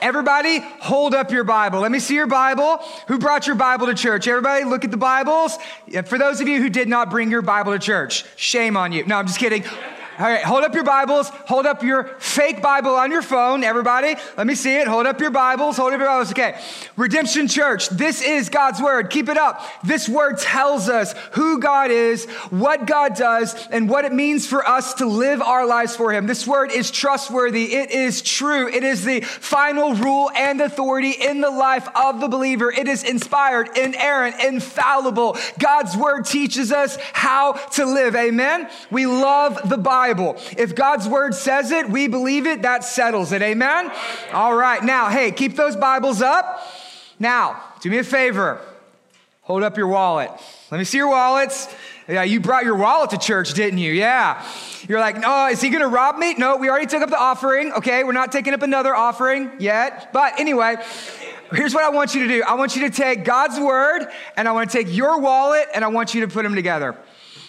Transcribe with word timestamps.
Everybody, 0.00 0.60
hold 0.80 1.14
up 1.14 1.30
your 1.30 1.44
Bible. 1.44 1.80
Let 1.80 1.90
me 1.90 1.98
see 1.98 2.14
your 2.14 2.26
Bible. 2.26 2.78
Who 3.08 3.18
brought 3.18 3.46
your 3.46 3.56
Bible 3.56 3.86
to 3.86 3.94
church? 3.94 4.28
Everybody, 4.28 4.64
look 4.64 4.84
at 4.84 4.90
the 4.90 4.96
Bibles. 4.96 5.58
For 6.06 6.18
those 6.18 6.40
of 6.40 6.48
you 6.48 6.60
who 6.62 6.68
did 6.68 6.88
not 6.88 7.10
bring 7.10 7.30
your 7.30 7.42
Bible 7.42 7.72
to 7.72 7.78
church, 7.78 8.24
shame 8.36 8.76
on 8.76 8.92
you. 8.92 9.04
No, 9.04 9.16
I'm 9.16 9.26
just 9.26 9.38
kidding. 9.38 9.64
All 10.18 10.24
right, 10.24 10.42
hold 10.42 10.64
up 10.64 10.74
your 10.74 10.82
Bibles. 10.82 11.28
Hold 11.46 11.64
up 11.64 11.84
your 11.84 12.02
fake 12.18 12.60
Bible 12.60 12.96
on 12.96 13.12
your 13.12 13.22
phone, 13.22 13.62
everybody. 13.62 14.16
Let 14.36 14.48
me 14.48 14.56
see 14.56 14.76
it. 14.76 14.88
Hold 14.88 15.06
up 15.06 15.20
your 15.20 15.30
Bibles. 15.30 15.76
Hold 15.76 15.92
up 15.92 16.00
your 16.00 16.08
Bibles. 16.08 16.32
Okay. 16.32 16.60
Redemption 16.96 17.46
Church, 17.46 17.88
this 17.90 18.20
is 18.20 18.48
God's 18.48 18.82
Word. 18.82 19.10
Keep 19.10 19.28
it 19.28 19.36
up. 19.36 19.62
This 19.84 20.08
Word 20.08 20.38
tells 20.38 20.88
us 20.88 21.14
who 21.34 21.60
God 21.60 21.92
is, 21.92 22.24
what 22.50 22.84
God 22.84 23.14
does, 23.14 23.54
and 23.68 23.88
what 23.88 24.04
it 24.04 24.12
means 24.12 24.44
for 24.44 24.66
us 24.66 24.94
to 24.94 25.06
live 25.06 25.40
our 25.40 25.64
lives 25.64 25.94
for 25.94 26.12
Him. 26.12 26.26
This 26.26 26.48
Word 26.48 26.72
is 26.72 26.90
trustworthy. 26.90 27.76
It 27.76 27.92
is 27.92 28.20
true. 28.20 28.68
It 28.68 28.82
is 28.82 29.04
the 29.04 29.20
final 29.20 29.94
rule 29.94 30.32
and 30.34 30.60
authority 30.60 31.12
in 31.12 31.40
the 31.40 31.50
life 31.50 31.88
of 31.94 32.18
the 32.18 32.26
believer. 32.26 32.72
It 32.72 32.88
is 32.88 33.04
inspired, 33.04 33.78
inerrant, 33.78 34.42
infallible. 34.42 35.36
God's 35.60 35.96
Word 35.96 36.24
teaches 36.24 36.72
us 36.72 36.98
how 37.12 37.52
to 37.52 37.84
live. 37.84 38.16
Amen. 38.16 38.68
We 38.90 39.06
love 39.06 39.60
the 39.68 39.78
Bible. 39.78 40.07
Bible. 40.08 40.36
If 40.56 40.74
God's 40.74 41.06
word 41.06 41.34
says 41.34 41.70
it, 41.70 41.90
we 41.90 42.08
believe 42.08 42.46
it, 42.46 42.62
that 42.62 42.82
settles 42.82 43.32
it. 43.32 43.42
Amen? 43.42 43.92
All 44.32 44.54
right. 44.54 44.82
Now, 44.82 45.10
hey, 45.10 45.32
keep 45.32 45.54
those 45.54 45.76
Bibles 45.76 46.22
up. 46.22 46.66
Now, 47.18 47.62
do 47.80 47.90
me 47.90 47.98
a 47.98 48.04
favor. 48.04 48.58
Hold 49.42 49.62
up 49.62 49.76
your 49.76 49.88
wallet. 49.88 50.30
Let 50.70 50.78
me 50.78 50.84
see 50.84 50.96
your 50.96 51.10
wallets. 51.10 51.68
Yeah, 52.08 52.22
you 52.22 52.40
brought 52.40 52.64
your 52.64 52.76
wallet 52.76 53.10
to 53.10 53.18
church, 53.18 53.52
didn't 53.52 53.80
you? 53.80 53.92
Yeah. 53.92 54.42
You're 54.88 55.00
like, 55.00 55.16
oh, 55.22 55.48
is 55.48 55.60
he 55.60 55.68
gonna 55.68 55.88
rob 55.88 56.16
me? 56.16 56.32
No, 56.34 56.56
we 56.56 56.70
already 56.70 56.86
took 56.86 57.02
up 57.02 57.10
the 57.10 57.18
offering. 57.18 57.72
Okay, 57.72 58.02
we're 58.02 58.12
not 58.12 58.32
taking 58.32 58.54
up 58.54 58.62
another 58.62 58.94
offering 58.94 59.52
yet. 59.58 60.10
But 60.14 60.40
anyway, 60.40 60.76
here's 61.52 61.74
what 61.74 61.84
I 61.84 61.90
want 61.90 62.14
you 62.14 62.22
to 62.22 62.28
do 62.28 62.42
I 62.44 62.54
want 62.54 62.76
you 62.76 62.88
to 62.88 62.90
take 62.90 63.24
God's 63.24 63.60
word 63.60 64.06
and 64.38 64.48
I 64.48 64.52
want 64.52 64.70
to 64.70 64.78
take 64.78 64.94
your 64.94 65.20
wallet 65.20 65.68
and 65.74 65.84
I 65.84 65.88
want 65.88 66.14
you 66.14 66.22
to 66.22 66.28
put 66.28 66.44
them 66.44 66.54
together. 66.54 66.96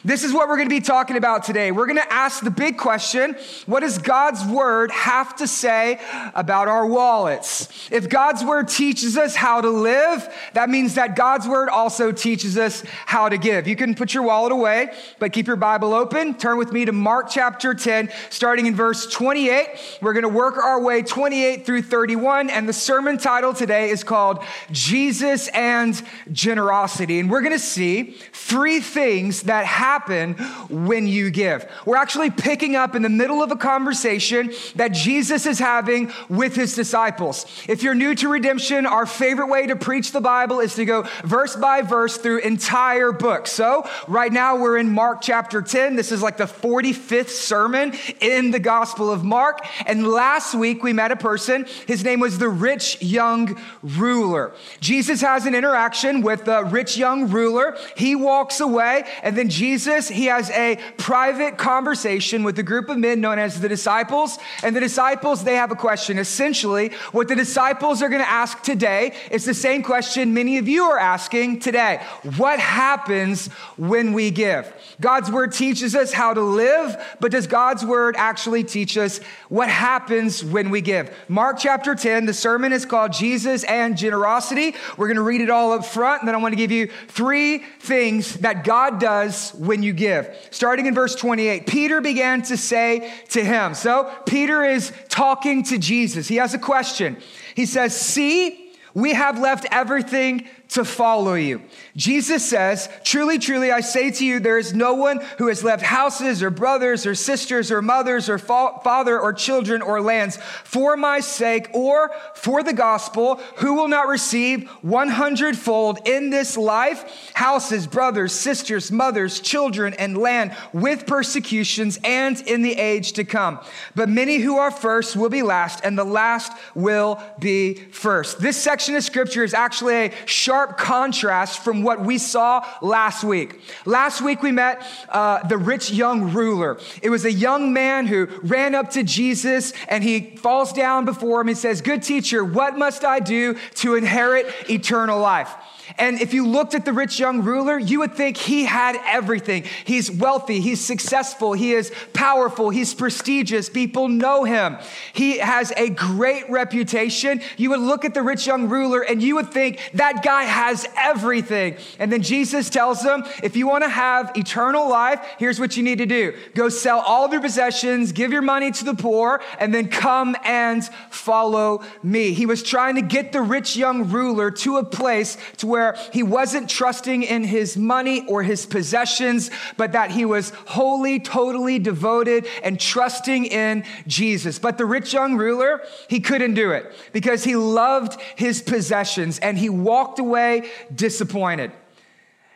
This 0.03 0.23
is 0.23 0.31
what 0.31 0.47
we're 0.47 0.55
going 0.55 0.69
to 0.69 0.75
be 0.75 0.79
talking 0.79 1.17
about 1.17 1.43
today. 1.43 1.71
We're 1.71 1.85
going 1.85 1.97
to 1.97 2.13
ask 2.13 2.41
the 2.41 2.51
big 2.51 2.77
question 2.77 3.35
what 3.65 3.81
does 3.81 3.97
God's 3.97 4.45
word 4.45 4.91
have 4.91 5.35
to 5.37 5.47
say 5.47 5.99
about 6.33 6.69
our 6.69 6.85
wallets? 6.85 7.89
If 7.91 8.07
God's 8.07 8.43
word 8.43 8.69
teaches 8.69 9.17
us 9.17 9.35
how 9.35 9.59
to 9.59 9.69
live, 9.69 10.33
that 10.53 10.69
means 10.69 10.95
that 10.95 11.17
God's 11.17 11.47
word 11.47 11.67
also 11.67 12.13
teaches 12.13 12.57
us 12.57 12.81
how 13.05 13.27
to 13.27 13.37
give. 13.37 13.67
You 13.67 13.75
can 13.75 13.93
put 13.93 14.13
your 14.13 14.23
wallet 14.23 14.53
away, 14.53 14.93
but 15.19 15.33
keep 15.33 15.47
your 15.47 15.57
Bible 15.57 15.93
open. 15.93 16.33
Turn 16.35 16.57
with 16.57 16.71
me 16.71 16.85
to 16.85 16.93
Mark 16.93 17.29
chapter 17.29 17.73
10, 17.73 18.09
starting 18.29 18.67
in 18.67 18.75
verse 18.75 19.05
28. 19.05 19.67
We're 20.01 20.13
going 20.13 20.23
to 20.23 20.29
work 20.29 20.55
our 20.57 20.79
way 20.79 21.01
28 21.01 21.65
through 21.65 21.81
31, 21.81 22.49
and 22.49 22.69
the 22.69 22.73
sermon 22.73 23.17
title 23.17 23.53
today 23.53 23.89
is 23.89 24.05
called 24.05 24.43
Jesus 24.71 25.49
and 25.49 26.01
Generosity. 26.31 27.19
And 27.19 27.29
we're 27.29 27.41
going 27.41 27.51
to 27.51 27.59
see 27.59 28.15
three 28.31 28.79
things 28.79 29.43
that 29.43 29.65
happen 29.65 29.88
happen 29.89 30.35
when 30.69 31.07
you 31.07 31.31
give. 31.31 31.67
We're 31.83 31.97
actually 31.97 32.29
picking 32.29 32.75
up 32.75 32.93
in 32.93 33.01
the 33.01 33.09
middle 33.09 33.41
of 33.41 33.49
a 33.49 33.55
conversation 33.55 34.53
that 34.75 34.89
Jesus 34.89 35.47
is 35.47 35.57
having 35.57 36.11
with 36.29 36.55
his 36.55 36.75
disciples. 36.75 37.47
If 37.67 37.81
you're 37.81 37.95
new 37.95 38.13
to 38.15 38.29
redemption, 38.29 38.85
our 38.85 39.07
favorite 39.07 39.47
way 39.47 39.65
to 39.65 39.75
preach 39.75 40.11
the 40.11 40.21
Bible 40.21 40.59
is 40.59 40.75
to 40.75 40.85
go 40.85 41.07
verse 41.23 41.55
by 41.55 41.81
verse 41.81 42.17
through 42.17 42.39
entire 42.39 43.11
books. 43.11 43.51
So, 43.51 43.89
right 44.07 44.31
now 44.31 44.57
we're 44.57 44.77
in 44.77 44.91
Mark 44.91 45.21
chapter 45.21 45.59
10. 45.63 45.95
This 45.95 46.11
is 46.11 46.21
like 46.21 46.37
the 46.37 46.43
45th 46.43 47.29
sermon 47.29 47.93
in 48.21 48.51
the 48.51 48.59
Gospel 48.59 49.11
of 49.11 49.23
Mark. 49.23 49.65
And 49.87 50.07
last 50.07 50.53
week 50.53 50.83
we 50.83 50.93
met 50.93 51.11
a 51.11 51.15
person. 51.15 51.65
His 51.87 52.03
name 52.03 52.19
was 52.19 52.37
the 52.37 52.49
rich 52.49 53.01
young 53.01 53.59
ruler. 53.81 54.53
Jesus 54.81 55.21
has 55.21 55.47
an 55.47 55.55
interaction 55.55 56.21
with 56.21 56.45
the 56.45 56.63
rich 56.65 56.95
young 56.95 57.29
ruler. 57.31 57.75
He 57.97 58.15
walks 58.15 58.59
away, 58.59 59.05
and 59.23 59.35
then 59.35 59.49
Jesus 59.49 59.78
Jesus, 59.79 60.09
he 60.09 60.25
has 60.25 60.49
a 60.49 60.77
private 60.97 61.57
conversation 61.57 62.43
with 62.43 62.59
a 62.59 62.63
group 62.63 62.89
of 62.89 62.97
men 62.97 63.21
known 63.21 63.39
as 63.39 63.61
the 63.61 63.69
disciples. 63.69 64.37
And 64.61 64.75
the 64.75 64.81
disciples, 64.81 65.45
they 65.45 65.55
have 65.55 65.71
a 65.71 65.75
question. 65.75 66.17
Essentially, 66.17 66.89
what 67.13 67.29
the 67.29 67.35
disciples 67.35 68.01
are 68.01 68.09
going 68.09 68.21
to 68.21 68.29
ask 68.29 68.61
today 68.61 69.15
is 69.31 69.45
the 69.45 69.53
same 69.53 69.81
question 69.81 70.33
many 70.33 70.57
of 70.57 70.67
you 70.67 70.83
are 70.83 70.99
asking 70.99 71.61
today. 71.61 72.05
What 72.35 72.59
happens 72.59 73.47
when 73.77 74.11
we 74.11 74.31
give? 74.31 74.69
God's 74.99 75.31
word 75.31 75.53
teaches 75.53 75.95
us 75.95 76.11
how 76.11 76.33
to 76.33 76.41
live, 76.41 77.01
but 77.21 77.31
does 77.31 77.47
God's 77.47 77.85
word 77.85 78.17
actually 78.17 78.65
teach 78.65 78.97
us 78.97 79.21
what 79.47 79.69
happens 79.69 80.43
when 80.43 80.71
we 80.71 80.81
give? 80.81 81.09
Mark 81.29 81.57
chapter 81.57 81.95
10, 81.95 82.25
the 82.25 82.33
sermon 82.33 82.73
is 82.73 82.85
called 82.85 83.13
Jesus 83.13 83.63
and 83.63 83.97
Generosity. 83.97 84.75
We're 84.97 85.07
going 85.07 85.15
to 85.15 85.23
read 85.23 85.39
it 85.39 85.49
all 85.49 85.71
up 85.71 85.85
front, 85.85 86.21
and 86.21 86.27
then 86.27 86.35
I 86.35 86.39
want 86.39 86.51
to 86.51 86.57
give 86.57 86.71
you 86.71 86.87
three 87.07 87.59
things 87.79 88.35
that 88.39 88.65
God 88.65 88.99
does 88.99 89.53
when 89.69 89.83
you 89.83 89.93
give. 89.93 90.35
Starting 90.49 90.87
in 90.87 90.95
verse 90.95 91.13
28, 91.13 91.67
Peter 91.67 92.01
began 92.01 92.41
to 92.41 92.57
say 92.57 93.13
to 93.29 93.45
him, 93.45 93.75
so 93.75 94.11
Peter 94.25 94.63
is 94.63 94.91
talking 95.09 95.61
to 95.61 95.77
Jesus. 95.77 96.27
He 96.27 96.37
has 96.37 96.55
a 96.55 96.57
question. 96.57 97.17
He 97.53 97.67
says, 97.67 97.95
See, 97.95 98.73
we 98.95 99.13
have 99.13 99.39
left 99.39 99.67
everything 99.69 100.47
to 100.69 100.85
follow 100.85 101.33
you. 101.33 101.61
Jesus 101.95 102.47
says, 102.47 102.89
Truly, 103.03 103.39
truly, 103.39 103.71
I 103.71 103.81
say 103.81 104.11
to 104.11 104.25
you, 104.25 104.39
there 104.39 104.59
is 104.59 104.73
no 104.73 104.93
one 104.93 105.19
who 105.39 105.47
has 105.47 105.63
left 105.63 105.81
houses 105.81 106.43
or 106.43 106.51
brothers 106.51 107.07
or 107.07 107.15
sisters 107.15 107.71
or 107.71 107.81
mothers 107.81 108.29
or 108.29 108.37
fa- 108.37 108.79
father 108.83 109.19
or 109.19 109.33
children 109.33 109.81
or 109.81 109.99
lands 109.99 110.37
for 110.63 110.95
my 110.95 111.21
sake 111.21 111.69
or 111.73 112.11
for 112.35 112.61
the 112.61 112.73
gospel 112.73 113.35
who 113.57 113.73
will 113.73 113.87
not 113.87 114.07
receive 114.07 114.69
100 114.81 115.57
fold 115.57 116.07
in 116.07 116.29
this 116.29 116.55
life 116.55 117.31
houses, 117.33 117.87
brothers, 117.87 118.31
sisters, 118.31 118.91
mothers, 118.91 119.39
children, 119.39 119.95
and 119.95 120.17
land 120.17 120.55
with 120.71 121.07
persecutions 121.07 121.97
and 122.03 122.41
in 122.41 122.61
the 122.61 122.75
age 122.75 123.13
to 123.13 123.23
come. 123.23 123.59
But 123.95 124.07
many 124.07 124.37
who 124.37 124.57
are 124.57 124.71
first 124.71 125.15
will 125.15 125.29
be 125.29 125.41
last, 125.41 125.83
and 125.83 125.97
the 125.97 126.03
last 126.03 126.53
will 126.75 127.21
be 127.39 127.73
first. 127.73 128.39
This 128.39 128.57
section 128.57 128.95
of 128.95 129.03
scripture 129.03 129.43
is 129.43 129.53
actually 129.53 129.95
a 129.95 130.11
sharp 130.27 130.58
sharp 130.59 130.77
contrast 130.77 131.63
from 131.63 131.83
what 131.83 132.01
we 132.01 132.17
saw 132.17 132.65
last 132.81 133.23
week. 133.23 133.61
Last 133.85 134.19
week 134.21 134.41
we 134.41 134.51
met 134.51 134.85
uh, 135.07 135.47
the 135.47 135.57
rich 135.57 135.89
young 135.89 136.33
ruler. 136.33 136.77
It 137.01 137.09
was 137.09 137.23
a 137.23 137.31
young 137.31 137.71
man 137.71 138.07
who 138.07 138.27
ran 138.43 138.75
up 138.75 138.89
to 138.91 139.03
Jesus 139.03 139.71
and 139.87 140.03
he 140.03 140.35
falls 140.35 140.73
down 140.73 141.05
before 141.05 141.39
him. 141.39 141.47
He 141.47 141.53
says, 141.53 141.79
Good 141.79 142.03
teacher, 142.03 142.43
what 142.43 142.77
must 142.77 143.05
I 143.05 143.21
do 143.21 143.57
to 143.75 143.95
inherit 143.95 144.53
eternal 144.69 145.17
life? 145.17 145.49
And 145.97 146.21
if 146.21 146.33
you 146.33 146.47
looked 146.47 146.75
at 146.75 146.85
the 146.85 146.93
rich 146.93 147.19
young 147.19 147.43
ruler, 147.43 147.77
you 147.77 147.99
would 147.99 148.13
think 148.13 148.37
he 148.37 148.65
had 148.65 148.95
everything. 149.05 149.63
He's 149.85 150.11
wealthy, 150.11 150.61
he's 150.61 150.83
successful, 150.83 151.53
he 151.53 151.73
is 151.73 151.91
powerful, 152.13 152.69
he's 152.69 152.93
prestigious, 152.93 153.69
people 153.69 154.07
know 154.07 154.43
him. 154.43 154.77
He 155.13 155.39
has 155.39 155.71
a 155.75 155.89
great 155.89 156.49
reputation. 156.49 157.41
You 157.57 157.71
would 157.71 157.79
look 157.79 158.05
at 158.05 158.13
the 158.13 158.21
rich 158.21 158.45
young 158.45 158.69
ruler 158.69 159.01
and 159.01 159.21
you 159.21 159.35
would 159.35 159.51
think 159.51 159.79
that 159.93 160.23
guy 160.23 160.43
has 160.43 160.87
everything. 160.97 161.77
And 161.97 162.11
then 162.11 162.21
Jesus 162.21 162.69
tells 162.69 163.03
him, 163.03 163.23
if 163.43 163.55
you 163.55 163.67
want 163.67 163.83
to 163.83 163.89
have 163.89 164.31
eternal 164.35 164.89
life, 164.89 165.19
here's 165.37 165.59
what 165.59 165.77
you 165.77 165.83
need 165.83 165.97
to 165.99 166.05
do 166.05 166.33
go 166.53 166.69
sell 166.69 166.99
all 166.99 167.25
of 167.25 167.31
your 167.31 167.41
possessions, 167.41 168.11
give 168.11 168.31
your 168.31 168.41
money 168.41 168.71
to 168.71 168.83
the 168.85 168.93
poor, 168.93 169.41
and 169.59 169.73
then 169.73 169.87
come 169.87 170.35
and 170.43 170.83
follow 171.09 171.83
me. 172.03 172.33
He 172.33 172.45
was 172.45 172.63
trying 172.63 172.95
to 172.95 173.01
get 173.01 173.31
the 173.31 173.41
rich 173.41 173.75
young 173.75 174.09
ruler 174.09 174.51
to 174.51 174.77
a 174.77 174.83
place 174.83 175.37
to 175.57 175.67
where 175.67 175.78
where 175.79 175.95
he 176.11 176.23
wasn't 176.23 176.69
trusting 176.69 177.23
in 177.23 177.43
his 177.43 177.77
money 177.77 178.25
or 178.27 178.43
his 178.43 178.65
possessions, 178.65 179.49
but 179.77 179.93
that 179.93 180.11
he 180.11 180.25
was 180.25 180.49
wholly, 180.67 181.21
totally 181.21 181.79
devoted 181.79 182.45
and 182.63 182.77
trusting 182.77 183.45
in 183.45 183.85
Jesus. 184.05 184.59
But 184.59 184.77
the 184.77 184.85
rich 184.85 185.13
young 185.13 185.37
ruler, 185.37 185.81
he 186.09 186.19
couldn't 186.19 186.55
do 186.55 186.71
it 186.71 186.91
because 187.13 187.45
he 187.45 187.55
loved 187.55 188.19
his 188.35 188.61
possessions 188.61 189.39
and 189.39 189.57
he 189.57 189.69
walked 189.69 190.19
away 190.19 190.69
disappointed. 190.93 191.71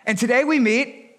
And 0.05 0.17
today 0.17 0.43
we 0.43 0.59
meet 0.59 1.17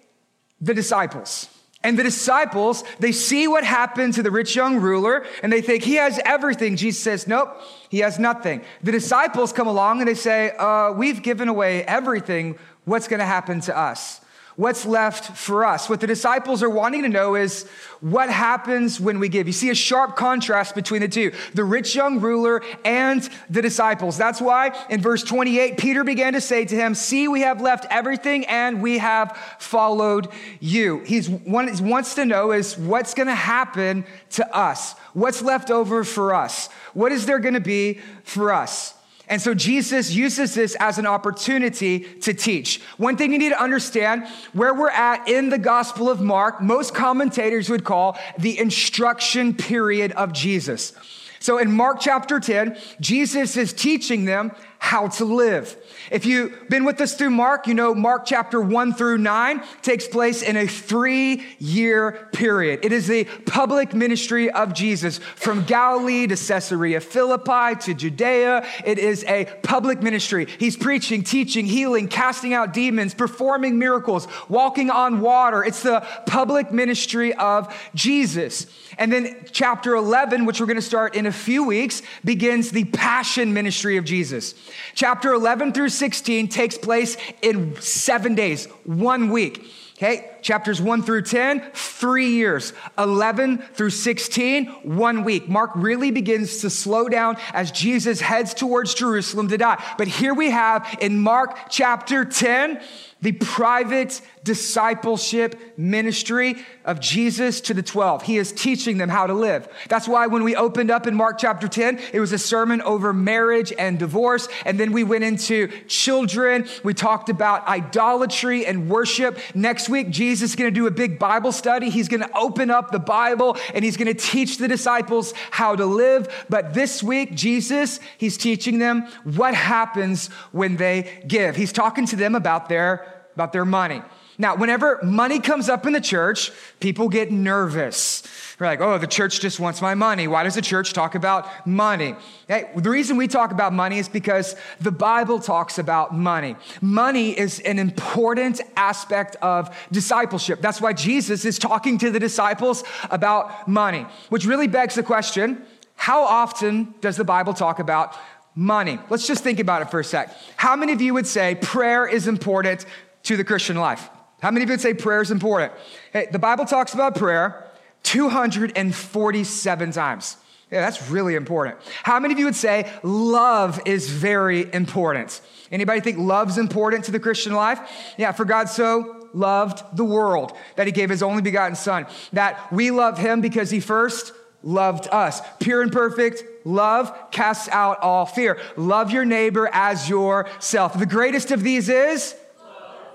the 0.61 0.75
disciples. 0.75 1.49
And 1.85 1.99
the 1.99 2.03
disciples, 2.03 2.83
they 2.97 3.11
see 3.11 3.47
what 3.47 3.63
happened 3.63 4.15
to 4.15 4.23
the 4.23 4.31
rich 4.31 4.55
young 4.55 4.79
ruler 4.79 5.23
and 5.43 5.53
they 5.53 5.61
think 5.61 5.83
he 5.83 5.93
has 5.95 6.19
everything. 6.25 6.77
Jesus 6.77 6.99
says, 6.99 7.27
Nope, 7.27 7.61
he 7.89 7.99
has 7.99 8.17
nothing. 8.17 8.63
The 8.81 8.91
disciples 8.91 9.53
come 9.53 9.67
along 9.67 9.99
and 9.99 10.07
they 10.07 10.15
say, 10.15 10.49
uh, 10.57 10.93
We've 10.93 11.21
given 11.21 11.47
away 11.47 11.83
everything. 11.83 12.57
What's 12.85 13.07
going 13.07 13.19
to 13.19 13.25
happen 13.25 13.61
to 13.61 13.77
us? 13.77 14.19
What's 14.57 14.85
left 14.85 15.35
for 15.35 15.65
us? 15.65 15.89
What 15.89 15.99
the 15.99 16.07
disciples 16.07 16.63
are 16.63 16.69
wanting 16.69 17.01
to 17.01 17.09
know 17.09 17.35
is 17.35 17.67
what 17.99 18.29
happens 18.29 19.01
when 19.01 19.19
we 19.19 19.27
give. 19.27 19.47
You 19.47 19.53
see 19.53 19.69
a 19.69 19.75
sharp 19.75 20.15
contrast 20.15 20.75
between 20.75 21.01
the 21.01 21.09
two 21.09 21.33
the 21.53 21.65
rich 21.65 21.93
young 21.93 22.21
ruler 22.21 22.63
and 22.85 23.27
the 23.49 23.61
disciples. 23.61 24.17
That's 24.17 24.39
why 24.39 24.71
in 24.89 25.01
verse 25.01 25.23
28, 25.23 25.77
Peter 25.77 26.05
began 26.05 26.33
to 26.33 26.41
say 26.41 26.63
to 26.63 26.75
him, 26.75 26.95
See, 26.95 27.27
we 27.27 27.41
have 27.41 27.59
left 27.59 27.85
everything 27.89 28.45
and 28.45 28.81
we 28.81 28.99
have 28.99 29.37
followed 29.59 30.29
you. 30.61 30.99
He's 30.99 31.29
one, 31.29 31.67
he 31.67 31.83
wants 31.83 32.15
to 32.15 32.25
know 32.25 32.53
is 32.53 32.77
what's 32.77 33.13
going 33.13 33.27
to 33.27 33.35
happen 33.35 34.05
to 34.31 34.55
us? 34.55 34.93
What's 35.13 35.41
left 35.41 35.69
over 35.69 36.05
for 36.05 36.33
us? 36.33 36.67
What 36.93 37.11
is 37.11 37.25
there 37.25 37.39
going 37.39 37.55
to 37.55 37.59
be 37.59 37.99
for 38.23 38.53
us? 38.53 38.93
And 39.27 39.41
so 39.41 39.53
Jesus 39.53 40.11
uses 40.13 40.53
this 40.53 40.75
as 40.79 40.97
an 40.97 41.07
opportunity 41.07 41.99
to 41.99 42.33
teach. 42.33 42.81
One 42.97 43.17
thing 43.17 43.31
you 43.31 43.39
need 43.39 43.49
to 43.49 43.61
understand 43.61 44.27
where 44.53 44.73
we're 44.73 44.89
at 44.89 45.27
in 45.27 45.49
the 45.49 45.57
Gospel 45.57 46.09
of 46.09 46.21
Mark, 46.21 46.61
most 46.61 46.93
commentators 46.93 47.69
would 47.69 47.83
call 47.83 48.17
the 48.37 48.59
instruction 48.59 49.53
period 49.55 50.11
of 50.11 50.31
Jesus. 50.31 50.93
So 51.39 51.57
in 51.59 51.71
Mark 51.71 51.99
chapter 51.99 52.39
10, 52.39 52.77
Jesus 52.99 53.55
is 53.55 53.71
teaching 53.73 54.25
them 54.25 54.51
how 54.85 55.07
to 55.07 55.25
live. 55.25 55.75
If 56.11 56.27
you've 56.27 56.69
been 56.69 56.85
with 56.85 57.01
us 57.01 57.15
through 57.15 57.31
Mark, 57.31 57.65
you 57.65 57.73
know 57.73 57.95
Mark 57.95 58.23
chapter 58.23 58.61
1 58.61 58.93
through 58.93 59.17
9 59.17 59.63
takes 59.81 60.07
place 60.07 60.43
in 60.43 60.55
a 60.55 60.67
three 60.67 61.43
year 61.57 62.29
period. 62.33 62.85
It 62.85 62.91
is 62.91 63.07
the 63.07 63.23
public 63.47 63.95
ministry 63.95 64.51
of 64.51 64.75
Jesus 64.75 65.17
from 65.17 65.65
Galilee 65.65 66.27
to 66.27 66.35
Caesarea 66.35 67.01
Philippi 67.01 67.79
to 67.81 67.95
Judea. 67.95 68.63
It 68.85 68.99
is 68.99 69.23
a 69.23 69.45
public 69.63 70.03
ministry. 70.03 70.45
He's 70.59 70.77
preaching, 70.77 71.23
teaching, 71.23 71.65
healing, 71.65 72.07
casting 72.07 72.53
out 72.53 72.71
demons, 72.71 73.15
performing 73.15 73.79
miracles, 73.79 74.27
walking 74.49 74.91
on 74.91 75.19
water. 75.19 75.63
It's 75.63 75.81
the 75.81 76.05
public 76.27 76.71
ministry 76.71 77.33
of 77.33 77.75
Jesus. 77.95 78.67
And 78.99 79.11
then 79.11 79.45
chapter 79.51 79.95
11, 79.95 80.45
which 80.45 80.59
we're 80.59 80.67
going 80.67 80.75
to 80.75 80.81
start 80.81 81.15
in 81.15 81.25
a 81.25 81.31
few 81.31 81.63
weeks, 81.63 82.03
begins 82.23 82.69
the 82.69 82.85
passion 82.85 83.51
ministry 83.51 83.97
of 83.97 84.05
Jesus. 84.05 84.53
Chapter 84.93 85.33
11 85.33 85.73
through 85.73 85.89
16 85.89 86.47
takes 86.47 86.77
place 86.77 87.17
in 87.41 87.79
seven 87.81 88.35
days, 88.35 88.65
one 88.83 89.29
week. 89.29 89.71
Okay, 89.97 90.29
chapters 90.41 90.81
1 90.81 91.03
through 91.03 91.21
10, 91.21 91.71
three 91.73 92.31
years. 92.31 92.73
11 92.97 93.59
through 93.75 93.91
16, 93.91 94.65
one 94.83 95.23
week. 95.23 95.47
Mark 95.47 95.71
really 95.73 96.11
begins 96.11 96.57
to 96.57 96.69
slow 96.69 97.07
down 97.07 97.37
as 97.53 97.71
Jesus 97.71 98.19
heads 98.19 98.53
towards 98.53 98.93
Jerusalem 98.93 99.47
to 99.47 99.57
die. 99.57 99.81
But 99.97 100.09
here 100.09 100.33
we 100.33 100.49
have 100.49 100.97
in 100.99 101.17
Mark 101.21 101.69
chapter 101.69 102.25
10, 102.25 102.81
the 103.21 103.31
private 103.31 104.19
discipleship 104.45 105.59
ministry 105.75 106.55
of 106.85 106.99
Jesus 106.99 107.59
to 107.61 107.73
the 107.73 107.81
12. 107.81 108.21
He 108.23 108.37
is 108.37 108.51
teaching 108.53 108.97
them 108.97 109.09
how 109.09 109.25
to 109.27 109.33
live. 109.33 109.67
That's 109.89 110.07
why 110.07 110.27
when 110.27 110.43
we 110.43 110.55
opened 110.55 110.91
up 110.91 111.07
in 111.07 111.15
Mark 111.15 111.39
chapter 111.39 111.67
10, 111.67 111.99
it 112.13 112.19
was 112.19 112.31
a 112.31 112.37
sermon 112.37 112.81
over 112.83 113.11
marriage 113.11 113.73
and 113.77 113.97
divorce. 113.97 114.47
And 114.63 114.79
then 114.79 114.91
we 114.91 115.03
went 115.03 115.23
into 115.23 115.67
children. 115.87 116.67
We 116.83 116.93
talked 116.93 117.29
about 117.29 117.67
idolatry 117.67 118.65
and 118.65 118.87
worship. 118.87 119.39
Next 119.55 119.89
week, 119.89 120.11
Jesus 120.11 120.51
is 120.51 120.55
going 120.55 120.71
to 120.71 120.79
do 120.79 120.85
a 120.85 120.91
big 120.91 121.17
Bible 121.17 121.51
study. 121.51 121.89
He's 121.89 122.07
going 122.07 122.21
to 122.21 122.37
open 122.37 122.69
up 122.69 122.91
the 122.91 122.99
Bible 122.99 123.57
and 123.73 123.83
he's 123.83 123.97
going 123.97 124.07
to 124.07 124.13
teach 124.13 124.59
the 124.59 124.67
disciples 124.67 125.33
how 125.49 125.75
to 125.75 125.85
live. 125.85 126.45
But 126.49 126.75
this 126.75 127.01
week, 127.01 127.33
Jesus, 127.33 127.99
he's 128.19 128.37
teaching 128.37 128.77
them 128.77 129.07
what 129.23 129.55
happens 129.55 130.27
when 130.51 130.77
they 130.77 131.23
give. 131.27 131.55
He's 131.55 131.73
talking 131.73 132.05
to 132.05 132.15
them 132.15 132.35
about 132.35 132.69
their 132.69 133.11
about 133.35 133.51
their 133.51 133.65
money. 133.65 134.01
Now, 134.37 134.55
whenever 134.55 134.99
money 135.01 135.39
comes 135.39 135.69
up 135.69 135.85
in 135.85 135.93
the 135.93 136.01
church, 136.01 136.51
people 136.79 137.07
get 137.07 137.31
nervous. 137.31 138.21
They're 138.57 138.67
like, 138.67 138.81
oh, 138.81 138.97
the 138.97 139.07
church 139.07 139.39
just 139.39 139.59
wants 139.59 139.81
my 139.81 139.95
money. 139.95 140.27
Why 140.27 140.43
does 140.43 140.55
the 140.55 140.61
church 140.61 140.93
talk 140.93 141.15
about 141.15 141.67
money? 141.67 142.15
Hey, 142.47 142.69
the 142.75 142.89
reason 142.89 143.17
we 143.17 143.27
talk 143.27 143.51
about 143.51 143.73
money 143.73 143.97
is 143.97 144.09
because 144.09 144.55
the 144.79 144.91
Bible 144.91 145.39
talks 145.39 145.77
about 145.77 146.13
money. 146.13 146.55
Money 146.81 147.37
is 147.37 147.59
an 147.61 147.79
important 147.79 148.61
aspect 148.75 149.35
of 149.41 149.75
discipleship. 149.91 150.61
That's 150.61 150.81
why 150.81 150.93
Jesus 150.93 151.45
is 151.45 151.57
talking 151.57 151.97
to 151.99 152.11
the 152.11 152.19
disciples 152.19 152.83
about 153.09 153.67
money, 153.67 154.05
which 154.29 154.45
really 154.45 154.67
begs 154.67 154.95
the 154.95 155.03
question 155.03 155.65
how 155.97 156.23
often 156.23 156.93
does 156.99 157.15
the 157.15 157.23
Bible 157.23 157.53
talk 157.53 157.79
about 157.79 158.15
money? 158.53 158.99
Let's 159.09 159.27
just 159.27 159.43
think 159.43 159.59
about 159.59 159.81
it 159.81 159.89
for 159.89 160.01
a 160.01 160.03
sec. 160.03 160.35
How 160.57 160.75
many 160.75 160.91
of 160.91 161.01
you 161.01 161.13
would 161.13 161.25
say 161.25 161.55
prayer 161.55 162.05
is 162.05 162.27
important 162.27 162.85
to 163.23 163.37
the 163.37 163.43
Christian 163.43 163.77
life? 163.77 164.09
How 164.41 164.51
many 164.51 164.63
of 164.63 164.69
you 164.69 164.73
would 164.73 164.81
say 164.81 164.93
prayer 164.93 165.21
is 165.21 165.31
important? 165.31 165.73
Hey, 166.11 166.27
the 166.31 166.39
Bible 166.39 166.65
talks 166.65 166.93
about 166.93 167.15
prayer 167.15 167.65
247 168.03 169.91
times. 169.91 170.37
Yeah, 170.71 170.81
that's 170.81 171.09
really 171.09 171.35
important. 171.35 171.77
How 172.03 172.19
many 172.19 172.33
of 172.33 172.39
you 172.39 172.45
would 172.45 172.55
say 172.55 172.91
love 173.03 173.79
is 173.85 174.09
very 174.09 174.71
important? 174.73 175.41
Anybody 175.71 176.01
think 176.01 176.17
love's 176.17 176.57
important 176.57 177.05
to 177.05 177.11
the 177.11 177.19
Christian 177.19 177.53
life? 177.53 177.79
Yeah, 178.17 178.31
for 178.31 178.45
God 178.45 178.67
so 178.69 179.29
loved 179.33 179.83
the 179.95 180.05
world 180.05 180.53
that 180.75 180.87
he 180.87 180.91
gave 180.91 181.09
his 181.09 181.21
only 181.21 181.41
begotten 181.41 181.75
son, 181.75 182.07
that 182.33 182.71
we 182.71 182.91
love 182.91 183.17
him 183.17 183.41
because 183.41 183.69
he 183.69 183.79
first 183.79 184.33
loved 184.63 185.07
us. 185.11 185.41
Pure 185.59 185.83
and 185.83 185.91
perfect 185.91 186.43
love 186.65 187.15
casts 187.31 187.69
out 187.69 187.99
all 188.01 188.25
fear. 188.25 188.59
Love 188.75 189.11
your 189.11 189.25
neighbor 189.25 189.69
as 189.71 190.09
yourself. 190.09 190.97
The 190.97 191.05
greatest 191.05 191.51
of 191.51 191.61
these 191.61 191.89
is 191.89 192.35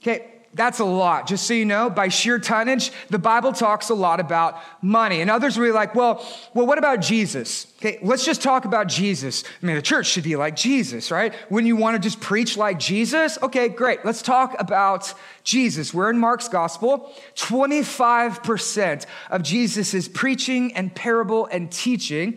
Okay, 0.00 0.37
that's 0.58 0.80
a 0.80 0.84
lot. 0.84 1.26
Just 1.26 1.46
so 1.46 1.54
you 1.54 1.64
know, 1.64 1.88
by 1.88 2.08
sheer 2.08 2.38
tonnage, 2.38 2.90
the 3.08 3.18
Bible 3.18 3.52
talks 3.52 3.88
a 3.88 3.94
lot 3.94 4.18
about 4.18 4.58
money. 4.82 5.20
And 5.20 5.30
others 5.30 5.56
will 5.56 5.66
be 5.66 5.72
like, 5.72 5.94
well, 5.94 6.22
well, 6.52 6.66
what 6.66 6.78
about 6.78 7.00
Jesus? 7.00 7.72
Okay, 7.78 7.98
let's 8.02 8.24
just 8.24 8.42
talk 8.42 8.64
about 8.64 8.88
Jesus. 8.88 9.44
I 9.62 9.66
mean, 9.66 9.76
the 9.76 9.82
church 9.82 10.06
should 10.06 10.24
be 10.24 10.34
like 10.34 10.56
Jesus, 10.56 11.12
right? 11.12 11.32
When 11.48 11.64
you 11.64 11.76
want 11.76 11.94
to 11.94 12.00
just 12.00 12.20
preach 12.20 12.56
like 12.56 12.80
Jesus, 12.80 13.38
okay, 13.40 13.68
great. 13.68 14.04
Let's 14.04 14.20
talk 14.20 14.56
about 14.58 15.14
Jesus. 15.44 15.94
We're 15.94 16.10
in 16.10 16.18
Mark's 16.18 16.48
gospel. 16.48 17.14
25% 17.36 19.06
of 19.30 19.42
Jesus' 19.42 20.08
preaching 20.08 20.74
and 20.74 20.92
parable 20.92 21.46
and 21.46 21.70
teaching 21.70 22.36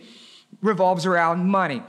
revolves 0.62 1.06
around 1.06 1.48
money. 1.48 1.82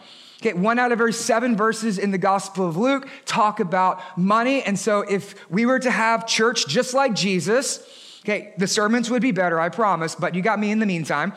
Okay, 0.43 0.51
one 0.51 0.77
out 0.77 0.91
of 0.91 0.99
every 0.99 1.13
seven 1.13 1.55
verses 1.55 1.97
in 1.97 2.11
the 2.11 2.17
Gospel 2.17 2.67
of 2.67 2.75
Luke 2.75 3.07
talk 3.23 3.61
about 3.61 4.01
money. 4.17 4.61
And 4.61 4.77
so 4.77 4.99
if 4.99 5.49
we 5.49 5.65
were 5.65 5.79
to 5.79 5.89
have 5.89 6.27
church 6.27 6.67
just 6.67 6.93
like 6.93 7.15
Jesus, 7.15 7.79
okay, 8.25 8.53
the 8.57 8.67
sermons 8.67 9.09
would 9.09 9.21
be 9.21 9.31
better, 9.31 9.57
I 9.57 9.69
promise, 9.69 10.15
but 10.15 10.35
you 10.35 10.41
got 10.41 10.59
me 10.59 10.69
in 10.71 10.79
the 10.79 10.85
meantime. 10.85 11.31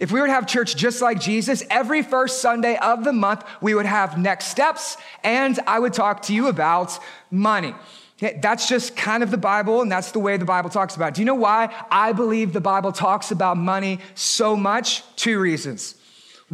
If 0.00 0.12
we 0.12 0.20
were 0.20 0.28
to 0.28 0.32
have 0.32 0.46
church 0.46 0.76
just 0.76 1.02
like 1.02 1.18
Jesus, 1.18 1.64
every 1.68 2.00
first 2.02 2.40
Sunday 2.40 2.76
of 2.76 3.02
the 3.02 3.12
month, 3.12 3.42
we 3.60 3.74
would 3.74 3.86
have 3.86 4.18
next 4.18 4.46
steps, 4.46 4.98
and 5.24 5.58
I 5.66 5.80
would 5.80 5.92
talk 5.92 6.22
to 6.22 6.32
you 6.32 6.46
about 6.46 6.96
money. 7.32 7.74
Okay, 8.18 8.38
that's 8.40 8.68
just 8.68 8.94
kind 8.94 9.24
of 9.24 9.32
the 9.32 9.36
Bible, 9.36 9.82
and 9.82 9.90
that's 9.90 10.12
the 10.12 10.20
way 10.20 10.36
the 10.36 10.44
Bible 10.44 10.70
talks 10.70 10.94
about 10.94 11.08
it. 11.08 11.14
Do 11.14 11.22
you 11.22 11.26
know 11.26 11.34
why 11.34 11.74
I 11.90 12.12
believe 12.12 12.52
the 12.52 12.60
Bible 12.60 12.92
talks 12.92 13.32
about 13.32 13.56
money 13.56 13.98
so 14.14 14.54
much? 14.54 15.02
Two 15.16 15.40
reasons. 15.40 15.96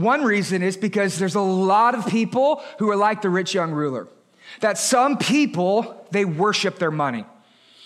One 0.00 0.24
reason 0.24 0.62
is 0.62 0.76
because 0.76 1.18
there's 1.18 1.34
a 1.34 1.40
lot 1.40 1.94
of 1.94 2.06
people 2.06 2.62
who 2.78 2.90
are 2.90 2.96
like 2.96 3.20
the 3.20 3.28
rich 3.28 3.52
young 3.54 3.72
ruler. 3.72 4.08
That 4.60 4.78
some 4.78 5.18
people, 5.18 6.06
they 6.10 6.24
worship 6.24 6.78
their 6.78 6.90
money. 6.90 7.24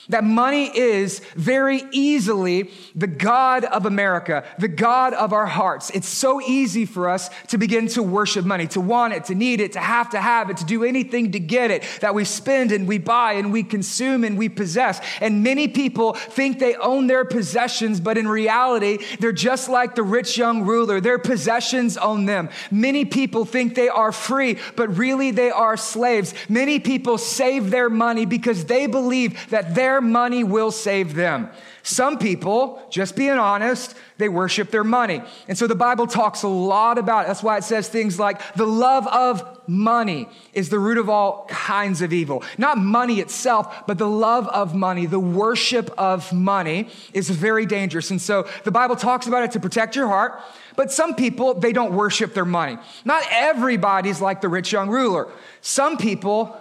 That 0.09 0.25
money 0.25 0.67
is 0.77 1.21
very 1.35 1.83
easily 1.91 2.71
the 2.95 3.07
God 3.07 3.65
of 3.65 3.87
America, 3.87 4.45
the 4.59 4.69
God 4.69 5.15
of 5.15 5.33
our 5.33 5.47
hearts. 5.47 5.91
It's 5.91 6.09
so 6.09 6.41
easy 6.41 6.85
for 6.85 7.09
us 7.09 7.31
to 7.49 7.59
begin 7.59 7.89
to 7.89 8.03
worship 8.03 8.45
money, 8.45 8.67
to 8.69 8.81
want 8.81 9.15
it, 9.15 9.25
to 9.27 9.35
need 9.35 9.61
it, 9.61 9.73
to 9.73 9.81
have 9.81 10.11
to 10.11 10.21
have 10.21 10.51
it, 10.51 10.59
to 10.59 10.65
do 10.65 10.85
anything 10.85 11.33
to 11.33 11.41
get 11.41 11.71
it, 11.71 11.85
that 12.01 12.15
we 12.15 12.25
spend 12.25 12.71
and 12.73 12.87
we 12.87 12.99
buy 12.99 13.35
and 13.35 13.53
we 13.53 13.63
consume 13.63 14.25
and 14.25 14.37
we 14.37 14.49
possess. 14.49 15.01
And 15.21 15.43
many 15.43 15.69
people 15.69 16.15
think 16.15 16.59
they 16.59 16.75
own 16.75 17.07
their 17.07 17.25
possessions, 17.25 18.01
but 18.01 18.19
in 18.19 18.29
reality, 18.29 18.99
they're 19.21 19.33
just 19.33 19.69
like 19.69 19.95
the 19.95 20.03
rich 20.03 20.37
young 20.37 20.63
ruler. 20.63 21.01
Their 21.01 21.19
possessions 21.19 21.97
own 21.97 22.27
them. 22.27 22.51
Many 22.71 23.05
people 23.05 23.45
think 23.45 23.75
they 23.75 23.89
are 23.89 24.13
free, 24.13 24.59
but 24.77 24.97
really 24.99 25.31
they 25.31 25.51
are 25.51 25.77
slaves. 25.77 26.35
Many 26.49 26.79
people 26.79 27.19
save 27.19 27.71
their 27.71 27.89
money 27.89 28.27
because 28.27 28.67
they 28.67 28.87
believe 28.87 29.51
that 29.51 29.75
their 29.75 29.94
their 29.95 30.01
money 30.01 30.43
will 30.43 30.73
save 30.73 31.15
them. 31.15 31.49
Some 31.85 32.19
people, 32.19 32.85
just 32.91 33.15
being 33.15 33.39
honest, 33.39 33.95
they 34.19 34.29
worship 34.29 34.73
their 34.73 34.83
money. 34.83 35.23
And 35.47 35.57
so 35.57 35.69
the 35.69 35.77
Bible 35.77 36.09
talks 36.09 36.43
a 36.43 36.49
lot 36.49 36.99
about 36.99 37.25
it. 37.25 37.29
That's 37.29 37.45
why 37.45 37.59
it 37.59 37.63
says 37.63 37.89
things 37.89 38.19
like 38.19 38.57
the 38.57 38.67
love 38.67 39.07
of 39.07 39.61
money 39.69 40.29
is 40.53 40.69
the 40.69 40.81
root 40.81 40.99
of 40.99 41.09
all 41.09 41.47
kinds 41.49 42.03
of 42.03 42.13
evil. 42.13 42.43
Not 42.59 42.77
money 42.77 43.21
itself, 43.21 43.87
but 43.87 43.99
the 43.99 44.09
love 44.09 44.49
of 44.49 44.75
money, 44.75 45.07
the 45.07 45.21
worship 45.21 45.91
of 45.97 46.33
money 46.33 46.89
is 47.13 47.31
very 47.31 47.65
dangerous. 47.65 48.11
And 48.11 48.21
so 48.21 48.49
the 48.65 48.73
Bible 48.73 48.97
talks 48.97 49.29
about 49.29 49.45
it 49.45 49.53
to 49.53 49.61
protect 49.61 49.95
your 49.95 50.09
heart. 50.09 50.41
But 50.75 50.91
some 50.91 51.15
people, 51.15 51.55
they 51.55 51.73
don't 51.73 51.95
worship 51.95 52.35
their 52.35 52.45
money. 52.45 52.79
Not 53.05 53.23
everybody's 53.31 54.21
like 54.21 54.41
the 54.41 54.49
rich 54.49 54.73
young 54.73 54.89
ruler. 54.89 55.31
Some 55.61 55.99
people, 55.99 56.57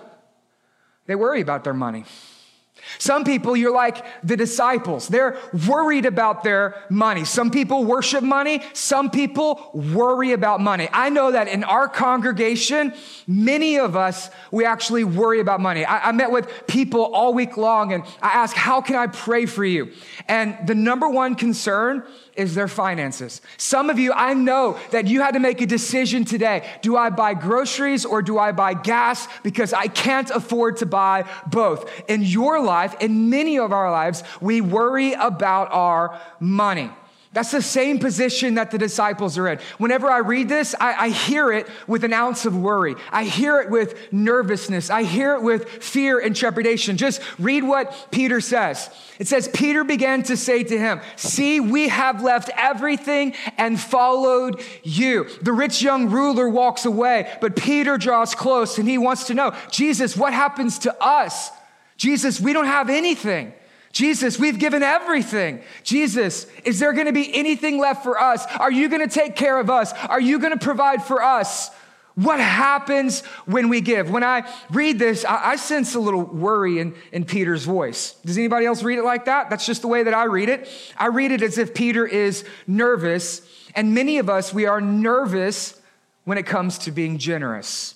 they 1.07 1.15
worry 1.15 1.41
about 1.41 1.63
their 1.63 1.73
money. 1.73 2.05
Some 2.97 3.23
people, 3.23 3.55
you're 3.55 3.73
like 3.73 4.05
the 4.23 4.37
disciples. 4.37 5.07
They're 5.07 5.37
worried 5.67 6.05
about 6.05 6.43
their 6.43 6.75
money. 6.89 7.25
Some 7.25 7.51
people 7.51 7.85
worship 7.85 8.23
money. 8.23 8.61
Some 8.73 9.09
people 9.09 9.71
worry 9.73 10.31
about 10.31 10.61
money. 10.61 10.89
I 10.91 11.09
know 11.09 11.31
that 11.31 11.47
in 11.47 11.63
our 11.63 11.87
congregation, 11.87 12.93
many 13.27 13.77
of 13.77 13.95
us, 13.95 14.29
we 14.51 14.65
actually 14.65 15.03
worry 15.03 15.39
about 15.39 15.59
money. 15.59 15.85
I, 15.85 16.09
I 16.09 16.11
met 16.11 16.31
with 16.31 16.67
people 16.67 17.03
all 17.03 17.33
week 17.33 17.57
long 17.57 17.93
and 17.93 18.03
I 18.21 18.29
asked, 18.29 18.55
how 18.55 18.81
can 18.81 18.95
I 18.95 19.07
pray 19.07 19.45
for 19.45 19.65
you? 19.65 19.91
And 20.27 20.57
the 20.67 20.75
number 20.75 21.09
one 21.09 21.35
concern 21.35 22.03
is 22.35 22.55
their 22.55 22.67
finances. 22.67 23.41
Some 23.57 23.89
of 23.89 23.99
you, 23.99 24.13
I 24.13 24.33
know 24.33 24.77
that 24.91 25.07
you 25.07 25.21
had 25.21 25.33
to 25.33 25.39
make 25.39 25.61
a 25.61 25.65
decision 25.65 26.25
today. 26.25 26.67
Do 26.81 26.97
I 26.97 27.09
buy 27.09 27.33
groceries 27.33 28.05
or 28.05 28.21
do 28.21 28.39
I 28.39 28.51
buy 28.51 28.73
gas? 28.73 29.27
Because 29.43 29.73
I 29.73 29.87
can't 29.87 30.29
afford 30.29 30.77
to 30.77 30.85
buy 30.85 31.29
both. 31.47 31.89
In 32.09 32.23
your 32.23 32.61
life, 32.63 32.95
in 32.99 33.29
many 33.29 33.59
of 33.59 33.71
our 33.71 33.91
lives, 33.91 34.23
we 34.41 34.61
worry 34.61 35.13
about 35.13 35.71
our 35.71 36.19
money. 36.39 36.89
That's 37.33 37.49
the 37.49 37.63
same 37.63 37.97
position 37.97 38.55
that 38.55 38.69
the 38.69 38.77
disciples 38.77 39.39
are 39.39 39.47
in. 39.47 39.59
Whenever 39.79 40.07
I 40.07 40.19
read 40.19 40.49
this, 40.49 40.75
I, 40.79 41.05
I, 41.05 41.09
hear 41.09 41.51
it 41.51 41.67
with 41.87 42.03
an 42.03 42.13
ounce 42.13 42.45
of 42.45 42.55
worry. 42.55 42.95
I 43.11 43.23
hear 43.23 43.59
it 43.59 43.71
with 43.71 43.97
nervousness. 44.11 44.91
I 44.91 45.01
hear 45.01 45.33
it 45.33 45.41
with 45.41 45.67
fear 45.67 46.19
and 46.19 46.35
trepidation. 46.35 46.95
Just 46.95 47.21
read 47.39 47.63
what 47.63 48.09
Peter 48.11 48.39
says. 48.39 48.87
It 49.17 49.27
says, 49.27 49.47
Peter 49.47 49.83
began 49.83 50.21
to 50.23 50.37
say 50.37 50.63
to 50.63 50.77
him, 50.77 51.01
See, 51.15 51.59
we 51.59 51.87
have 51.87 52.21
left 52.21 52.51
everything 52.55 53.33
and 53.57 53.79
followed 53.79 54.61
you. 54.83 55.27
The 55.41 55.53
rich 55.53 55.81
young 55.81 56.11
ruler 56.11 56.47
walks 56.47 56.85
away, 56.85 57.35
but 57.41 57.55
Peter 57.55 57.97
draws 57.97 58.35
close 58.35 58.77
and 58.77 58.87
he 58.87 58.99
wants 58.99 59.25
to 59.27 59.33
know, 59.33 59.55
Jesus, 59.71 60.15
what 60.15 60.33
happens 60.33 60.77
to 60.79 60.95
us? 61.03 61.49
Jesus, 61.97 62.39
we 62.39 62.53
don't 62.53 62.67
have 62.67 62.91
anything. 62.91 63.53
Jesus, 63.93 64.39
we've 64.39 64.57
given 64.57 64.81
everything. 64.81 65.61
Jesus, 65.83 66.47
is 66.65 66.79
there 66.79 66.93
going 66.93 67.05
to 67.05 67.13
be 67.13 67.33
anything 67.33 67.77
left 67.77 68.03
for 68.03 68.19
us? 68.19 68.43
Are 68.59 68.71
you 68.71 68.89
going 68.89 69.07
to 69.07 69.13
take 69.13 69.35
care 69.35 69.59
of 69.59 69.69
us? 69.69 69.93
Are 69.93 70.19
you 70.19 70.39
going 70.39 70.51
to 70.51 70.63
provide 70.63 71.03
for 71.03 71.21
us? 71.21 71.69
What 72.15 72.39
happens 72.39 73.21
when 73.45 73.69
we 73.69 73.81
give? 73.81 74.09
When 74.09 74.23
I 74.23 74.51
read 74.71 74.97
this, 74.97 75.25
I, 75.25 75.51
I, 75.51 75.55
sense 75.55 75.93
a 75.93 75.99
little 75.99 76.23
worry 76.23 76.79
in, 76.79 76.95
in 77.11 77.23
Peter's 77.23 77.65
voice. 77.65 78.13
Does 78.25 78.37
anybody 78.37 78.65
else 78.65 78.83
read 78.83 78.99
it 78.99 79.03
like 79.03 79.25
that? 79.25 79.49
That's 79.49 79.65
just 79.65 79.81
the 79.83 79.87
way 79.87 80.03
that 80.03 80.13
I 80.13 80.25
read 80.25 80.49
it. 80.49 80.67
I 80.97 81.07
read 81.07 81.31
it 81.31 81.41
as 81.41 81.57
if 81.57 81.73
Peter 81.73 82.05
is 82.05 82.45
nervous, 82.67 83.41
and 83.75 83.95
many 83.95 84.17
of 84.17 84.29
us, 84.29 84.53
we 84.53 84.65
are 84.65 84.81
nervous 84.81 85.79
when 86.23 86.37
it 86.37 86.45
comes 86.45 86.79
to 86.79 86.91
being 86.91 87.17
generous. 87.17 87.95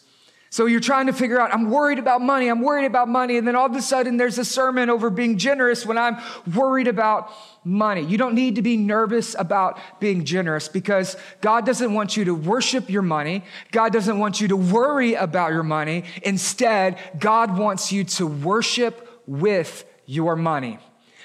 So 0.50 0.66
you're 0.66 0.80
trying 0.80 1.08
to 1.08 1.14
figure 1.14 1.40
out, 1.40 1.54
I'm 1.54 1.70
worried 1.70 2.00
about 2.00 2.22
money, 2.22 2.48
I'm 2.48 2.62
worried 2.62 2.86
about 2.86 3.10
money. 3.10 3.38
And 3.38 3.48
then 3.48 3.56
all 3.56 3.66
of 3.66 3.76
a 3.76 3.82
sudden 3.82 4.18
there's 4.18 4.38
a 4.38 4.46
sermon 4.46 4.90
over 4.90 5.10
being 5.10 5.38
generous 5.38 5.86
when 5.86 5.98
I'm 5.98 6.18
worried 6.56 6.88
about 6.88 7.32
money. 7.66 8.02
You 8.02 8.18
don't 8.18 8.34
need 8.34 8.56
to 8.56 8.62
be 8.62 8.78
nervous 8.78 9.36
about 9.38 9.78
being 10.00 10.24
generous 10.24 10.70
because 10.70 11.18
God 11.42 11.66
doesn't 11.66 11.94
want 11.94 12.16
you 12.16 12.26
to 12.26 12.34
worship 12.36 12.90
your 12.90 13.02
money. 13.02 13.44
God 13.72 13.92
doesn't 13.92 14.18
want 14.20 14.40
you 14.40 14.48
to 14.48 14.56
worry 14.56 15.16
about 15.16 15.52
your 15.52 15.64
money. 15.64 16.06
Instead, 16.24 16.98
God 17.20 17.58
wants 17.58 17.92
you 17.92 18.06
to 18.06 18.26
worship 18.26 19.22
with 19.28 19.86
your 20.06 20.38
money. 20.38 20.80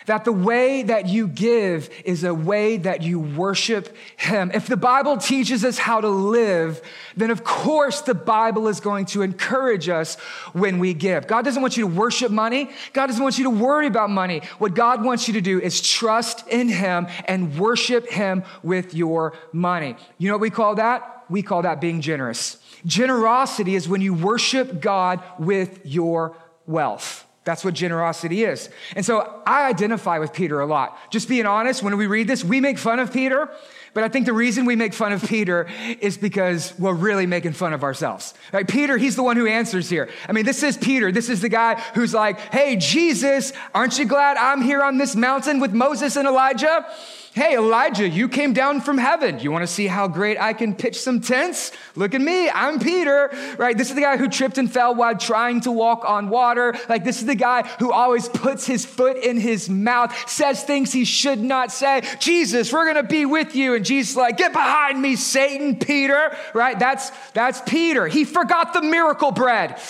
That 0.06 0.24
the 0.24 0.32
way 0.32 0.82
that 0.82 1.08
you 1.08 1.28
give 1.28 1.88
is 2.04 2.24
a 2.24 2.34
way 2.34 2.76
that 2.78 3.02
you 3.02 3.20
worship 3.20 3.96
Him. 4.16 4.50
If 4.52 4.66
the 4.66 4.76
Bible 4.76 5.16
teaches 5.16 5.64
us 5.64 5.78
how 5.78 6.00
to 6.00 6.08
live, 6.08 6.80
then 7.16 7.30
of 7.30 7.44
course 7.44 8.00
the 8.00 8.14
Bible 8.14 8.68
is 8.68 8.80
going 8.80 9.06
to 9.06 9.22
encourage 9.22 9.88
us 9.88 10.16
when 10.52 10.78
we 10.78 10.94
give. 10.94 11.26
God 11.26 11.44
doesn't 11.44 11.62
want 11.62 11.76
you 11.76 11.88
to 11.88 11.94
worship 11.94 12.32
money. 12.32 12.70
God 12.92 13.06
doesn't 13.06 13.22
want 13.22 13.38
you 13.38 13.44
to 13.44 13.50
worry 13.50 13.86
about 13.86 14.10
money. 14.10 14.42
What 14.58 14.74
God 14.74 15.04
wants 15.04 15.28
you 15.28 15.34
to 15.34 15.40
do 15.40 15.60
is 15.60 15.80
trust 15.80 16.46
in 16.48 16.68
Him 16.68 17.06
and 17.26 17.58
worship 17.58 18.08
Him 18.08 18.44
with 18.62 18.94
your 18.94 19.34
money. 19.52 19.96
You 20.18 20.28
know 20.28 20.34
what 20.34 20.40
we 20.40 20.50
call 20.50 20.76
that? 20.76 21.24
We 21.28 21.42
call 21.42 21.62
that 21.62 21.80
being 21.80 22.00
generous. 22.00 22.58
Generosity 22.84 23.74
is 23.74 23.88
when 23.88 24.00
you 24.00 24.12
worship 24.12 24.80
God 24.80 25.22
with 25.38 25.80
your 25.84 26.36
wealth. 26.66 27.21
That's 27.44 27.64
what 27.64 27.74
generosity 27.74 28.44
is. 28.44 28.68
And 28.94 29.04
so 29.04 29.42
I 29.44 29.68
identify 29.68 30.18
with 30.18 30.32
Peter 30.32 30.60
a 30.60 30.66
lot. 30.66 30.96
Just 31.10 31.28
being 31.28 31.44
honest, 31.44 31.82
when 31.82 31.96
we 31.96 32.06
read 32.06 32.28
this, 32.28 32.44
we 32.44 32.60
make 32.60 32.78
fun 32.78 33.00
of 33.00 33.12
Peter, 33.12 33.50
but 33.94 34.04
I 34.04 34.08
think 34.08 34.26
the 34.26 34.32
reason 34.32 34.64
we 34.64 34.76
make 34.76 34.94
fun 34.94 35.12
of 35.12 35.24
Peter 35.24 35.68
is 36.00 36.16
because 36.16 36.72
we're 36.78 36.94
really 36.94 37.26
making 37.26 37.52
fun 37.52 37.72
of 37.72 37.82
ourselves. 37.82 38.34
Right? 38.52 38.66
Peter, 38.66 38.96
he's 38.96 39.16
the 39.16 39.24
one 39.24 39.36
who 39.36 39.46
answers 39.46 39.90
here. 39.90 40.08
I 40.28 40.32
mean, 40.32 40.44
this 40.44 40.62
is 40.62 40.76
Peter. 40.76 41.10
This 41.10 41.28
is 41.28 41.40
the 41.40 41.48
guy 41.48 41.80
who's 41.94 42.14
like, 42.14 42.38
hey, 42.38 42.76
Jesus, 42.76 43.52
aren't 43.74 43.98
you 43.98 44.04
glad 44.04 44.36
I'm 44.36 44.62
here 44.62 44.82
on 44.82 44.98
this 44.98 45.16
mountain 45.16 45.58
with 45.58 45.72
Moses 45.72 46.16
and 46.16 46.28
Elijah? 46.28 46.86
Hey, 47.34 47.56
Elijah, 47.56 48.06
you 48.06 48.28
came 48.28 48.52
down 48.52 48.82
from 48.82 48.98
heaven. 48.98 49.38
You 49.38 49.50
want 49.50 49.62
to 49.62 49.66
see 49.66 49.86
how 49.86 50.06
great 50.06 50.38
I 50.38 50.52
can 50.52 50.74
pitch 50.74 51.00
some 51.00 51.22
tents? 51.22 51.72
Look 51.96 52.14
at 52.14 52.20
me. 52.20 52.50
I'm 52.50 52.78
Peter, 52.78 53.30
right? 53.56 53.76
This 53.76 53.88
is 53.88 53.94
the 53.94 54.02
guy 54.02 54.18
who 54.18 54.28
tripped 54.28 54.58
and 54.58 54.70
fell 54.70 54.94
while 54.94 55.16
trying 55.16 55.62
to 55.62 55.72
walk 55.72 56.04
on 56.04 56.28
water. 56.28 56.74
Like, 56.90 57.04
this 57.04 57.20
is 57.20 57.26
the 57.26 57.34
guy 57.34 57.62
who 57.78 57.90
always 57.90 58.28
puts 58.28 58.66
his 58.66 58.84
foot 58.84 59.16
in 59.16 59.38
his 59.38 59.70
mouth, 59.70 60.28
says 60.28 60.62
things 60.62 60.92
he 60.92 61.06
should 61.06 61.38
not 61.38 61.72
say. 61.72 62.02
Jesus, 62.20 62.70
we're 62.70 62.84
going 62.84 63.02
to 63.02 63.10
be 63.10 63.24
with 63.24 63.56
you. 63.56 63.76
And 63.76 63.84
Jesus, 63.84 64.14
like, 64.14 64.36
get 64.36 64.52
behind 64.52 65.00
me, 65.00 65.16
Satan, 65.16 65.78
Peter, 65.78 66.36
right? 66.52 66.78
That's, 66.78 67.08
that's 67.30 67.62
Peter. 67.62 68.08
He 68.08 68.26
forgot 68.26 68.74
the 68.74 68.82
miracle 68.82 69.32
bread. 69.32 69.80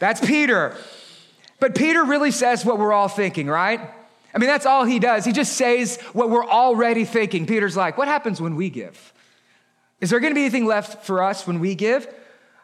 That's 0.00 0.20
Peter. 0.20 0.76
But 1.60 1.76
Peter 1.76 2.02
really 2.02 2.32
says 2.32 2.64
what 2.64 2.76
we're 2.76 2.92
all 2.92 3.06
thinking, 3.06 3.46
right? 3.46 3.88
I 4.34 4.38
mean, 4.38 4.48
that's 4.48 4.66
all 4.66 4.84
he 4.84 4.98
does. 4.98 5.24
He 5.24 5.32
just 5.32 5.54
says 5.54 6.00
what 6.12 6.30
we're 6.30 6.46
already 6.46 7.04
thinking. 7.04 7.46
Peter's 7.46 7.76
like, 7.76 7.96
What 7.96 8.08
happens 8.08 8.40
when 8.40 8.56
we 8.56 8.70
give? 8.70 9.12
Is 10.00 10.10
there 10.10 10.20
going 10.20 10.30
to 10.30 10.34
be 10.34 10.42
anything 10.42 10.66
left 10.66 11.04
for 11.04 11.22
us 11.22 11.46
when 11.46 11.60
we 11.60 11.74
give? 11.74 12.12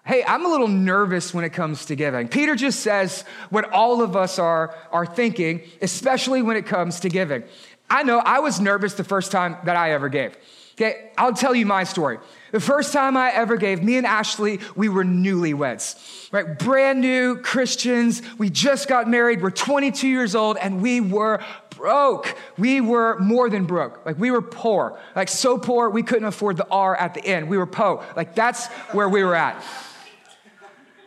Hey, 0.06 0.22
I'm 0.22 0.44
a 0.44 0.48
little 0.48 0.68
nervous 0.68 1.32
when 1.32 1.44
it 1.44 1.50
comes 1.50 1.86
to 1.86 1.96
giving. 1.96 2.28
Peter 2.28 2.54
just 2.54 2.80
says 2.80 3.24
what 3.48 3.72
all 3.72 4.02
of 4.02 4.16
us 4.16 4.38
are, 4.38 4.76
are 4.92 5.06
thinking, 5.06 5.62
especially 5.80 6.42
when 6.42 6.58
it 6.58 6.66
comes 6.66 7.00
to 7.00 7.08
giving. 7.08 7.42
I 7.88 8.02
know 8.02 8.18
I 8.18 8.40
was 8.40 8.60
nervous 8.60 8.94
the 8.94 9.04
first 9.04 9.32
time 9.32 9.56
that 9.64 9.76
I 9.76 9.92
ever 9.92 10.10
gave. 10.10 10.36
Okay, 10.74 11.10
I'll 11.16 11.32
tell 11.32 11.54
you 11.54 11.64
my 11.64 11.84
story. 11.84 12.18
The 12.54 12.60
first 12.60 12.92
time 12.92 13.16
I 13.16 13.32
ever 13.32 13.56
gave, 13.56 13.82
me 13.82 13.96
and 13.96 14.06
Ashley, 14.06 14.60
we 14.76 14.88
were 14.88 15.02
newlyweds, 15.02 16.30
right? 16.30 16.56
Brand 16.56 17.00
new 17.00 17.38
Christians. 17.38 18.22
We 18.38 18.48
just 18.48 18.86
got 18.86 19.10
married. 19.10 19.42
We're 19.42 19.50
22 19.50 20.06
years 20.06 20.36
old 20.36 20.56
and 20.58 20.80
we 20.80 21.00
were 21.00 21.42
broke. 21.70 22.36
We 22.56 22.80
were 22.80 23.18
more 23.18 23.50
than 23.50 23.64
broke. 23.64 24.06
Like 24.06 24.20
we 24.20 24.30
were 24.30 24.40
poor. 24.40 25.00
Like 25.16 25.30
so 25.30 25.58
poor, 25.58 25.90
we 25.90 26.04
couldn't 26.04 26.26
afford 26.26 26.56
the 26.56 26.68
R 26.70 26.94
at 26.94 27.14
the 27.14 27.26
end. 27.26 27.48
We 27.48 27.58
were 27.58 27.66
po. 27.66 28.04
Like 28.14 28.36
that's 28.36 28.68
where 28.92 29.08
we 29.08 29.24
were 29.24 29.34
at. 29.34 29.60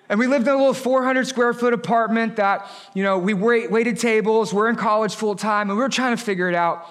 And 0.09 0.19
we 0.19 0.27
lived 0.27 0.47
in 0.47 0.53
a 0.53 0.57
little 0.57 0.73
400 0.73 1.27
square 1.27 1.53
foot 1.53 1.71
apartment 1.71 2.35
that, 2.35 2.69
you 2.93 3.03
know, 3.03 3.19
we 3.19 3.33
waited 3.33 3.99
tables. 3.99 4.53
We're 4.53 4.67
in 4.67 4.75
college 4.75 5.15
full 5.15 5.37
time 5.37 5.69
and 5.69 5.77
we 5.77 5.83
were 5.83 5.87
trying 5.87 6.13
to 6.13 6.21
figure 6.21 6.49
it 6.49 6.55
out. 6.55 6.85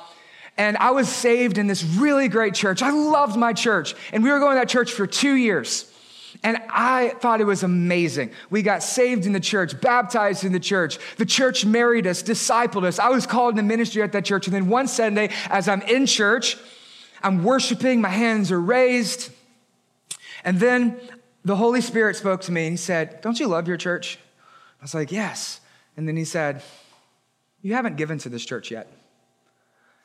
And 0.59 0.77
I 0.79 0.91
was 0.91 1.09
saved 1.09 1.59
in 1.59 1.67
this 1.67 1.85
really 1.85 2.29
great 2.29 2.55
church. 2.55 2.83
I 2.83 2.91
loved 2.91 3.37
my 3.37 3.53
church. 3.53 3.95
And 4.13 4.23
we 4.23 4.31
were 4.31 4.39
going 4.39 4.57
to 4.57 4.61
that 4.61 4.69
church 4.69 4.93
for 4.93 5.07
two 5.07 5.35
years. 5.35 5.91
And 6.43 6.59
I 6.71 7.11
thought 7.21 7.41
it 7.41 7.45
was 7.45 7.63
amazing. 7.63 8.31
We 8.51 8.63
got 8.63 8.83
saved 8.83 9.27
in 9.27 9.33
the 9.33 9.41
church, 9.41 9.81
baptized 9.81 10.45
in 10.45 10.53
the 10.53 10.61
church. 10.61 10.99
The 11.17 11.27
church 11.27 11.65
married 11.65 12.07
us, 12.07 12.23
discipled 12.23 12.85
us. 12.85 12.99
I 12.99 13.09
was 13.09 13.27
called 13.27 13.55
into 13.55 13.63
ministry 13.63 14.03
at 14.03 14.13
that 14.13 14.25
church. 14.25 14.47
And 14.47 14.55
then 14.55 14.69
one 14.69 14.89
Sunday, 14.89 15.31
as 15.51 15.69
I'm 15.69 15.83
in 15.83 16.07
church, 16.07 16.57
I'm 17.23 17.43
worshiping, 17.43 18.01
my 18.01 18.09
hands 18.09 18.53
are 18.53 18.61
raised. 18.61 19.31
And 20.45 20.61
then 20.61 21.01
the 21.45 21.57
Holy 21.57 21.81
Spirit 21.81 22.17
spoke 22.17 22.43
to 22.43 22.53
me 22.53 22.67
and 22.67 22.73
he 22.73 22.77
said, 22.77 23.21
Don't 23.21 23.39
you 23.41 23.47
love 23.47 23.69
your 23.69 23.77
church? 23.77 24.19
I 24.81 24.85
was 24.85 24.95
like, 24.95 25.11
Yes. 25.11 25.61
And 25.97 26.07
then 26.07 26.17
he 26.17 26.25
said, 26.25 26.63
You 27.63 27.75
haven't 27.75 27.97
given 27.97 28.19
to 28.19 28.29
this 28.29 28.45
church 28.45 28.71
yet. 28.71 28.91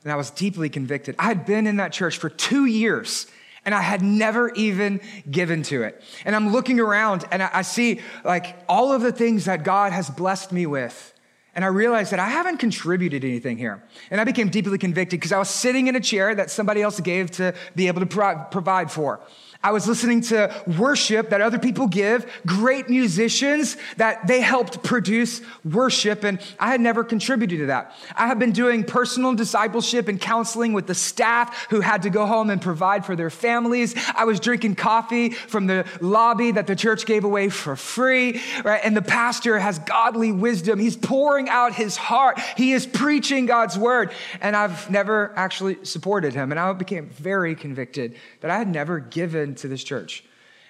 And 0.04 0.12
I 0.12 0.16
was 0.16 0.32
deeply 0.32 0.70
convicted. 0.70 1.16
I 1.20 1.26
had 1.26 1.46
been 1.46 1.68
in 1.68 1.78
that 1.78 1.92
church 1.92 2.18
for 2.18 2.30
two 2.30 2.66
years 2.66 3.28
and 3.66 3.76
I 3.76 3.82
had 3.82 4.02
never 4.02 4.52
even 4.54 5.02
given 5.30 5.64
to 5.64 5.84
it. 5.84 6.02
And 6.26 6.36
I'm 6.36 6.52
looking 6.52 6.80
around 6.80 7.26
and 7.32 7.44
I 7.44 7.62
see 7.62 8.02
like 8.24 8.56
all 8.68 8.92
of 8.92 9.02
the 9.02 9.12
things 9.12 9.46
that 9.46 9.64
God 9.64 9.92
has 9.92 10.10
blessed 10.10 10.52
me 10.52 10.66
with. 10.66 11.14
And 11.54 11.66
I 11.66 11.68
realized 11.68 12.12
that 12.12 12.20
I 12.20 12.30
haven't 12.30 12.58
contributed 12.58 13.26
anything 13.26 13.58
here. 13.58 13.84
And 14.10 14.22
I 14.22 14.24
became 14.24 14.50
deeply 14.50 14.78
convicted 14.78 15.20
because 15.20 15.34
I 15.34 15.40
was 15.40 15.50
sitting 15.50 15.88
in 15.88 15.96
a 15.96 16.00
chair 16.00 16.34
that 16.34 16.50
somebody 16.50 16.82
else 16.82 17.00
gave 17.02 17.30
to 17.32 17.54
be 17.76 17.88
able 17.88 18.00
to 18.00 18.06
pro- 18.06 18.46
provide 18.50 18.90
for. 18.90 19.20
I 19.64 19.72
was 19.72 19.88
listening 19.88 20.22
to 20.22 20.64
worship 20.80 21.30
that 21.30 21.40
other 21.40 21.60
people 21.60 21.88
give, 21.88 22.26
great 22.48 22.90
musicians 22.90 23.78
that 23.98 24.26
they 24.26 24.42
helped 24.42 24.82
produce 24.82 25.42
worship, 25.64 26.24
and 26.24 26.40
I 26.60 26.72
had 26.72 26.82
never 26.82 27.04
contributed 27.04 27.60
to 27.60 27.66
that. 27.68 27.94
I 28.16 28.26
have 28.26 28.40
been 28.40 28.54
doing 28.54 28.84
personal 28.84 29.36
discipleship 29.36 30.08
and 30.08 30.20
counseling 30.20 30.74
with 30.74 30.88
the 30.88 30.96
staff 30.96 31.68
who 31.70 31.80
had 31.80 32.02
to 32.04 32.10
go 32.10 32.26
home 32.26 32.50
and 32.50 32.60
provide 32.60 33.06
for 33.06 33.16
their 33.16 33.30
families. 33.30 33.94
I 34.16 34.26
was 34.26 34.40
drinking 34.40 34.76
coffee 34.76 35.30
from 35.30 35.68
the 35.68 35.86
lobby 36.00 36.52
that 36.52 36.66
the 36.66 36.76
church 36.76 37.06
gave 37.06 37.24
away 37.24 37.50
for 37.50 37.76
free, 37.76 38.42
right? 38.64 38.82
And 38.84 38.98
the 38.98 39.04
pastor 39.04 39.60
has 39.60 39.78
godly 39.78 40.32
wisdom. 40.32 40.80
He's 40.80 40.98
pouring 40.98 41.41
out 41.50 41.74
his 41.74 41.98
heart. 41.98 42.40
He 42.58 42.74
is 42.74 42.86
preaching 42.86 43.46
God's 43.46 43.78
word. 43.78 44.12
And 44.42 44.56
I've 44.56 44.90
never 44.90 45.34
actually 45.36 45.84
supported 45.86 46.34
him. 46.34 46.52
And 46.52 46.60
I 46.60 46.72
became 46.74 47.10
very 47.10 47.56
convicted 47.56 48.16
that 48.42 48.52
I 48.52 48.58
had 48.58 48.68
never 48.68 49.00
given 49.00 49.56
to 49.56 49.68
this 49.68 49.84
church. 49.84 50.24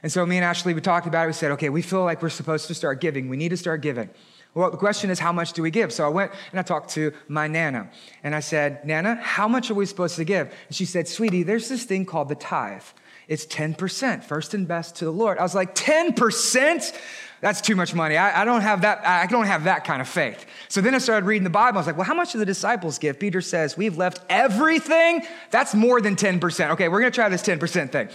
And 0.03 0.11
so 0.11 0.25
me 0.25 0.37
and 0.37 0.45
Ashley, 0.45 0.73
we 0.73 0.81
talked 0.81 1.07
about 1.07 1.25
it. 1.25 1.27
We 1.27 1.33
said, 1.33 1.51
okay, 1.51 1.69
we 1.69 1.81
feel 1.81 2.03
like 2.03 2.21
we're 2.21 2.29
supposed 2.29 2.67
to 2.67 2.73
start 2.73 3.01
giving. 3.01 3.29
We 3.29 3.37
need 3.37 3.49
to 3.49 3.57
start 3.57 3.81
giving. 3.81 4.09
Well, 4.53 4.69
the 4.69 4.77
question 4.77 5.09
is, 5.09 5.19
how 5.19 5.31
much 5.31 5.53
do 5.53 5.61
we 5.61 5.71
give? 5.71 5.93
So 5.93 6.05
I 6.05 6.09
went 6.09 6.33
and 6.51 6.59
I 6.59 6.63
talked 6.63 6.89
to 6.91 7.13
my 7.27 7.47
Nana. 7.47 7.89
And 8.23 8.35
I 8.35 8.41
said, 8.41 8.83
Nana, 8.85 9.15
how 9.15 9.47
much 9.47 9.71
are 9.71 9.75
we 9.75 9.85
supposed 9.85 10.17
to 10.17 10.25
give? 10.25 10.53
And 10.67 10.75
she 10.75 10.85
said, 10.85 11.07
sweetie, 11.07 11.43
there's 11.43 11.69
this 11.69 11.85
thing 11.85 12.05
called 12.05 12.27
the 12.27 12.35
tithe. 12.35 12.83
It's 13.27 13.45
10%, 13.45 14.23
first 14.25 14.53
and 14.53 14.67
best 14.67 14.97
to 14.97 15.05
the 15.05 15.11
Lord. 15.11 15.37
I 15.37 15.43
was 15.43 15.55
like, 15.55 15.73
10%? 15.73 16.99
That's 17.41 17.59
too 17.59 17.75
much 17.75 17.95
money. 17.95 18.17
I, 18.17 18.43
I, 18.43 18.45
don't 18.45 18.61
have 18.61 18.81
that, 18.81 19.05
I 19.05 19.25
don't 19.25 19.47
have 19.47 19.63
that 19.63 19.83
kind 19.83 19.99
of 19.99 20.07
faith. 20.07 20.45
So 20.67 20.79
then 20.79 20.93
I 20.93 20.99
started 20.99 21.25
reading 21.25 21.43
the 21.43 21.49
Bible. 21.49 21.79
I 21.79 21.81
was 21.81 21.87
like, 21.87 21.97
well, 21.97 22.05
how 22.05 22.13
much 22.13 22.33
do 22.33 22.37
the 22.37 22.45
disciples 22.45 22.99
give? 22.99 23.19
Peter 23.19 23.41
says, 23.41 23.75
we've 23.75 23.97
left 23.97 24.21
everything. 24.29 25.25
That's 25.49 25.73
more 25.73 26.01
than 26.01 26.15
10%. 26.15 26.69
Okay, 26.71 26.87
we're 26.87 26.99
gonna 26.99 27.09
try 27.09 27.29
this 27.29 27.41
10% 27.41 27.91
thing. 27.91 28.09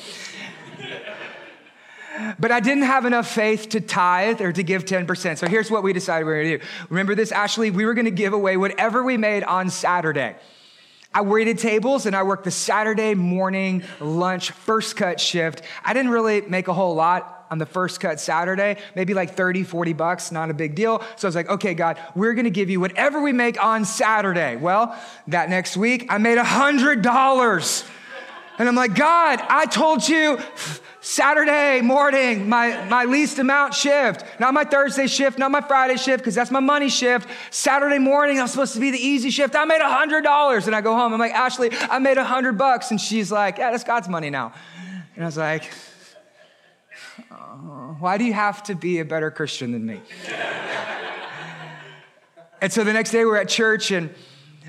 But 2.38 2.50
I 2.50 2.61
didn't 2.61 2.85
have 2.85 3.04
enough 3.04 3.28
faith 3.28 3.68
to 3.71 3.80
tithe 3.80 4.40
or 4.40 4.52
to 4.52 4.62
give 4.62 4.85
10%. 4.85 5.38
So 5.38 5.49
here's 5.49 5.71
what 5.71 5.83
we 5.83 5.92
decided 5.92 6.25
we 6.25 6.33
were 6.33 6.42
gonna 6.42 6.59
do. 6.59 6.64
Remember 6.88 7.14
this, 7.14 7.33
Ashley? 7.33 7.71
We 7.71 7.85
were 7.85 7.95
gonna 7.95 8.11
give 8.12 8.33
away 8.33 8.56
whatever 8.56 9.02
we 9.02 9.16
made 9.16 9.42
on 9.42 9.71
Saturday. 9.71 10.37
I 11.12 11.23
waited 11.23 11.59
tables 11.59 12.06
and 12.06 12.14
I 12.14 12.23
worked 12.23 12.45
the 12.45 12.50
Saturday 12.50 13.14
morning 13.14 13.83
lunch 14.00 14.52
first 14.52 14.97
cut 14.97 15.18
shift. 15.18 15.62
I 15.85 15.95
didn't 15.95 16.12
really 16.12 16.42
make 16.42 16.68
a 16.68 16.73
whole 16.73 16.95
lot 16.95 17.36
on 17.50 17.59
the 17.59 17.67
first 17.67 18.00
cut 18.00 18.21
Saturday, 18.21 18.76
maybe 18.95 19.15
like 19.15 19.35
30, 19.35 19.65
40 19.65 19.93
bucks, 19.93 20.33
not 20.33 20.50
a 20.50 20.55
big 20.55 20.75
deal. 20.75 21.03
So 21.17 21.26
I 21.26 21.29
was 21.29 21.35
like, 21.35 21.49
okay, 21.49 21.75
God, 21.75 21.99
we're 22.15 22.35
gonna 22.35 22.50
give 22.50 22.71
you 22.71 22.81
whatever 22.81 23.21
we 23.21 23.33
make 23.33 23.62
on 23.62 23.85
Saturday. 23.85 24.57
Well, 24.57 24.97
that 25.29 25.50
next 25.50 25.76
week, 25.76 26.07
I 26.09 26.19
made 26.19 26.38
a 26.38 26.45
$100. 26.45 27.88
And 28.59 28.69
I'm 28.69 28.75
like, 28.75 28.95
God, 28.95 29.43
I 29.49 29.67
told 29.67 30.09
you 30.09 30.38
Saturday 31.00 31.83
morning, 31.83 32.49
my, 32.49 32.85
my 32.87 33.05
least 33.05 33.38
amount 33.38 33.75
shift, 33.75 34.25
not 34.41 34.55
my 34.55 34.65
Thursday 34.65 35.07
shift, 35.07 35.38
not 35.38 35.50
my 35.50 35.61
Friday 35.61 35.97
shift, 35.97 36.19
because 36.19 36.35
that's 36.35 36.50
my 36.50 36.61
money 36.61 36.88
shift. 36.88 37.29
Saturday 37.50 37.99
morning, 37.99 38.41
I'm 38.41 38.49
supposed 38.49 38.73
to 38.75 38.81
be 38.81 38.91
the 38.91 38.99
easy 38.99 39.31
shift. 39.31 39.55
I 39.55 39.67
made 39.67 39.83
a 39.83 39.93
hundred 39.93 40.23
dollars. 40.23 40.67
And 40.67 40.75
I 40.75 40.81
go 40.81 40.95
home. 40.95 41.12
I'm 41.12 41.21
like, 41.21 41.33
Ashley, 41.33 41.71
I 41.73 41.99
made 41.99 42.17
a 42.17 42.25
hundred 42.25 42.57
bucks. 42.57 42.91
And 42.91 43.00
she's 43.00 43.31
like, 43.31 43.59
yeah, 43.59 43.71
that's 43.71 43.85
God's 43.85 44.09
money 44.09 44.31
now. 44.31 44.55
And 45.15 45.25
I 45.25 45.26
was 45.26 45.37
like, 45.37 45.71
Uh-huh. 47.57 47.95
why 48.01 48.19
do 48.19 48.25
you 48.25 48.35
have 48.35 48.63
to 48.65 48.75
be 48.75 48.99
a 48.99 49.05
better 49.05 49.31
Christian 49.31 49.73
than 49.73 49.87
me? 49.87 50.01
and 52.61 52.71
so 52.71 52.85
the 52.85 52.93
next 52.93 53.13
day 53.13 53.25
we're 53.25 53.39
at 53.39 53.49
church 53.49 53.91
and 53.91 54.15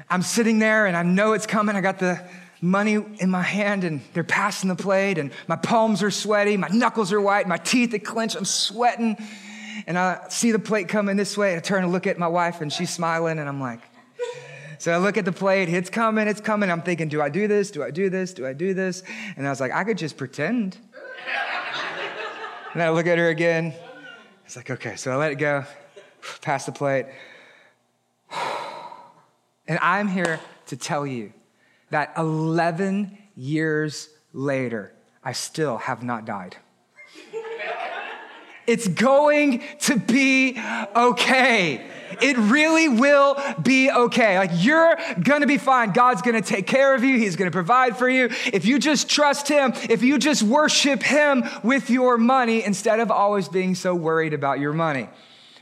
I'm 0.09 0.21
sitting 0.21 0.59
there 0.59 0.85
and 0.85 0.95
I 0.95 1.03
know 1.03 1.33
it's 1.33 1.45
coming. 1.45 1.75
I 1.75 1.81
got 1.81 1.99
the 1.99 2.23
money 2.61 2.93
in 2.93 3.29
my 3.29 3.41
hand 3.41 3.83
and 3.83 4.01
they're 4.13 4.23
passing 4.23 4.69
the 4.69 4.75
plate 4.75 5.17
and 5.17 5.31
my 5.47 5.57
palms 5.57 6.01
are 6.01 6.11
sweaty, 6.11 6.55
my 6.55 6.69
knuckles 6.69 7.11
are 7.11 7.19
white, 7.19 7.45
my 7.47 7.57
teeth 7.57 7.93
are 7.93 7.99
clenched, 7.99 8.37
I'm 8.37 8.45
sweating. 8.45 9.17
And 9.85 9.97
I 9.97 10.25
see 10.29 10.51
the 10.51 10.59
plate 10.59 10.87
coming 10.87 11.17
this 11.17 11.37
way. 11.37 11.55
I 11.55 11.59
turn 11.59 11.83
and 11.83 11.91
look 11.91 12.07
at 12.07 12.17
my 12.17 12.27
wife 12.27 12.61
and 12.61 12.71
she's 12.71 12.89
smiling 12.89 13.37
and 13.37 13.49
I'm 13.49 13.59
like, 13.59 13.81
so 14.79 14.93
I 14.93 14.97
look 14.97 15.17
at 15.17 15.25
the 15.25 15.31
plate, 15.31 15.69
it's 15.69 15.89
coming, 15.89 16.27
it's 16.27 16.41
coming. 16.41 16.71
I'm 16.71 16.83
thinking, 16.83 17.09
do 17.09 17.21
I 17.21 17.29
do 17.29 17.47
this? 17.47 17.71
Do 17.71 17.83
I 17.83 17.91
do 17.91 18.09
this? 18.09 18.33
Do 18.33 18.45
I 18.45 18.53
do 18.53 18.73
this? 18.73 19.03
And 19.35 19.45
I 19.45 19.49
was 19.49 19.59
like, 19.59 19.71
I 19.71 19.83
could 19.83 19.97
just 19.97 20.17
pretend. 20.17 20.77
And 22.73 22.83
I 22.83 22.89
look 22.89 23.07
at 23.07 23.17
her 23.17 23.29
again. 23.29 23.73
It's 24.45 24.55
like, 24.55 24.69
okay, 24.69 24.95
so 24.95 25.11
I 25.11 25.15
let 25.15 25.31
it 25.31 25.35
go, 25.35 25.65
pass 26.41 26.65
the 26.65 26.71
plate. 26.71 27.05
And 29.69 29.77
I'm 29.81 30.07
here 30.07 30.39
to 30.67 30.77
tell 30.77 31.05
you 31.05 31.33
that 31.89 32.13
11 32.17 33.17
years 33.35 34.07
later, 34.31 34.93
I 35.21 35.33
still 35.33 35.77
have 35.77 36.03
not 36.03 36.23
died. 36.23 36.55
It's 38.67 38.87
going 38.87 39.63
to 39.79 39.97
be 39.97 40.61
okay. 40.95 41.89
It 42.21 42.37
really 42.37 42.89
will 42.89 43.37
be 43.61 43.91
okay. 43.91 44.37
Like 44.37 44.51
you're 44.53 44.97
gonna 45.21 45.47
be 45.47 45.57
fine. 45.57 45.91
God's 45.91 46.21
gonna 46.21 46.41
take 46.41 46.67
care 46.67 46.95
of 46.95 47.03
you. 47.03 47.17
He's 47.17 47.35
gonna 47.35 47.51
provide 47.51 47.97
for 47.97 48.09
you. 48.09 48.29
If 48.51 48.65
you 48.65 48.79
just 48.79 49.09
trust 49.09 49.47
Him, 49.47 49.73
if 49.89 50.03
you 50.03 50.17
just 50.17 50.43
worship 50.43 51.03
Him 51.03 51.43
with 51.63 51.89
your 51.89 52.17
money 52.17 52.63
instead 52.63 52.99
of 52.99 53.11
always 53.11 53.49
being 53.49 53.75
so 53.75 53.93
worried 53.93 54.33
about 54.33 54.59
your 54.59 54.73
money. 54.73 55.09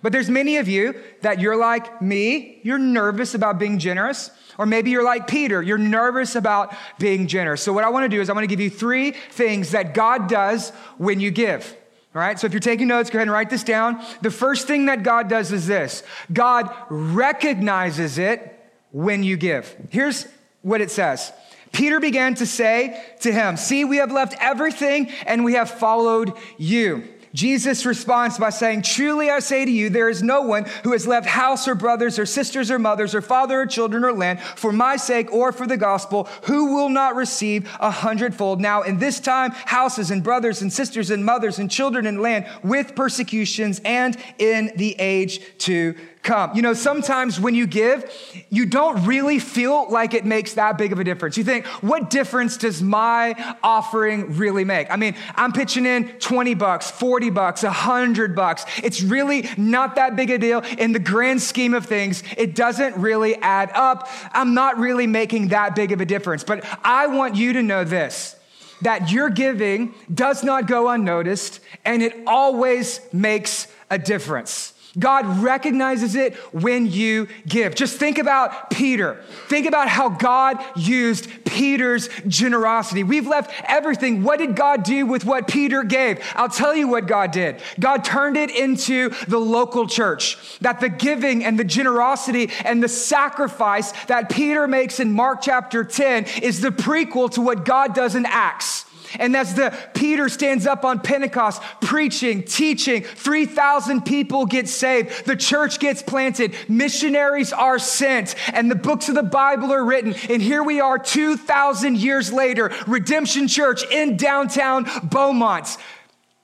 But 0.02 0.12
there's 0.12 0.30
many 0.30 0.58
of 0.58 0.68
you 0.68 0.94
that 1.22 1.40
you're 1.40 1.58
like 1.58 2.02
me, 2.02 2.60
you're 2.64 2.78
nervous 2.78 3.34
about 3.34 3.58
being 3.58 3.80
generous. 3.80 4.30
Or 4.58 4.66
maybe 4.66 4.90
you're 4.90 5.04
like 5.04 5.28
Peter, 5.28 5.62
you're 5.62 5.78
nervous 5.78 6.36
about 6.36 6.74
being 6.98 7.28
generous. 7.28 7.62
So, 7.62 7.74
what 7.74 7.84
I 7.84 7.90
want 7.90 8.06
to 8.06 8.10
do 8.10 8.22
is, 8.22 8.30
I 8.30 8.34
want 8.34 8.44
to 8.44 8.48
give 8.48 8.62
you 8.62 8.70
three 8.70 9.12
things 9.12 9.72
that 9.72 9.94
God 9.94 10.30
does 10.30 10.70
when 10.98 11.20
you 11.20 11.32
give. 11.32 11.76
All 12.16 12.22
right, 12.22 12.40
so 12.40 12.48
if 12.48 12.54
you're 12.54 12.62
taking 12.62 12.88
notes, 12.88 13.10
go 13.10 13.18
ahead 13.18 13.28
and 13.28 13.34
write 13.34 13.50
this 13.50 13.64
down. 13.64 14.02
The 14.22 14.32
first 14.32 14.68
thing 14.68 14.86
that 14.86 15.04
God 15.04 15.28
does 15.28 15.52
is 15.52 15.68
this 15.68 16.02
God 16.32 16.74
recognizes 16.90 18.18
it 18.18 18.58
when 18.92 19.22
you 19.22 19.36
give. 19.36 19.76
Here's 19.90 20.26
what 20.62 20.80
it 20.80 20.92
says 20.92 21.34
Peter 21.74 22.00
began 22.00 22.36
to 22.36 22.46
say 22.46 23.04
to 23.20 23.34
him, 23.34 23.58
See, 23.58 23.84
we 23.84 23.98
have 23.98 24.14
left 24.14 24.34
everything 24.40 25.10
and 25.26 25.44
we 25.44 25.56
have 25.56 25.70
followed 25.70 26.32
you. 26.58 27.06
Jesus 27.36 27.86
responds 27.86 28.40
by 28.40 28.50
saying, 28.50 28.84
Truly 28.84 29.30
I 29.30 29.40
say 29.40 29.66
to 29.66 29.72
you, 29.72 29.90
there 29.90 30.08
is 30.08 30.24
no 30.24 30.42
one 30.42 30.66
who 30.84 30.94
has 30.94 31.06
left 31.06 31.28
house 31.28 31.68
or 31.68 31.76
brothers 31.76 32.18
or 32.18 32.26
sisters 32.26 32.72
or 32.72 32.80
mothers 32.80 33.14
or 33.14 33.22
father 33.22 33.62
or 33.62 33.66
children 33.66 34.06
or 34.06 34.14
land 34.14 34.40
for 34.40 34.72
my 34.72 34.96
sake 34.96 35.32
or 35.34 35.52
for 35.52 35.68
the 35.68 35.76
gospel 35.76 36.30
who 36.44 36.74
will 36.74 36.88
not 36.88 37.16
receive 37.16 37.70
a 37.82 37.92
hundredfold. 37.92 38.62
Now, 38.62 38.84
in 38.84 39.00
this 39.00 39.20
time, 39.20 39.52
houses 39.52 40.12
and 40.12 40.24
brothers 40.24 40.62
and 40.62 40.72
sisters 40.72 41.12
and 41.12 41.26
mothers 41.26 41.60
and 41.60 41.70
children 41.70 42.08
and 42.08 42.22
land 42.22 42.48
with 42.64 42.96
persecutions 42.96 43.82
and 43.84 44.16
in 44.40 44.72
the 44.78 44.96
age 44.98 45.42
to 45.60 45.94
come. 46.26 46.56
You 46.56 46.62
know, 46.62 46.74
sometimes 46.74 47.40
when 47.40 47.56
you 47.56 47.66
give, 47.68 48.12
you 48.50 48.66
don't 48.66 49.06
really 49.06 49.40
feel 49.40 49.90
like 49.90 50.14
it 50.14 50.26
makes 50.26 50.56
that 50.56 50.78
big 50.78 50.92
of 50.92 51.00
a 51.00 51.04
difference. 51.04 51.38
You 51.38 51.46
think, 51.46 51.66
what 51.82 52.10
difference 52.10 52.58
does 52.58 52.82
my 52.82 53.56
offering 53.64 54.36
really 54.36 54.66
make? 54.66 54.92
I 54.92 54.98
mean, 54.98 55.16
I'm 55.36 55.54
pitching 55.54 55.86
in 55.86 56.10
20 56.20 56.54
bucks, 56.56 56.92
40 56.92 57.30
bucks, 57.30 57.64
100 57.64 58.36
bucks. 58.36 58.66
It's 58.84 59.02
really 59.02 59.48
not 59.56 59.96
that 59.96 60.16
big 60.16 60.30
a 60.32 60.38
deal 60.38 60.60
in 60.78 60.92
the 60.92 61.00
grand 61.00 61.42
scheme 61.42 61.74
of 61.74 61.86
things. 61.86 62.24
It 62.36 62.56
doesn't 62.56 62.98
really 62.98 63.36
add 63.36 63.72
up. 63.74 64.10
I'm 64.34 64.54
not 64.54 64.78
really 64.78 65.08
making 65.08 65.50
that 65.50 65.76
big 65.76 65.92
of 65.92 66.02
a 66.02 66.06
difference. 66.06 66.44
But 66.44 66.66
I 66.84 67.08
want 67.08 67.36
you 67.36 67.54
to 67.54 67.62
know 67.62 67.84
this 67.84 68.36
that 68.82 69.10
your 69.10 69.30
giving 69.30 69.94
does 70.14 70.44
not 70.44 70.68
go 70.68 70.90
unnoticed 70.90 71.62
and 71.86 72.04
it 72.04 72.14
always 72.28 73.00
makes 73.14 73.68
a 73.90 73.98
difference. 73.98 74.75
God 74.98 75.40
recognizes 75.40 76.16
it 76.16 76.36
when 76.54 76.90
you 76.90 77.28
give. 77.48 77.76
Just 77.76 77.98
think 77.98 78.18
about 78.18 78.70
Peter. 78.70 79.22
Think 79.48 79.68
about 79.68 79.90
how 79.90 80.10
God 80.10 80.64
used 80.76 81.46
Peter's 81.46 82.10
generosity. 82.28 83.04
We've 83.04 83.28
left 83.28 83.52
everything. 83.68 84.24
What 84.24 84.40
did 84.40 84.56
God 84.56 84.84
do 84.84 85.06
with 85.06 85.26
what 85.26 85.48
Peter 85.48 85.84
gave? 85.84 86.20
I'll 86.36 86.50
tell 86.50 86.76
you 86.76 86.88
what 86.88 87.08
God 87.08 87.32
did. 87.32 87.62
God 87.80 88.04
turned 88.06 88.38
it 88.38 88.50
into 88.50 89.10
the 89.28 89.40
local 89.40 89.88
church. 89.88 90.38
That 90.60 90.80
the 90.80 90.90
giving 90.90 91.44
and 91.44 91.60
the 91.60 91.64
generosity 91.64 92.52
and 92.64 92.82
the 92.82 92.90
sacrifice 92.90 93.92
that 94.06 94.30
Peter 94.30 94.68
makes 94.68 95.00
in 95.00 95.12
Mark 95.12 95.42
chapter 95.42 95.84
10 95.84 96.26
is 96.42 96.62
the 96.62 96.70
prequel 96.70 97.30
to 97.32 97.42
what 97.42 97.66
God 97.66 97.94
does 97.94 98.16
in 98.16 98.26
Acts. 98.26 98.86
And 99.20 99.36
as 99.36 99.54
the 99.56 99.76
Peter 99.94 100.30
stands 100.30 100.66
up 100.66 100.86
on 100.86 101.00
Pentecost 101.00 101.62
preaching, 101.82 102.44
teaching, 102.44 103.04
3,000 103.04 104.02
people 104.02 104.46
get 104.46 104.68
saved, 104.68 105.26
the 105.26 105.36
church 105.36 105.80
gets 105.80 106.02
planted, 106.02 106.56
missionaries 106.68 107.54
are 107.54 107.80
sent, 107.80 108.36
and 108.54 108.70
the 108.70 108.76
books 108.76 109.10
of 109.10 109.16
the 109.16 109.24
Bible 109.24 109.72
are 109.72 109.84
written. 109.84 110.16
And 110.30 110.42
here 110.42 110.64
we 110.64 110.80
are 110.80 110.98
2,000 110.98 111.98
years 111.98 112.32
later, 112.32 112.72
Redemption 112.88 113.48
Church 113.48 113.84
in 113.92 114.18
downtown 114.18 114.86
Beaumont 115.04 115.78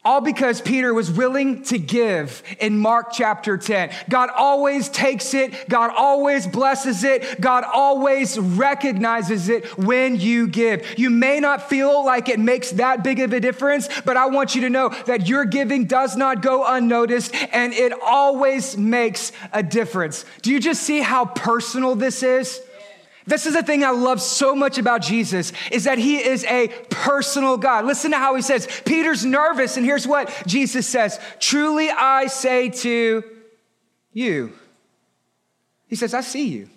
All 0.03 0.19
because 0.19 0.61
Peter 0.61 0.95
was 0.95 1.11
willing 1.11 1.61
to 1.65 1.77
give 1.77 2.41
in 2.59 2.79
Mark 2.79 3.11
chapter 3.13 3.55
10. 3.55 3.91
God 4.09 4.31
always 4.35 4.89
takes 4.89 5.35
it. 5.35 5.69
God 5.69 5.91
always 5.95 6.47
blesses 6.47 7.03
it. 7.03 7.39
God 7.39 7.63
always 7.63 8.39
recognizes 8.39 9.47
it 9.47 9.77
when 9.77 10.19
you 10.19 10.47
give. 10.47 10.97
You 10.97 11.11
may 11.11 11.39
not 11.39 11.69
feel 11.69 12.03
like 12.03 12.29
it 12.29 12.39
makes 12.39 12.71
that 12.71 13.03
big 13.03 13.19
of 13.19 13.31
a 13.31 13.39
difference, 13.39 13.89
but 14.01 14.17
I 14.17 14.25
want 14.25 14.55
you 14.55 14.61
to 14.61 14.71
know 14.71 14.89
that 15.05 15.27
your 15.27 15.45
giving 15.45 15.85
does 15.85 16.17
not 16.17 16.41
go 16.41 16.65
unnoticed 16.65 17.35
and 17.51 17.71
it 17.71 17.93
always 18.03 18.75
makes 18.75 19.31
a 19.53 19.61
difference. 19.61 20.25
Do 20.41 20.51
you 20.51 20.59
just 20.59 20.81
see 20.81 21.01
how 21.01 21.25
personal 21.25 21.93
this 21.93 22.23
is? 22.23 22.59
This 23.31 23.45
is 23.45 23.53
the 23.53 23.63
thing 23.63 23.81
I 23.85 23.91
love 23.91 24.21
so 24.21 24.53
much 24.53 24.77
about 24.77 25.01
Jesus 25.01 25.53
is 25.71 25.85
that 25.85 25.97
he 25.97 26.17
is 26.17 26.43
a 26.43 26.67
personal 26.89 27.55
God. 27.55 27.85
Listen 27.85 28.11
to 28.11 28.17
how 28.17 28.35
he 28.35 28.41
says, 28.41 28.67
Peter's 28.83 29.25
nervous, 29.25 29.77
and 29.77 29.85
here's 29.85 30.05
what 30.05 30.29
Jesus 30.45 30.85
says 30.85 31.17
Truly 31.39 31.89
I 31.89 32.27
say 32.27 32.67
to 32.67 33.23
you. 34.11 34.51
He 35.87 35.95
says, 35.95 36.13
I 36.13 36.19
see 36.19 36.49
you. 36.49 36.69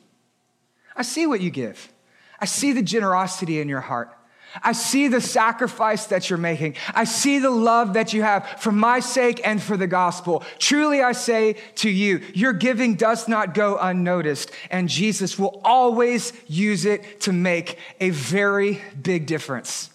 I 0.95 1.03
see 1.03 1.27
what 1.27 1.41
you 1.41 1.51
give. 1.51 1.93
I 2.39 2.45
see 2.45 2.71
the 2.71 2.83
generosity 2.83 3.59
in 3.59 3.69
your 3.69 3.81
heart. 3.81 4.14
I 4.63 4.73
see 4.73 5.09
the 5.09 5.21
sacrifice 5.21 6.07
that 6.07 6.31
you're 6.31 6.39
making. 6.39 6.77
I 6.95 7.05
see 7.05 7.39
the 7.39 7.51
love 7.51 7.95
that 7.95 8.13
you 8.13 8.23
have 8.23 8.47
for 8.61 8.73
my 8.73 9.01
sake 9.01 9.41
and 9.45 9.63
for 9.63 9.77
the 9.77 9.87
gospel. 9.87 10.45
Truly, 10.59 11.03
I 11.03 11.13
say 11.13 11.55
to 11.77 11.91
you, 11.91 12.21
your 12.35 12.53
giving 12.53 12.95
does 12.95 13.29
not 13.29 13.55
go 13.55 13.77
unnoticed, 13.79 14.51
and 14.71 14.89
Jesus 14.89 15.39
will 15.39 15.61
always 15.65 16.33
use 16.47 16.85
it 16.85 17.21
to 17.23 17.33
make 17.33 17.79
a 18.01 18.11
very 18.11 18.81
big 19.01 19.27
difference. 19.27 19.91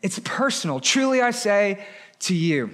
It's 0.00 0.20
personal. 0.20 0.80
Truly, 0.80 1.20
I 1.20 1.32
say 1.32 1.84
to 2.20 2.34
you. 2.34 2.70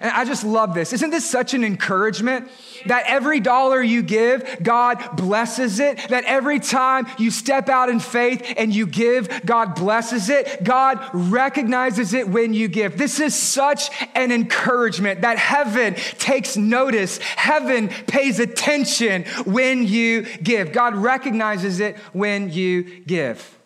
And 0.00 0.10
I 0.10 0.24
just 0.24 0.44
love 0.44 0.74
this. 0.74 0.92
Isn't 0.92 1.10
this 1.10 1.28
such 1.28 1.54
an 1.54 1.64
encouragement 1.64 2.50
that 2.86 3.04
every 3.06 3.40
dollar 3.40 3.82
you 3.82 4.02
give, 4.02 4.58
God 4.62 5.16
blesses 5.16 5.80
it? 5.80 6.08
That 6.08 6.24
every 6.24 6.58
time 6.60 7.06
you 7.18 7.30
step 7.30 7.68
out 7.68 7.88
in 7.88 8.00
faith 8.00 8.54
and 8.56 8.74
you 8.74 8.86
give, 8.86 9.44
God 9.44 9.74
blesses 9.74 10.28
it? 10.28 10.64
God 10.64 10.98
recognizes 11.12 12.14
it 12.14 12.28
when 12.28 12.54
you 12.54 12.68
give. 12.68 12.98
This 12.98 13.20
is 13.20 13.34
such 13.34 13.90
an 14.14 14.32
encouragement 14.32 15.20
that 15.20 15.38
heaven 15.38 15.94
takes 16.18 16.56
notice. 16.56 17.18
Heaven 17.18 17.88
pays 17.88 18.40
attention 18.40 19.24
when 19.44 19.86
you 19.86 20.22
give. 20.42 20.72
God 20.72 20.94
recognizes 20.96 21.80
it 21.80 21.96
when 22.12 22.50
you 22.50 23.00
give. 23.00 23.58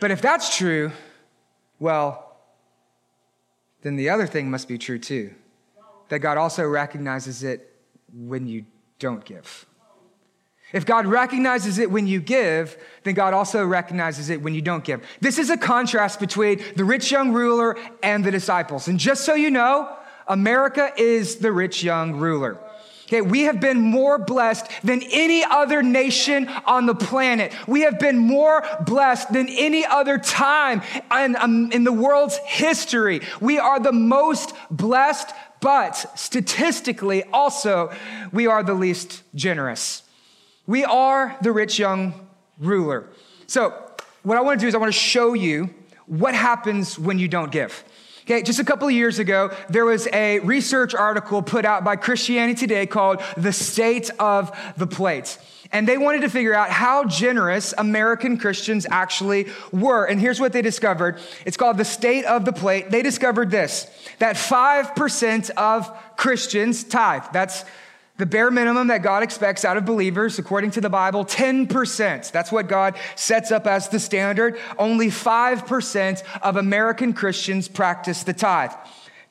But 0.00 0.10
if 0.10 0.20
that's 0.22 0.56
true, 0.56 0.92
well, 1.78 2.25
then 3.82 3.96
the 3.96 4.08
other 4.08 4.26
thing 4.26 4.50
must 4.50 4.68
be 4.68 4.78
true 4.78 4.98
too 4.98 5.34
that 6.08 6.20
God 6.20 6.38
also 6.38 6.64
recognizes 6.64 7.42
it 7.42 7.72
when 8.12 8.46
you 8.46 8.64
don't 8.98 9.24
give. 9.24 9.66
If 10.72 10.84
God 10.84 11.06
recognizes 11.06 11.78
it 11.78 11.90
when 11.90 12.06
you 12.06 12.20
give, 12.20 12.76
then 13.04 13.14
God 13.14 13.34
also 13.34 13.64
recognizes 13.64 14.30
it 14.30 14.42
when 14.42 14.54
you 14.54 14.62
don't 14.62 14.84
give. 14.84 15.04
This 15.20 15.38
is 15.38 15.50
a 15.50 15.56
contrast 15.56 16.18
between 16.18 16.62
the 16.74 16.84
rich 16.84 17.10
young 17.10 17.32
ruler 17.32 17.76
and 18.02 18.24
the 18.24 18.30
disciples. 18.30 18.88
And 18.88 18.98
just 18.98 19.24
so 19.24 19.34
you 19.34 19.50
know, 19.50 19.96
America 20.26 20.90
is 20.96 21.36
the 21.36 21.52
rich 21.52 21.84
young 21.84 22.16
ruler. 22.16 22.58
Okay, 23.06 23.20
we 23.20 23.42
have 23.42 23.60
been 23.60 23.80
more 23.80 24.18
blessed 24.18 24.66
than 24.82 25.00
any 25.12 25.44
other 25.44 25.80
nation 25.80 26.48
on 26.66 26.86
the 26.86 26.94
planet. 26.94 27.52
We 27.68 27.82
have 27.82 28.00
been 28.00 28.18
more 28.18 28.64
blessed 28.84 29.32
than 29.32 29.48
any 29.48 29.86
other 29.86 30.18
time 30.18 30.82
in, 31.16 31.36
um, 31.36 31.70
in 31.70 31.84
the 31.84 31.92
world's 31.92 32.36
history. 32.38 33.20
We 33.40 33.60
are 33.60 33.78
the 33.78 33.92
most 33.92 34.54
blessed, 34.72 35.32
but 35.60 35.92
statistically, 36.18 37.22
also, 37.32 37.92
we 38.32 38.48
are 38.48 38.64
the 38.64 38.74
least 38.74 39.22
generous. 39.36 40.02
We 40.66 40.84
are 40.84 41.36
the 41.42 41.52
rich 41.52 41.78
young 41.78 42.26
ruler. 42.58 43.08
So, 43.46 43.72
what 44.24 44.36
I 44.36 44.40
want 44.40 44.58
to 44.58 44.64
do 44.64 44.68
is 44.68 44.74
I 44.74 44.78
want 44.78 44.92
to 44.92 44.98
show 44.98 45.34
you 45.34 45.70
what 46.06 46.34
happens 46.34 46.98
when 46.98 47.20
you 47.20 47.28
don't 47.28 47.52
give. 47.52 47.84
Okay, 48.28 48.42
just 48.42 48.58
a 48.58 48.64
couple 48.64 48.88
of 48.88 48.92
years 48.92 49.20
ago, 49.20 49.52
there 49.68 49.84
was 49.84 50.08
a 50.12 50.40
research 50.40 50.96
article 50.96 51.42
put 51.42 51.64
out 51.64 51.84
by 51.84 51.94
Christianity 51.94 52.58
Today 52.58 52.84
called 52.84 53.22
The 53.36 53.52
State 53.52 54.10
of 54.18 54.50
the 54.76 54.88
Plate. 54.88 55.38
And 55.70 55.86
they 55.86 55.96
wanted 55.96 56.22
to 56.22 56.28
figure 56.28 56.52
out 56.52 56.70
how 56.70 57.04
generous 57.04 57.72
American 57.78 58.36
Christians 58.36 58.84
actually 58.90 59.46
were. 59.70 60.06
And 60.06 60.20
here's 60.20 60.40
what 60.40 60.52
they 60.52 60.60
discovered 60.60 61.20
it's 61.44 61.56
called 61.56 61.76
The 61.76 61.84
State 61.84 62.24
of 62.24 62.44
the 62.44 62.52
Plate. 62.52 62.90
They 62.90 63.02
discovered 63.02 63.52
this 63.52 63.86
that 64.18 64.34
5% 64.34 65.50
of 65.50 66.16
Christians 66.16 66.82
tithe. 66.82 67.22
That's 67.32 67.64
the 68.18 68.26
bare 68.26 68.50
minimum 68.50 68.88
that 68.88 69.02
God 69.02 69.22
expects 69.22 69.64
out 69.64 69.76
of 69.76 69.84
believers, 69.84 70.38
according 70.38 70.70
to 70.72 70.80
the 70.80 70.88
Bible, 70.88 71.24
10%. 71.24 72.32
That's 72.32 72.50
what 72.50 72.68
God 72.68 72.96
sets 73.14 73.50
up 73.50 73.66
as 73.66 73.88
the 73.88 74.00
standard. 74.00 74.58
Only 74.78 75.08
5% 75.08 76.22
of 76.42 76.56
American 76.56 77.12
Christians 77.12 77.68
practice 77.68 78.22
the 78.22 78.32
tithe. 78.32 78.72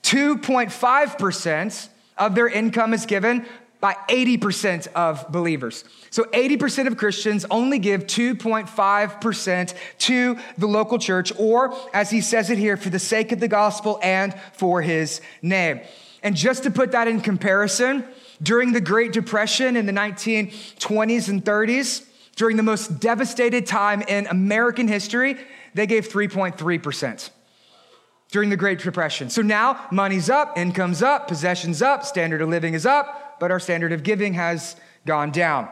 2.5% 0.04 1.90
of 2.18 2.36
their 2.36 2.48
income 2.48 2.94
is 2.94 3.06
given 3.06 3.46
by 3.82 3.96
80% 4.08 4.88
of 4.94 5.32
believers. 5.32 5.84
So 6.10 6.24
80% 6.24 6.88
of 6.88 6.98
Christians 6.98 7.46
only 7.52 7.78
give 7.78 8.06
2.5% 8.06 9.74
to 10.00 10.38
the 10.58 10.68
local 10.68 10.98
church, 10.98 11.32
or 11.38 11.76
as 11.94 12.10
he 12.10 12.22
says 12.22 12.50
it 12.50 12.58
here, 12.58 12.78
for 12.78 12.90
the 12.90 13.00
sake 13.00 13.32
of 13.32 13.40
the 13.40 13.48
gospel 13.48 14.00
and 14.02 14.34
for 14.54 14.82
his 14.82 15.22
name. 15.42 15.82
And 16.24 16.36
just 16.36 16.64
to 16.64 16.72
put 16.72 16.94
that 16.94 17.08
in 17.08 17.22
comparison, 17.22 18.06
during 18.42 18.74
the 18.74 18.82
Great 18.82 19.14
Depression 19.14 19.76
in 19.76 19.86
the 19.86 19.94
1920s 19.94 21.30
and 21.30 21.44
30s, 21.44 22.06
during 22.36 22.58
the 22.58 22.64
most 22.64 23.00
devastated 23.00 23.66
time 23.66 24.02
in 24.02 24.28
American 24.28 24.88
history, 24.88 25.38
they 25.74 25.88
gave 25.88 26.10
3.3% 26.10 27.30
during 28.32 28.50
the 28.50 28.58
Great 28.58 28.80
Depression. 28.80 29.30
So 29.30 29.42
now 29.42 29.88
money's 29.92 30.30
up, 30.30 30.58
income's 30.58 31.02
up, 31.02 31.28
possessions 31.28 31.82
up, 31.82 32.04
standard 32.04 32.42
of 32.42 32.50
living 32.50 32.74
is 32.74 32.86
up, 32.86 33.40
but 33.40 33.52
our 33.52 33.60
standard 33.60 33.94
of 33.94 34.04
giving 34.04 34.34
has 34.34 34.76
gone 35.06 35.32
down. 35.32 35.70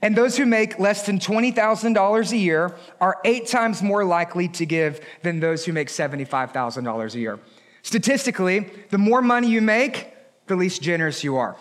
And 0.00 0.16
those 0.16 0.36
who 0.36 0.46
make 0.46 0.78
less 0.78 1.04
than 1.06 1.18
$20,000 1.18 2.32
a 2.32 2.36
year 2.36 2.76
are 3.00 3.18
eight 3.24 3.48
times 3.48 3.82
more 3.82 4.04
likely 4.04 4.48
to 4.48 4.64
give 4.64 5.04
than 5.22 5.40
those 5.40 5.64
who 5.64 5.72
make 5.72 5.88
$75,000 5.88 7.14
a 7.14 7.18
year. 7.18 7.40
Statistically, 7.82 8.70
the 8.90 8.98
more 8.98 9.20
money 9.20 9.48
you 9.48 9.60
make, 9.60 10.14
the 10.48 10.56
least 10.56 10.82
generous 10.82 11.22
you 11.22 11.36
are. 11.36 11.56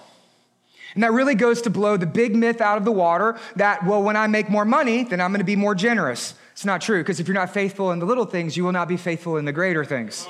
And 0.93 1.03
that 1.03 1.11
really 1.11 1.35
goes 1.35 1.61
to 1.63 1.69
blow 1.69 1.97
the 1.97 2.07
big 2.07 2.35
myth 2.35 2.61
out 2.61 2.77
of 2.77 2.85
the 2.85 2.91
water 2.91 3.37
that, 3.55 3.85
well, 3.85 4.01
when 4.01 4.15
I 4.15 4.27
make 4.27 4.49
more 4.49 4.65
money, 4.65 5.03
then 5.03 5.21
I'm 5.21 5.31
going 5.31 5.39
to 5.39 5.45
be 5.45 5.55
more 5.55 5.75
generous. 5.75 6.33
It's 6.53 6.65
not 6.65 6.81
true, 6.81 7.01
because 7.03 7.19
if 7.19 7.27
you're 7.27 7.35
not 7.35 7.53
faithful 7.53 7.91
in 7.91 7.99
the 7.99 8.05
little 8.05 8.25
things, 8.25 8.57
you 8.57 8.63
will 8.63 8.71
not 8.71 8.87
be 8.87 8.97
faithful 8.97 9.37
in 9.37 9.45
the 9.45 9.51
greater 9.51 9.85
things. 9.85 10.27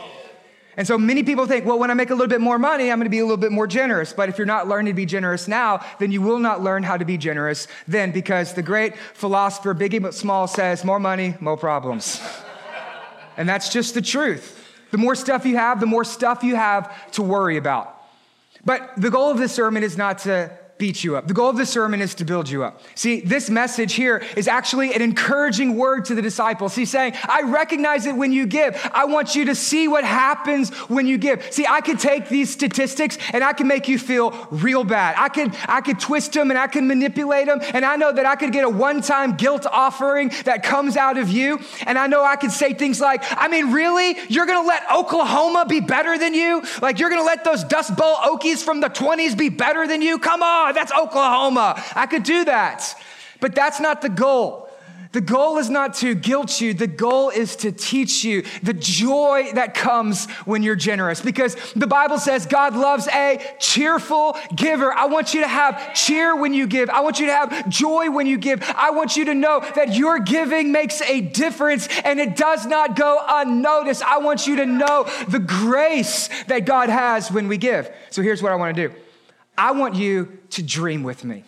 And 0.75 0.85
so 0.85 0.97
many 0.97 1.23
people 1.23 1.47
think, 1.47 1.65
well, 1.65 1.79
when 1.79 1.89
I 1.89 1.95
make 1.95 2.09
a 2.09 2.13
little 2.13 2.27
bit 2.27 2.41
more 2.41 2.59
money, 2.59 2.91
I'm 2.91 2.99
going 2.99 3.05
to 3.05 3.09
be 3.09 3.19
a 3.19 3.23
little 3.23 3.37
bit 3.37 3.51
more 3.51 3.65
generous. 3.65 4.13
But 4.13 4.29
if 4.29 4.37
you're 4.37 4.45
not 4.45 4.67
learning 4.67 4.93
to 4.93 4.95
be 4.95 5.07
generous 5.07 5.47
now, 5.47 5.83
then 5.99 6.11
you 6.11 6.21
will 6.21 6.37
not 6.37 6.61
learn 6.61 6.83
how 6.83 6.97
to 6.97 7.05
be 7.05 7.17
generous 7.17 7.67
then, 7.87 8.11
because 8.11 8.53
the 8.53 8.61
great 8.61 8.95
philosopher 8.95 9.73
Biggie 9.73 10.13
Small 10.13 10.47
says, 10.47 10.83
more 10.83 10.99
money, 10.99 11.33
more 11.39 11.57
problems. 11.57 12.21
and 13.37 13.47
that's 13.47 13.69
just 13.69 13.93
the 13.93 14.01
truth. 14.01 14.53
The 14.91 14.97
more 14.97 15.15
stuff 15.15 15.45
you 15.45 15.57
have, 15.57 15.79
the 15.79 15.85
more 15.85 16.03
stuff 16.03 16.43
you 16.43 16.55
have 16.55 17.11
to 17.11 17.23
worry 17.23 17.57
about. 17.57 17.96
But 18.67 18.91
the 18.97 19.09
goal 19.09 19.31
of 19.31 19.37
this 19.37 19.53
sermon 19.53 19.81
is 19.81 19.97
not 19.97 20.17
to 20.19 20.51
beat 20.77 21.03
you 21.03 21.17
up. 21.17 21.27
The 21.27 21.33
goal 21.33 21.49
of 21.49 21.57
this 21.57 21.69
sermon 21.69 22.01
is 22.01 22.13
to 22.15 22.25
build 22.25 22.49
you 22.49 22.63
up. 22.63 22.81
See, 22.95 23.21
this 23.21 23.49
message 23.49 23.93
here 23.93 24.23
is 24.35 24.47
actually 24.47 24.93
an 24.93 25.01
encouraging 25.01 25.75
word 25.75 26.05
to 26.05 26.15
the 26.15 26.21
disciples. 26.21 26.75
He's 26.75 26.91
saying, 26.91 27.13
I 27.23 27.43
recognize 27.43 28.05
it 28.05 28.15
when 28.15 28.31
you 28.31 28.45
give. 28.45 28.79
I 28.93 29.05
want 29.05 29.35
you 29.35 29.45
to 29.45 29.55
see 29.55 29.87
what 29.87 30.03
happens 30.03 30.69
when 30.89 31.07
you 31.07 31.17
give. 31.17 31.51
See, 31.51 31.65
I 31.67 31.81
could 31.81 31.99
take 31.99 32.29
these 32.29 32.51
statistics 32.51 33.17
and 33.33 33.43
I 33.43 33.53
can 33.53 33.67
make 33.67 33.87
you 33.87 33.97
feel 33.97 34.47
real 34.51 34.83
bad. 34.83 35.15
I 35.17 35.29
could, 35.29 35.55
I 35.67 35.81
could 35.81 35.99
twist 35.99 36.33
them 36.33 36.51
and 36.51 36.59
I 36.59 36.67
can 36.67 36.87
manipulate 36.87 37.47
them. 37.47 37.59
And 37.73 37.83
I 37.83 37.95
know 37.95 38.11
that 38.11 38.25
I 38.25 38.35
could 38.35 38.51
get 38.51 38.63
a 38.63 38.69
one-time 38.69 39.35
guilt 39.35 39.65
offering 39.65 40.31
that 40.45 40.61
comes 40.61 40.95
out 40.95 41.17
of 41.17 41.29
you. 41.29 41.59
And 41.87 41.97
I 41.97 42.07
know 42.07 42.23
I 42.23 42.35
could 42.35 42.51
say 42.51 42.73
things 42.73 43.01
like, 43.01 43.23
I 43.31 43.47
mean, 43.47 43.71
really? 43.71 44.15
You're 44.29 44.45
going 44.45 44.61
to 44.61 44.67
let 44.67 44.83
Oklahoma 44.91 45.65
be 45.67 45.79
better 45.79 46.17
than 46.17 46.35
you? 46.35 46.63
Like 46.81 46.99
you're 46.99 47.09
going 47.09 47.21
to 47.21 47.25
let 47.25 47.43
those 47.43 47.63
Dust 47.63 47.95
Bowl 47.95 48.15
Okies 48.15 48.63
from 48.63 48.79
the 48.79 48.89
20s 48.89 49.35
be 49.35 49.49
better 49.49 49.87
than 49.87 50.03
you? 50.03 50.19
Come 50.19 50.43
on 50.43 50.66
Oh, 50.67 50.73
that's 50.73 50.91
Oklahoma. 50.91 51.81
I 51.95 52.07
could 52.07 52.23
do 52.23 52.43
that. 52.45 52.93
But 53.39 53.55
that's 53.55 53.79
not 53.79 54.01
the 54.01 54.09
goal. 54.09 54.69
The 55.13 55.21
goal 55.21 55.57
is 55.57 55.69
not 55.69 55.93
to 55.95 56.13
guilt 56.13 56.59
you, 56.59 56.73
the 56.73 56.85
goal 56.85 57.29
is 57.29 57.55
to 57.57 57.71
teach 57.71 58.25
you 58.25 58.43
the 58.61 58.73
joy 58.73 59.51
that 59.53 59.73
comes 59.73 60.29
when 60.43 60.63
you're 60.63 60.75
generous. 60.75 61.21
Because 61.21 61.55
the 61.73 61.87
Bible 61.87 62.19
says 62.19 62.45
God 62.45 62.75
loves 62.75 63.07
a 63.07 63.39
cheerful 63.57 64.37
giver. 64.53 64.93
I 64.93 65.05
want 65.05 65.33
you 65.33 65.41
to 65.41 65.47
have 65.47 65.95
cheer 65.95 66.35
when 66.35 66.53
you 66.53 66.67
give, 66.67 66.89
I 66.89 66.99
want 66.99 67.21
you 67.21 67.27
to 67.27 67.33
have 67.33 67.69
joy 67.69 68.11
when 68.11 68.27
you 68.27 68.37
give. 68.37 68.61
I 68.75 68.91
want 68.91 69.15
you 69.15 69.25
to 69.25 69.33
know 69.33 69.61
that 69.75 69.95
your 69.95 70.19
giving 70.19 70.73
makes 70.73 71.01
a 71.01 71.21
difference 71.21 71.87
and 72.03 72.19
it 72.19 72.35
does 72.35 72.65
not 72.65 72.97
go 72.97 73.23
unnoticed. 73.27 74.03
I 74.03 74.17
want 74.17 74.45
you 74.45 74.57
to 74.57 74.65
know 74.65 75.09
the 75.29 75.39
grace 75.39 76.29
that 76.47 76.65
God 76.65 76.89
has 76.89 77.31
when 77.31 77.47
we 77.47 77.57
give. 77.57 77.89
So 78.09 78.21
here's 78.21 78.43
what 78.43 78.51
I 78.51 78.55
want 78.55 78.75
to 78.75 78.89
do 78.89 78.95
I 79.57 79.71
want 79.71 79.95
you 79.95 80.37
to 80.51 80.63
dream 80.63 81.03
with 81.03 81.23
me. 81.23 81.43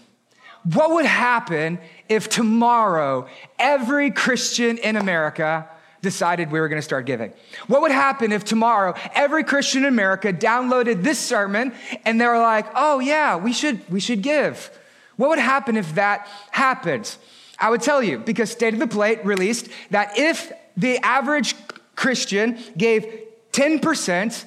What 0.63 0.91
would 0.91 1.05
happen 1.05 1.79
if 2.09 2.27
tomorrow 2.27 3.27
every 3.57 4.11
Christian 4.11 4.77
in 4.77 4.95
America 4.95 5.69
decided 6.01 6.51
we 6.51 6.59
were 6.59 6.67
going 6.67 6.79
to 6.79 6.85
start 6.85 7.05
giving? 7.05 7.33
What 7.67 7.81
would 7.81 7.91
happen 7.91 8.31
if 8.31 8.43
tomorrow 8.43 8.95
every 9.13 9.43
Christian 9.43 9.83
in 9.83 9.89
America 9.89 10.33
downloaded 10.33 11.03
this 11.03 11.19
sermon 11.19 11.73
and 12.03 12.19
they 12.19 12.25
were 12.25 12.39
like, 12.39 12.65
"Oh 12.75 12.99
yeah, 12.99 13.37
we 13.37 13.53
should 13.53 13.89
we 13.89 13.99
should 13.99 14.21
give." 14.21 14.71
What 15.15 15.29
would 15.29 15.39
happen 15.39 15.77
if 15.77 15.95
that 15.95 16.27
happened? 16.51 17.15
I 17.59 17.69
would 17.69 17.81
tell 17.81 18.01
you 18.01 18.19
because 18.19 18.49
State 18.49 18.73
of 18.73 18.79
the 18.79 18.87
Plate 18.87 19.23
released 19.25 19.67
that 19.91 20.17
if 20.17 20.51
the 20.77 20.97
average 20.99 21.55
Christian 21.95 22.57
gave 22.77 23.05
10% 23.51 24.45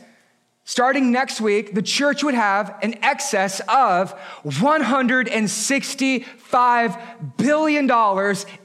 Starting 0.65 1.11
next 1.11 1.41
week, 1.41 1.75
the 1.75 1.83
church 1.83 2.23
would 2.23 2.35
have 2.35 2.79
an 2.83 2.95
excess 3.03 3.61
of 3.69 4.15
$165 4.45 7.37
billion 7.37 7.91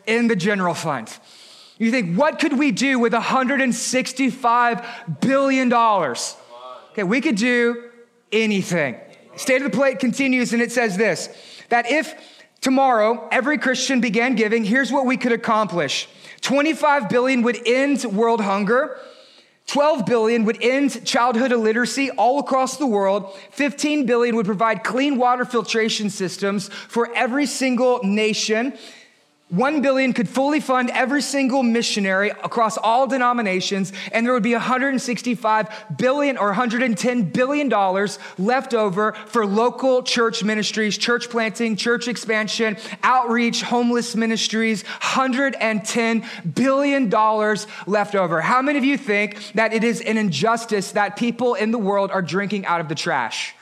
in 0.06 0.28
the 0.28 0.36
general 0.36 0.76
fund. 0.76 1.18
You 1.80 1.92
think, 1.92 2.18
what 2.18 2.40
could 2.40 2.58
we 2.58 2.72
do 2.72 2.98
with 3.00 3.14
$165 3.14 5.22
billion? 5.22 5.74
Okay, 5.74 7.04
we 7.04 7.22
could 7.22 7.36
do 7.36 7.92
anything. 8.32 9.00
State 9.36 9.62
of 9.62 9.72
the 9.72 9.78
plate 9.78 10.00
continues 10.00 10.54
and 10.54 10.62
it 10.62 10.72
says 10.72 10.98
this 10.98 11.30
that 11.70 11.92
if 11.92 12.16
tomorrow 12.62 13.28
every 13.32 13.58
Christian 13.58 14.02
began 14.02 14.36
giving, 14.36 14.64
here's 14.64 14.92
what 14.92 15.06
we 15.06 15.18
could 15.18 15.32
accomplish 15.32 16.08
25 16.42 17.10
billion 17.10 17.42
would 17.44 17.68
end 17.68 18.04
world 18.06 18.42
hunger. 18.42 18.98
12 19.68 20.06
billion 20.06 20.46
would 20.46 20.64
end 20.64 21.06
childhood 21.06 21.52
illiteracy 21.52 22.10
all 22.12 22.40
across 22.40 22.78
the 22.78 22.88
world. 22.88 23.38
15 23.52 24.06
billion 24.06 24.36
would 24.38 24.46
provide 24.46 24.84
clean 24.84 25.18
water 25.18 25.44
filtration 25.44 26.10
systems 26.10 26.70
for 26.70 27.14
every 27.14 27.46
single 27.46 28.00
nation. 28.04 28.78
1 29.50 29.82
billion 29.82 30.12
could 30.12 30.28
fully 30.28 30.60
fund 30.60 30.90
every 30.90 31.22
single 31.22 31.64
missionary 31.64 32.32
across 32.32 32.78
all 32.78 33.08
denominations, 33.08 33.94
and 34.12 34.26
there 34.26 34.34
would 34.34 34.44
be 34.44 34.52
165 34.52 35.70
billion 35.98 36.38
or 36.38 36.48
110 36.48 37.24
billion 37.30 37.70
dollars 37.70 38.20
left 38.38 38.74
over 38.74 39.14
for 39.28 39.46
local 39.46 40.04
church 40.04 40.44
ministries, 40.44 40.98
church 40.98 41.30
planting, 41.30 41.78
church 41.78 42.10
expansion, 42.10 42.76
outreach, 43.04 43.62
homeless 43.62 44.18
ministries, 44.18 44.84
110 44.84 46.26
billion 46.54 47.08
dollars 47.08 47.68
left 47.86 48.16
over. 48.16 48.42
How 48.42 48.62
many 48.62 48.78
of 48.78 48.84
you 48.84 48.98
think 48.98 49.54
that 49.54 49.72
it 49.72 49.86
is 49.86 50.02
an 50.02 50.18
injustice 50.18 50.92
that 50.92 51.16
people 51.16 51.54
in 51.54 51.72
the 51.72 51.78
world 51.78 52.12
are 52.12 52.22
drinking 52.22 52.66
out 52.66 52.82
of 52.82 52.90
the 52.90 52.96
trash? 52.96 53.56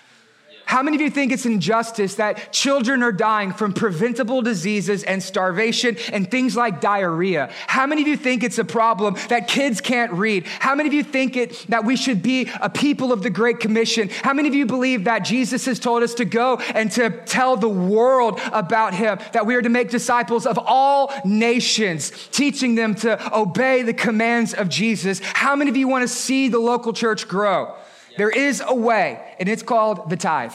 How 0.66 0.82
many 0.82 0.98
of 0.98 1.02
you 1.02 1.10
think 1.12 1.32
it's 1.32 1.46
injustice 1.46 2.16
that 2.16 2.52
children 2.52 3.04
are 3.04 3.12
dying 3.12 3.54
from 3.54 3.74
preventable 3.74 4.42
diseases 4.42 5.04
and 5.04 5.22
starvation 5.22 5.96
and 6.12 6.30
things 6.30 6.56
like 6.56 6.82
diarrhea? 6.82 7.52
How 7.68 7.86
many 7.86 8.02
of 8.02 8.08
you 8.08 8.18
think 8.18 8.44
it's 8.44 8.58
a 8.58 8.66
problem 8.66 9.16
that 9.30 9.48
kids 9.48 9.80
can't 9.80 10.12
read? 10.14 10.48
How 10.48 10.74
many 10.74 10.88
of 10.88 10.94
you 10.94 11.04
think 11.04 11.38
it 11.38 11.66
that 11.70 11.86
we 11.86 11.96
should 11.96 12.24
be 12.24 12.50
a 12.60 12.70
people 12.70 13.14
of 13.14 13.22
the 13.22 13.30
Great 13.30 13.60
Commission? 13.60 14.10
How 14.10 14.34
many 14.34 14.48
of 14.48 14.56
you 14.56 14.66
believe 14.66 15.04
that 15.04 15.20
Jesus 15.20 15.66
has 15.66 15.80
told 15.80 16.02
us 16.02 16.16
to 16.16 16.26
go 16.26 16.58
and 16.58 16.92
to 16.94 17.12
tell 17.26 17.58
the 17.58 17.70
world 17.70 18.40
about 18.52 18.96
him, 18.96 19.20
that 19.34 19.46
we 19.46 19.56
are 19.56 19.62
to 19.62 19.70
make 19.70 19.90
disciples 19.90 20.48
of 20.48 20.58
all 20.58 21.14
nations, 21.24 22.12
teaching 22.32 22.74
them 22.76 22.96
to 22.96 23.38
obey 23.38 23.84
the 23.84 23.94
commands 23.94 24.54
of 24.54 24.68
Jesus? 24.70 25.22
How 25.24 25.56
many 25.56 25.70
of 25.70 25.78
you 25.78 25.88
want 25.88 26.02
to 26.02 26.08
see 26.08 26.50
the 26.50 26.60
local 26.60 26.92
church 26.92 27.28
grow? 27.28 27.76
There 28.18 28.30
is 28.30 28.64
a 28.66 28.74
way, 28.74 29.36
and 29.40 29.50
it's 29.50 29.64
called 29.64 30.10
the 30.10 30.18
tithe. 30.18 30.54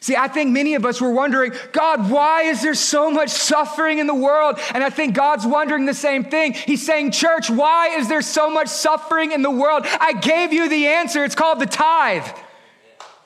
See, 0.00 0.14
I 0.14 0.28
think 0.28 0.50
many 0.50 0.74
of 0.74 0.86
us 0.86 1.00
were 1.00 1.10
wondering, 1.10 1.52
God, 1.72 2.10
why 2.10 2.42
is 2.42 2.62
there 2.62 2.74
so 2.74 3.10
much 3.10 3.30
suffering 3.30 3.98
in 3.98 4.06
the 4.06 4.14
world? 4.14 4.58
And 4.72 4.84
I 4.84 4.90
think 4.90 5.14
God's 5.14 5.44
wondering 5.44 5.86
the 5.86 5.94
same 5.94 6.24
thing. 6.24 6.52
He's 6.52 6.86
saying, 6.86 7.10
Church, 7.10 7.50
why 7.50 7.96
is 7.96 8.08
there 8.08 8.22
so 8.22 8.48
much 8.48 8.68
suffering 8.68 9.32
in 9.32 9.42
the 9.42 9.50
world? 9.50 9.86
I 10.00 10.12
gave 10.12 10.52
you 10.52 10.68
the 10.68 10.86
answer. 10.86 11.24
It's 11.24 11.34
called 11.34 11.58
the 11.58 11.66
tithe. 11.66 12.26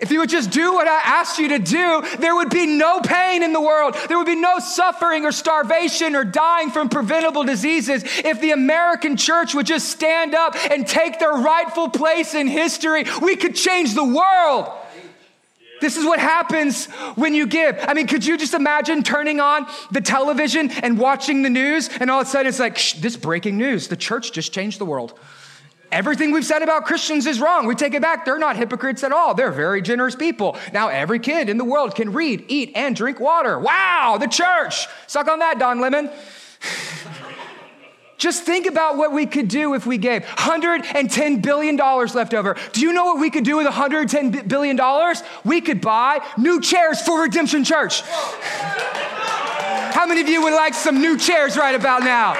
If 0.02 0.10
you 0.10 0.18
would 0.18 0.30
just 0.30 0.50
do 0.50 0.74
what 0.74 0.88
I 0.88 0.98
asked 0.98 1.38
you 1.38 1.48
to 1.50 1.60
do, 1.60 2.02
there 2.18 2.34
would 2.34 2.50
be 2.50 2.66
no 2.66 3.00
pain 3.00 3.44
in 3.44 3.52
the 3.52 3.60
world. 3.60 3.94
There 4.08 4.18
would 4.18 4.26
be 4.26 4.34
no 4.34 4.58
suffering 4.58 5.24
or 5.24 5.30
starvation 5.30 6.16
or 6.16 6.24
dying 6.24 6.70
from 6.70 6.88
preventable 6.88 7.44
diseases. 7.44 8.02
If 8.04 8.40
the 8.40 8.50
American 8.50 9.16
church 9.16 9.54
would 9.54 9.64
just 9.64 9.90
stand 9.90 10.34
up 10.34 10.56
and 10.72 10.88
take 10.88 11.20
their 11.20 11.30
rightful 11.30 11.88
place 11.88 12.34
in 12.34 12.48
history, 12.48 13.04
we 13.22 13.36
could 13.36 13.54
change 13.54 13.94
the 13.94 14.02
world. 14.02 14.72
This 15.80 15.96
is 15.96 16.04
what 16.04 16.18
happens 16.18 16.86
when 17.14 17.32
you 17.34 17.46
give. 17.46 17.78
I 17.80 17.94
mean, 17.94 18.08
could 18.08 18.26
you 18.26 18.36
just 18.36 18.54
imagine 18.54 19.04
turning 19.04 19.38
on 19.38 19.68
the 19.92 20.00
television 20.00 20.70
and 20.70 20.98
watching 20.98 21.42
the 21.42 21.50
news, 21.50 21.88
and 22.00 22.10
all 22.10 22.20
of 22.20 22.26
a 22.26 22.30
sudden 22.30 22.48
it's 22.48 22.58
like, 22.58 22.76
this 23.00 23.16
breaking 23.16 23.56
news 23.56 23.86
the 23.86 23.96
church 23.96 24.32
just 24.32 24.52
changed 24.52 24.80
the 24.80 24.84
world. 24.84 25.16
Everything 25.92 26.32
we've 26.32 26.44
said 26.44 26.62
about 26.62 26.86
Christians 26.86 27.26
is 27.26 27.38
wrong. 27.38 27.66
We 27.66 27.74
take 27.74 27.92
it 27.92 28.00
back. 28.00 28.24
They're 28.24 28.38
not 28.38 28.56
hypocrites 28.56 29.04
at 29.04 29.12
all. 29.12 29.34
They're 29.34 29.52
very 29.52 29.82
generous 29.82 30.16
people. 30.16 30.56
Now, 30.72 30.88
every 30.88 31.18
kid 31.18 31.50
in 31.50 31.58
the 31.58 31.64
world 31.64 31.94
can 31.94 32.14
read, 32.14 32.46
eat, 32.48 32.72
and 32.74 32.96
drink 32.96 33.20
water. 33.20 33.58
Wow, 33.58 34.16
the 34.18 34.26
church. 34.26 34.86
Suck 35.06 35.28
on 35.28 35.40
that, 35.40 35.58
Don 35.58 35.80
Lemon. 35.80 36.10
Just 38.16 38.44
think 38.44 38.66
about 38.66 38.96
what 38.96 39.12
we 39.12 39.26
could 39.26 39.48
do 39.48 39.74
if 39.74 39.84
we 39.84 39.98
gave 39.98 40.22
$110 40.22 41.42
billion 41.42 41.76
left 41.76 42.34
over. 42.34 42.56
Do 42.72 42.80
you 42.80 42.92
know 42.92 43.04
what 43.04 43.18
we 43.18 43.30
could 43.30 43.44
do 43.44 43.56
with 43.56 43.66
$110 43.66 44.48
billion? 44.48 44.80
We 45.44 45.60
could 45.60 45.80
buy 45.80 46.24
new 46.38 46.60
chairs 46.60 47.02
for 47.02 47.20
Redemption 47.20 47.64
Church. 47.64 48.02
How 49.90 50.06
many 50.06 50.20
of 50.20 50.28
you 50.28 50.42
would 50.42 50.54
like 50.54 50.74
some 50.74 51.00
new 51.00 51.16
chairs 51.18 51.56
right 51.56 51.74
about 51.74 52.02
now? 52.02 52.34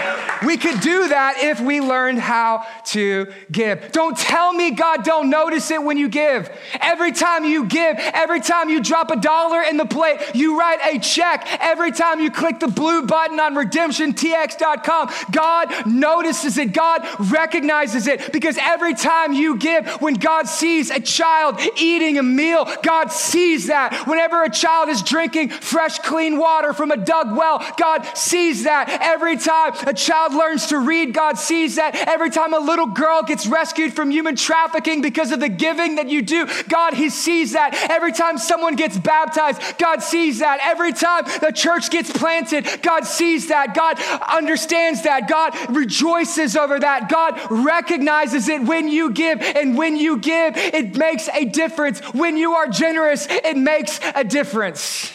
We 0.47 0.57
could 0.57 0.81
do 0.81 1.09
that 1.09 1.39
if 1.39 1.61
we 1.61 1.81
learned 1.81 2.19
how 2.19 2.67
to 2.87 3.33
give. 3.51 3.93
Don't 3.93 4.17
tell 4.17 4.53
me 4.53 4.73
God 4.73 5.05
don't 5.05 5.31
notice 5.31 5.71
it 5.71 5.83
when 5.83 5.97
you 5.97 6.09
give. 6.09 6.51
Every 6.81 7.13
time 7.13 7.45
you 7.45 7.65
give, 7.65 7.97
every 7.99 8.41
time 8.41 8.69
you 8.69 8.83
drop 8.83 9.11
a 9.11 9.17
dollar 9.17 9.63
in 9.63 9.77
the 9.77 9.85
plate, 9.85 10.19
you 10.35 10.59
write 10.59 10.81
a 10.85 10.99
check. 10.99 11.47
Every 11.61 11.93
time 11.93 12.21
you 12.21 12.31
click 12.31 12.61
the 12.61 12.69
blue 12.69 13.03
button 13.07 13.39
on 13.39 13.55
redemptiontx.com, 13.55 15.11
God 15.31 15.87
notices 15.87 16.59
it. 16.59 16.73
God 16.73 17.07
recognizes 17.31 18.07
it 18.07 18.33
because 18.33 18.59
every 18.61 18.95
time 18.95 19.33
you 19.33 19.57
give, 19.57 19.87
when 20.01 20.15
God 20.15 20.49
sees 20.49 20.91
a 20.91 21.01
child 21.01 21.61
eating 21.77 22.19
a 22.19 22.23
meal, 22.23 22.69
God 22.83 23.13
sees 23.13 23.67
that. 23.67 24.07
Whenever 24.07 24.43
a 24.43 24.51
child 24.51 24.89
is 24.89 25.03
drinking 25.03 25.51
fresh, 25.51 25.99
clean 26.01 26.39
water 26.39 26.73
from 26.73 26.91
a 26.91 26.97
dug 26.97 27.32
well, 27.37 27.65
God 27.77 28.05
sees 28.17 28.65
that. 28.65 28.89
Every 29.01 29.37
time 29.37 29.75
a 29.87 29.95
child 29.95 30.35
learns 30.35 30.67
to 30.69 30.79
read, 30.79 31.15
God 31.15 31.39
sees 31.39 31.77
that. 31.77 31.95
Every 31.95 32.31
time 32.31 32.55
a 32.55 32.59
little 32.59 32.87
girl 32.87 33.23
gets 33.23 33.47
rescued 33.47 33.95
from 33.95 34.11
human 34.11 34.37
trafficking 34.37 35.03
because 35.03 35.33
of 35.33 35.41
the 35.41 35.49
giving 35.49 35.97
that 35.97 36.09
you 36.09 36.23
do, 36.23 36.47
God, 36.69 36.95
He 36.95 37.11
sees 37.11 37.53
that. 37.53 37.75
Every 37.91 38.13
time 38.13 38.39
someone 38.39 38.77
gets 38.77 38.99
baptized, 38.99 39.79
God 39.79 40.03
sees 40.03 40.41
that. 40.41 40.61
Every 40.63 40.93
time 40.93 41.25
the 41.41 41.53
church 41.53 41.91
gets 41.91 42.11
planted, 42.11 42.67
God 42.83 43.05
sees 43.05 43.49
that. 43.49 43.75
God 43.75 44.01
understands 44.23 45.03
that. 45.03 45.29
God 45.29 45.55
rejoices 45.75 46.57
over 46.57 46.79
that. 46.79 47.09
God 47.09 47.41
recognizes 47.51 48.49
it 48.49 48.63
when 48.63 48.89
you 48.89 49.11
give, 49.11 49.41
and 49.41 49.77
when 49.77 49.97
you 49.97 50.19
give, 50.19 50.57
it 50.57 50.97
makes 50.97 51.29
a 51.29 51.45
difference. 51.45 52.01
When 52.13 52.37
you 52.37 52.53
are 52.53 52.69
generous, 52.69 53.27
it 53.29 53.57
makes 53.57 54.01
a 54.15 54.25
difference. 54.25 55.13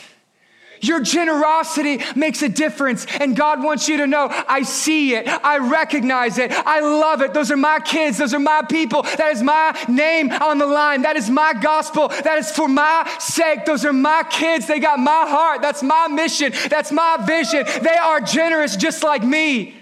Your 0.82 1.02
generosity 1.02 2.02
makes 2.16 2.42
a 2.42 2.50
difference. 2.50 3.06
And 3.20 3.36
God 3.36 3.64
wants 3.64 3.88
you 3.88 3.98
to 3.98 4.08
know 4.08 4.28
I 4.30 4.64
see 4.64 5.16
it. 5.16 5.28
I 5.28 5.58
recognize 5.58 6.38
it. 6.38 6.52
I 6.52 6.80
love 6.82 7.22
it. 7.22 7.34
Those 7.34 7.52
are 7.52 7.58
my 7.58 7.80
kids. 7.80 8.18
Those 8.18 8.34
are 8.34 8.40
my 8.40 8.64
people. 8.70 9.04
That 9.04 9.32
is 9.32 9.42
my 9.42 9.78
name 9.88 10.32
on 10.32 10.58
the 10.58 10.66
line. 10.66 11.04
That 11.04 11.16
is 11.16 11.30
my 11.30 11.54
gospel. 11.54 12.10
That 12.10 12.38
is 12.38 12.52
for 12.52 12.68
my 12.68 13.10
sake. 13.20 13.66
Those 13.66 13.86
are 13.86 13.94
my 13.94 14.24
kids. 14.30 14.68
They 14.68 14.80
got 14.80 15.00
my 15.00 15.26
heart. 15.28 15.62
That's 15.62 15.84
my 15.84 16.08
mission. 16.08 16.54
That's 16.70 16.92
my 16.92 17.18
vision. 17.26 17.66
They 17.82 17.98
are 17.98 18.22
generous 18.22 18.76
just 18.76 19.04
like 19.04 19.24
me. 19.24 19.76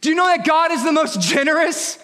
Do 0.00 0.08
you 0.08 0.14
know 0.14 0.26
that 0.26 0.44
God 0.44 0.72
is 0.72 0.84
the 0.84 0.92
most 0.92 1.20
generous? 1.20 1.98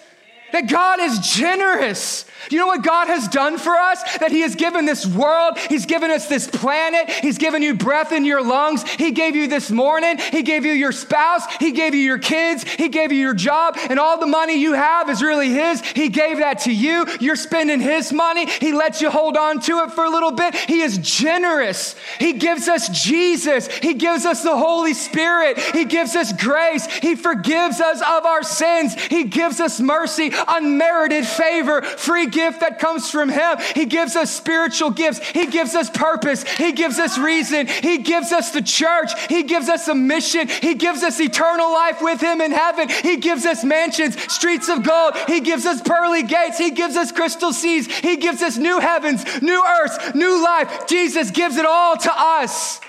That 0.51 0.69
God 0.69 0.99
is 0.99 1.19
generous. 1.19 2.25
You 2.49 2.57
know 2.57 2.67
what 2.67 2.83
God 2.83 3.07
has 3.07 3.27
done 3.27 3.57
for 3.57 3.75
us? 3.75 4.01
That 4.19 4.31
He 4.31 4.41
has 4.41 4.55
given 4.55 4.85
this 4.85 5.05
world, 5.05 5.57
He's 5.57 5.85
given 5.85 6.09
us 6.09 6.27
this 6.27 6.47
planet, 6.47 7.09
He's 7.09 7.37
given 7.37 7.61
you 7.61 7.73
breath 7.73 8.11
in 8.11 8.25
your 8.25 8.41
lungs, 8.41 8.89
He 8.89 9.11
gave 9.11 9.35
you 9.35 9.47
this 9.47 9.69
morning, 9.69 10.17
He 10.17 10.43
gave 10.43 10.65
you 10.65 10.71
your 10.71 10.91
spouse, 10.91 11.43
He 11.57 11.71
gave 11.71 11.93
you 11.93 12.01
your 12.01 12.17
kids, 12.17 12.63
He 12.63 12.89
gave 12.89 13.11
you 13.11 13.19
your 13.19 13.33
job, 13.33 13.77
and 13.89 13.99
all 13.99 14.19
the 14.19 14.27
money 14.27 14.55
you 14.55 14.73
have 14.73 15.09
is 15.09 15.21
really 15.21 15.49
His. 15.49 15.81
He 15.81 16.09
gave 16.09 16.37
that 16.37 16.59
to 16.59 16.73
you. 16.73 17.05
You're 17.19 17.35
spending 17.35 17.81
His 17.81 18.13
money, 18.13 18.49
He 18.49 18.71
lets 18.71 19.01
you 19.01 19.09
hold 19.09 19.35
on 19.35 19.59
to 19.61 19.79
it 19.83 19.91
for 19.91 20.05
a 20.05 20.09
little 20.09 20.31
bit. 20.31 20.55
He 20.55 20.81
is 20.81 20.97
generous. 20.99 21.95
He 22.19 22.33
gives 22.33 22.67
us 22.67 22.87
Jesus, 22.89 23.67
He 23.67 23.95
gives 23.95 24.25
us 24.25 24.43
the 24.43 24.55
Holy 24.55 24.93
Spirit, 24.93 25.59
He 25.59 25.85
gives 25.85 26.15
us 26.15 26.31
grace, 26.33 26.85
He 26.85 27.15
forgives 27.15 27.81
us 27.81 28.01
of 28.01 28.25
our 28.25 28.43
sins, 28.43 28.95
He 29.05 29.25
gives 29.25 29.59
us 29.59 29.79
mercy, 29.79 30.31
unmerited 30.47 31.25
favor, 31.25 31.81
free 31.81 32.28
gift 32.29 32.61
that 32.61 32.79
comes 32.79 33.09
from 33.09 33.29
Him. 33.29 33.57
He 33.75 33.85
gives 33.85 34.15
us 34.15 34.35
spiritual 34.35 34.91
gifts. 34.91 35.19
He 35.29 35.47
gives 35.47 35.75
us 35.75 35.89
purpose. 35.89 36.43
He 36.43 36.71
gives 36.71 36.99
us 36.99 37.17
reason. 37.17 37.67
He 37.67 37.99
gives 37.99 38.31
us 38.31 38.51
the 38.51 38.61
church. 38.61 39.11
He 39.27 39.43
gives 39.43 39.69
us 39.69 39.87
a 39.87 39.95
mission. 39.95 40.47
He 40.47 40.75
gives 40.75 41.03
us 41.03 41.19
eternal 41.19 41.71
life 41.71 42.01
with 42.01 42.21
Him 42.21 42.41
in 42.41 42.51
heaven. 42.51 42.89
He 42.89 43.17
gives 43.17 43.45
us 43.45 43.63
mansions, 43.63 44.19
streets 44.31 44.69
of 44.69 44.83
gold. 44.83 45.15
He 45.27 45.41
gives 45.41 45.65
us 45.65 45.81
pearly 45.81 46.23
gates. 46.23 46.57
He 46.57 46.71
gives 46.71 46.95
us 46.95 47.11
crystal 47.11 47.53
seas. 47.53 47.87
He 47.87 48.17
gives 48.17 48.41
us 48.41 48.57
new 48.57 48.79
heavens, 48.79 49.41
new 49.41 49.63
earths, 49.81 50.15
new 50.15 50.43
life. 50.43 50.87
Jesus 50.87 51.31
gives 51.31 51.57
it 51.57 51.65
all 51.65 51.97
to 51.97 52.11
us. 52.15 52.79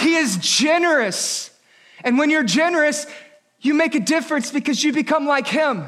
He 0.00 0.16
is 0.16 0.38
generous. 0.38 1.50
And 2.02 2.18
when 2.18 2.30
you're 2.30 2.42
generous, 2.42 3.06
you 3.60 3.74
make 3.74 3.94
a 3.94 4.00
difference 4.00 4.50
because 4.50 4.82
you 4.82 4.92
become 4.92 5.26
like 5.26 5.46
him. 5.46 5.86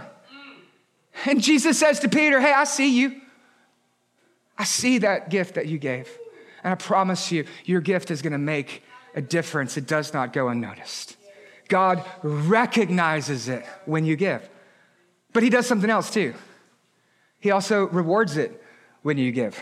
And 1.27 1.43
Jesus 1.43 1.79
says 1.79 2.01
to 2.01 2.09
Peter, 2.09 2.41
Hey, 2.41 2.53
I 2.53 2.65
see 2.65 2.99
you. 3.01 3.21
I 4.59 4.65
see 4.65 4.99
that 4.99 5.31
gift 5.31 5.55
that 5.55 5.67
you 5.67 5.79
gave. 5.79 6.09
And 6.63 6.73
I 6.73 6.77
promise 6.77 7.33
you, 7.33 7.45
your 7.65 7.81
gift 7.81 8.11
is 8.11 8.23
going 8.23 8.33
to 8.33 8.39
make 8.39 8.83
a 9.15 9.23
difference. 9.23 9.77
It 9.77 9.87
does 9.87 10.13
not 10.13 10.33
go 10.33 10.49
unnoticed. 10.49 11.17
God 11.69 12.05
recognizes 12.23 13.49
it 13.49 13.65
when 13.87 14.05
you 14.05 14.17
give. 14.17 14.49
But 15.33 15.43
he 15.43 15.51
does 15.51 15.67
something 15.67 15.91
else 15.91 16.11
too. 16.11 16.35
He 17.41 17.51
also 17.51 17.89
rewards 17.89 18.37
it 18.37 18.63
when 19.03 19.19
you 19.19 19.33
give. 19.33 19.61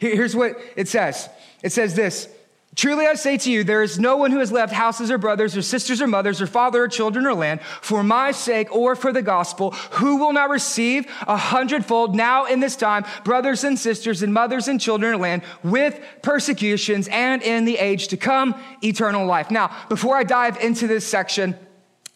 Here's 0.00 0.34
what 0.34 0.56
it 0.76 0.88
says 0.88 1.28
it 1.62 1.72
says 1.72 1.94
this 1.94 2.28
Truly 2.76 3.06
I 3.06 3.14
say 3.14 3.36
to 3.36 3.52
you, 3.52 3.62
there 3.62 3.82
is 3.82 4.00
no 4.00 4.16
one 4.16 4.32
who 4.32 4.38
has 4.38 4.50
left 4.50 4.72
houses 4.72 5.10
or 5.10 5.18
brothers 5.18 5.56
or 5.56 5.62
sisters 5.62 6.02
or 6.02 6.06
mothers 6.06 6.40
or 6.40 6.46
father 6.46 6.84
or 6.84 6.88
children 6.88 7.24
or 7.26 7.34
land 7.34 7.60
for 7.62 8.02
my 8.02 8.32
sake 8.32 8.74
or 8.74 8.96
for 8.96 9.12
the 9.12 9.22
gospel 9.22 9.72
who 9.92 10.16
will 10.16 10.32
not 10.32 10.50
receive 10.50 11.06
a 11.28 11.36
hundredfold 11.36 12.16
now 12.16 12.46
in 12.46 12.60
this 12.60 12.74
time, 12.74 13.04
brothers 13.22 13.62
and 13.62 13.78
sisters 13.78 14.22
and 14.22 14.34
mothers 14.34 14.66
and 14.66 14.80
children 14.80 15.14
or 15.14 15.18
land 15.18 15.42
with 15.62 16.00
persecutions 16.22 17.06
and 17.08 17.42
in 17.42 17.64
the 17.64 17.76
age 17.76 18.08
to 18.08 18.16
come, 18.16 18.60
eternal 18.82 19.24
life. 19.24 19.50
Now, 19.50 19.74
before 19.88 20.16
I 20.16 20.24
dive 20.24 20.56
into 20.56 20.88
this 20.88 21.06
section, 21.06 21.56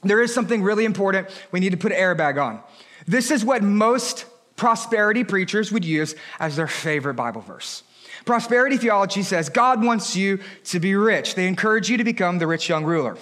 there 0.02 0.22
is 0.22 0.34
something 0.34 0.62
really 0.62 0.84
important 0.84 1.28
we 1.52 1.60
need 1.60 1.70
to 1.70 1.76
put 1.76 1.92
an 1.92 1.98
airbag 1.98 2.42
on. 2.42 2.60
This 3.06 3.30
is 3.30 3.44
what 3.44 3.62
most 3.62 4.26
prosperity 4.56 5.24
preachers 5.24 5.70
would 5.70 5.84
use 5.84 6.16
as 6.40 6.56
their 6.56 6.66
favorite 6.66 7.14
Bible 7.14 7.42
verse. 7.42 7.84
Prosperity 8.28 8.76
theology 8.76 9.22
says 9.22 9.48
God 9.48 9.82
wants 9.82 10.14
you 10.14 10.40
to 10.64 10.78
be 10.78 10.94
rich. 10.94 11.34
They 11.34 11.48
encourage 11.48 11.88
you 11.88 11.96
to 11.96 12.04
become 12.04 12.38
the 12.38 12.46
rich 12.46 12.68
young 12.68 12.84
ruler. 12.84 13.16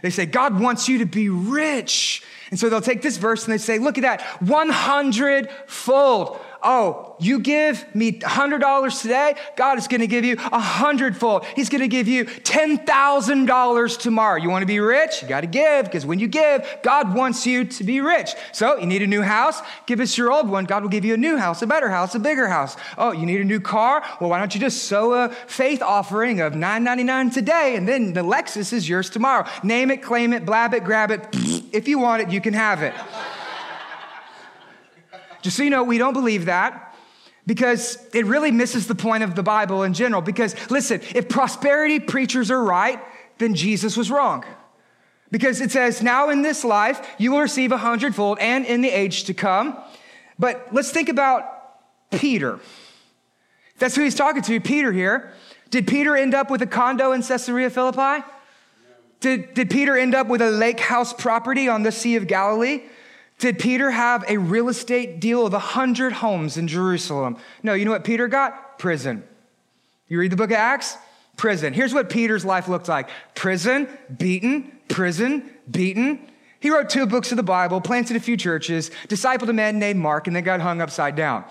They 0.00 0.08
say 0.08 0.24
God 0.24 0.58
wants 0.58 0.88
you 0.88 0.96
to 1.00 1.04
be 1.04 1.28
rich. 1.28 2.22
And 2.48 2.58
so 2.58 2.70
they'll 2.70 2.80
take 2.80 3.02
this 3.02 3.18
verse 3.18 3.44
and 3.44 3.52
they 3.52 3.58
say, 3.58 3.78
look 3.78 3.98
at 3.98 4.02
that, 4.04 4.22
100 4.40 5.50
fold 5.66 6.40
oh, 6.62 7.16
you 7.20 7.40
give 7.40 7.84
me 7.94 8.12
$100 8.12 9.02
today, 9.02 9.34
God 9.56 9.78
is 9.78 9.88
going 9.88 10.00
to 10.00 10.06
give 10.06 10.24
you 10.24 10.36
a 10.52 10.60
hundredfold. 10.60 11.44
He's 11.56 11.68
going 11.68 11.80
to 11.80 11.88
give 11.88 12.08
you 12.08 12.24
$10,000 12.24 13.98
tomorrow. 13.98 14.36
You 14.36 14.50
want 14.50 14.62
to 14.62 14.66
be 14.66 14.80
rich? 14.80 15.22
You 15.22 15.28
got 15.28 15.42
to 15.42 15.46
give 15.46 15.86
because 15.86 16.06
when 16.06 16.18
you 16.18 16.28
give, 16.28 16.66
God 16.82 17.14
wants 17.14 17.46
you 17.46 17.64
to 17.64 17.84
be 17.84 18.00
rich. 18.00 18.30
So 18.52 18.78
you 18.78 18.86
need 18.86 19.02
a 19.02 19.06
new 19.06 19.22
house? 19.22 19.60
Give 19.86 20.00
us 20.00 20.16
your 20.16 20.32
old 20.32 20.48
one. 20.48 20.64
God 20.64 20.82
will 20.82 20.90
give 20.90 21.04
you 21.04 21.14
a 21.14 21.18
new 21.18 21.36
house, 21.36 21.62
a 21.62 21.66
better 21.66 21.88
house, 21.88 22.14
a 22.14 22.20
bigger 22.20 22.48
house. 22.48 22.76
Oh, 22.96 23.12
you 23.12 23.26
need 23.26 23.40
a 23.40 23.44
new 23.44 23.60
car? 23.60 24.02
Well, 24.20 24.30
why 24.30 24.38
don't 24.38 24.54
you 24.54 24.60
just 24.60 24.84
sow 24.84 25.14
a 25.14 25.28
faith 25.46 25.82
offering 25.82 26.40
of 26.40 26.52
$9.99 26.52 27.32
today 27.32 27.76
and 27.76 27.88
then 27.88 28.12
the 28.12 28.22
Lexus 28.22 28.72
is 28.72 28.88
yours 28.88 29.10
tomorrow. 29.10 29.48
Name 29.62 29.90
it, 29.90 30.02
claim 30.02 30.32
it, 30.32 30.44
blab 30.44 30.74
it, 30.74 30.84
grab 30.84 31.10
it. 31.10 31.26
If 31.72 31.88
you 31.88 31.98
want 31.98 32.22
it, 32.22 32.30
you 32.30 32.40
can 32.40 32.54
have 32.54 32.82
it. 32.82 32.94
Just 35.48 35.56
so 35.56 35.62
you 35.62 35.70
know, 35.70 35.82
we 35.82 35.96
don't 35.96 36.12
believe 36.12 36.44
that 36.44 36.94
because 37.46 38.06
it 38.12 38.26
really 38.26 38.50
misses 38.50 38.86
the 38.86 38.94
point 38.94 39.22
of 39.22 39.34
the 39.34 39.42
Bible 39.42 39.82
in 39.82 39.94
general. 39.94 40.20
Because 40.20 40.54
listen, 40.70 41.00
if 41.14 41.26
prosperity 41.30 42.00
preachers 42.00 42.50
are 42.50 42.62
right, 42.62 43.00
then 43.38 43.54
Jesus 43.54 43.96
was 43.96 44.10
wrong. 44.10 44.44
Because 45.30 45.62
it 45.62 45.70
says, 45.70 46.02
now 46.02 46.28
in 46.28 46.42
this 46.42 46.64
life, 46.64 47.00
you 47.16 47.32
will 47.32 47.40
receive 47.40 47.72
a 47.72 47.78
hundredfold 47.78 48.38
and 48.40 48.66
in 48.66 48.82
the 48.82 48.90
age 48.90 49.24
to 49.24 49.32
come. 49.32 49.74
But 50.38 50.68
let's 50.72 50.90
think 50.90 51.08
about 51.08 51.44
Peter. 52.10 52.60
That's 53.78 53.96
who 53.96 54.02
he's 54.02 54.14
talking 54.14 54.42
to, 54.42 54.60
Peter 54.60 54.92
here. 54.92 55.32
Did 55.70 55.86
Peter 55.86 56.14
end 56.14 56.34
up 56.34 56.50
with 56.50 56.60
a 56.60 56.66
condo 56.66 57.12
in 57.12 57.22
Caesarea 57.22 57.70
Philippi? 57.70 58.22
Did, 59.20 59.54
did 59.54 59.70
Peter 59.70 59.96
end 59.96 60.14
up 60.14 60.26
with 60.26 60.42
a 60.42 60.50
lake 60.50 60.80
house 60.80 61.14
property 61.14 61.70
on 61.70 61.84
the 61.84 61.90
Sea 61.90 62.16
of 62.16 62.26
Galilee? 62.26 62.82
Did 63.38 63.58
Peter 63.60 63.90
have 63.92 64.24
a 64.28 64.36
real 64.36 64.68
estate 64.68 65.20
deal 65.20 65.46
of 65.46 65.52
100 65.52 66.12
homes 66.14 66.56
in 66.56 66.66
Jerusalem? 66.66 67.36
No, 67.62 67.74
you 67.74 67.84
know 67.84 67.92
what 67.92 68.04
Peter 68.04 68.26
got? 68.26 68.78
Prison. 68.78 69.22
You 70.08 70.18
read 70.18 70.32
the 70.32 70.36
book 70.36 70.50
of 70.50 70.56
Acts? 70.56 70.96
Prison. 71.36 71.72
Here's 71.72 71.94
what 71.94 72.10
Peter's 72.10 72.44
life 72.44 72.66
looked 72.66 72.88
like 72.88 73.08
prison, 73.36 73.88
beaten, 74.16 74.72
prison, 74.88 75.48
beaten. 75.70 76.28
He 76.58 76.70
wrote 76.70 76.90
two 76.90 77.06
books 77.06 77.30
of 77.30 77.36
the 77.36 77.44
Bible, 77.44 77.80
planted 77.80 78.16
a 78.16 78.20
few 78.20 78.36
churches, 78.36 78.90
discipled 79.06 79.48
a 79.48 79.52
man 79.52 79.78
named 79.78 80.00
Mark, 80.00 80.26
and 80.26 80.34
then 80.34 80.42
got 80.42 80.60
hung 80.60 80.80
upside 80.80 81.14
down. 81.14 81.44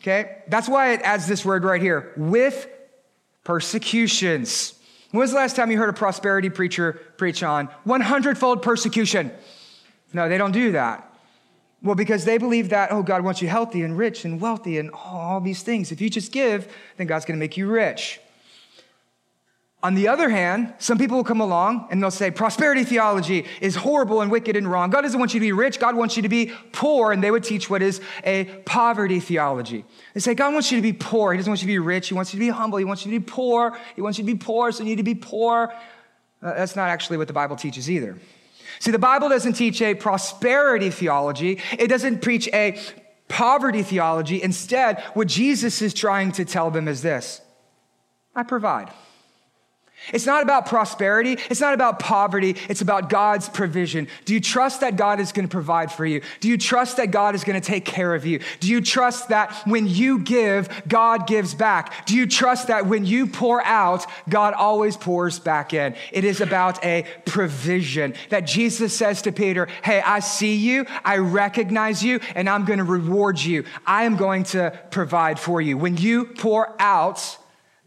Okay? 0.00 0.42
That's 0.48 0.68
why 0.68 0.94
it 0.94 1.00
adds 1.02 1.28
this 1.28 1.44
word 1.44 1.62
right 1.62 1.80
here 1.80 2.12
with 2.16 2.66
persecutions. 3.44 4.74
When 5.12 5.20
was 5.20 5.30
the 5.30 5.36
last 5.36 5.54
time 5.54 5.70
you 5.70 5.78
heard 5.78 5.90
a 5.90 5.92
prosperity 5.92 6.50
preacher 6.50 7.00
preach 7.16 7.44
on 7.44 7.68
100 7.84 8.36
fold 8.36 8.62
persecution? 8.62 9.30
No, 10.14 10.28
they 10.28 10.38
don't 10.38 10.52
do 10.52 10.72
that. 10.72 11.10
Well, 11.82 11.94
because 11.94 12.24
they 12.24 12.38
believe 12.38 12.70
that, 12.70 12.92
oh, 12.92 13.02
God 13.02 13.22
wants 13.22 13.42
you 13.42 13.48
healthy 13.48 13.82
and 13.82 13.98
rich 13.98 14.24
and 14.24 14.40
wealthy 14.40 14.78
and 14.78 14.90
all 14.92 15.40
these 15.40 15.62
things. 15.62 15.92
If 15.92 16.00
you 16.00 16.08
just 16.08 16.32
give, 16.32 16.72
then 16.96 17.06
God's 17.06 17.26
going 17.26 17.36
to 17.36 17.40
make 17.40 17.58
you 17.58 17.66
rich. 17.66 18.20
On 19.82 19.94
the 19.94 20.08
other 20.08 20.30
hand, 20.30 20.72
some 20.78 20.96
people 20.96 21.18
will 21.18 21.24
come 21.24 21.42
along 21.42 21.88
and 21.90 22.02
they'll 22.02 22.10
say 22.10 22.30
prosperity 22.30 22.84
theology 22.84 23.44
is 23.60 23.76
horrible 23.76 24.22
and 24.22 24.30
wicked 24.30 24.56
and 24.56 24.66
wrong. 24.66 24.88
God 24.88 25.02
doesn't 25.02 25.20
want 25.20 25.34
you 25.34 25.40
to 25.40 25.44
be 25.44 25.52
rich. 25.52 25.78
God 25.78 25.94
wants 25.94 26.16
you 26.16 26.22
to 26.22 26.28
be 26.30 26.52
poor. 26.72 27.12
And 27.12 27.22
they 27.22 27.30
would 27.30 27.44
teach 27.44 27.68
what 27.68 27.82
is 27.82 28.00
a 28.24 28.44
poverty 28.64 29.20
theology. 29.20 29.84
They 30.14 30.20
say 30.20 30.34
God 30.34 30.54
wants 30.54 30.72
you 30.72 30.78
to 30.78 30.82
be 30.82 30.94
poor. 30.94 31.32
He 31.32 31.36
doesn't 31.36 31.50
want 31.50 31.60
you 31.60 31.66
to 31.66 31.74
be 31.74 31.78
rich. 31.78 32.08
He 32.08 32.14
wants 32.14 32.32
you 32.32 32.40
to 32.40 32.46
be 32.46 32.48
humble. 32.48 32.78
He 32.78 32.86
wants 32.86 33.04
you 33.04 33.12
to 33.12 33.20
be 33.20 33.26
poor. 33.30 33.78
He 33.94 34.00
wants 34.00 34.16
you 34.16 34.24
to 34.24 34.32
be 34.32 34.38
poor, 34.38 34.72
so 34.72 34.82
you 34.82 34.88
need 34.88 34.96
to 34.96 35.02
be 35.02 35.14
poor. 35.14 35.74
Uh, 36.42 36.54
that's 36.54 36.76
not 36.76 36.88
actually 36.88 37.18
what 37.18 37.26
the 37.26 37.34
Bible 37.34 37.56
teaches 37.56 37.90
either. 37.90 38.16
See, 38.78 38.90
the 38.90 38.98
Bible 38.98 39.28
doesn't 39.28 39.54
teach 39.54 39.80
a 39.82 39.94
prosperity 39.94 40.90
theology, 40.90 41.60
it 41.78 41.88
doesn't 41.88 42.22
preach 42.22 42.48
a 42.52 42.78
poverty 43.28 43.82
theology. 43.82 44.42
Instead, 44.42 45.00
what 45.14 45.28
Jesus 45.28 45.82
is 45.82 45.94
trying 45.94 46.32
to 46.32 46.44
tell 46.44 46.70
them 46.70 46.88
is 46.88 47.02
this 47.02 47.40
I 48.34 48.42
provide. 48.42 48.90
It's 50.12 50.26
not 50.26 50.42
about 50.42 50.66
prosperity. 50.66 51.38
It's 51.50 51.60
not 51.60 51.74
about 51.74 51.98
poverty. 51.98 52.56
It's 52.68 52.82
about 52.82 53.08
God's 53.08 53.48
provision. 53.48 54.08
Do 54.24 54.34
you 54.34 54.40
trust 54.40 54.80
that 54.80 54.96
God 54.96 55.20
is 55.20 55.32
going 55.32 55.46
to 55.46 55.50
provide 55.50 55.90
for 55.90 56.04
you? 56.04 56.20
Do 56.40 56.48
you 56.48 56.58
trust 56.58 56.98
that 56.98 57.10
God 57.10 57.34
is 57.34 57.44
going 57.44 57.60
to 57.60 57.66
take 57.66 57.84
care 57.84 58.14
of 58.14 58.26
you? 58.26 58.40
Do 58.60 58.68
you 58.68 58.80
trust 58.80 59.28
that 59.28 59.54
when 59.66 59.86
you 59.86 60.18
give, 60.18 60.68
God 60.86 61.26
gives 61.26 61.54
back? 61.54 62.06
Do 62.06 62.16
you 62.16 62.26
trust 62.26 62.68
that 62.68 62.86
when 62.86 63.06
you 63.06 63.26
pour 63.26 63.64
out, 63.64 64.06
God 64.28 64.54
always 64.54 64.96
pours 64.96 65.38
back 65.38 65.72
in? 65.72 65.94
It 66.12 66.24
is 66.24 66.40
about 66.40 66.84
a 66.84 67.06
provision 67.24 68.14
that 68.28 68.46
Jesus 68.46 68.96
says 68.96 69.22
to 69.22 69.32
Peter, 69.32 69.68
Hey, 69.82 70.02
I 70.04 70.20
see 70.20 70.56
you. 70.56 70.86
I 71.04 71.18
recognize 71.18 72.02
you 72.02 72.20
and 72.34 72.48
I'm 72.48 72.64
going 72.64 72.78
to 72.78 72.84
reward 72.84 73.40
you. 73.40 73.64
I 73.86 74.04
am 74.04 74.16
going 74.16 74.44
to 74.44 74.78
provide 74.90 75.38
for 75.38 75.60
you. 75.60 75.78
When 75.78 75.96
you 75.96 76.26
pour 76.26 76.74
out, 76.80 77.38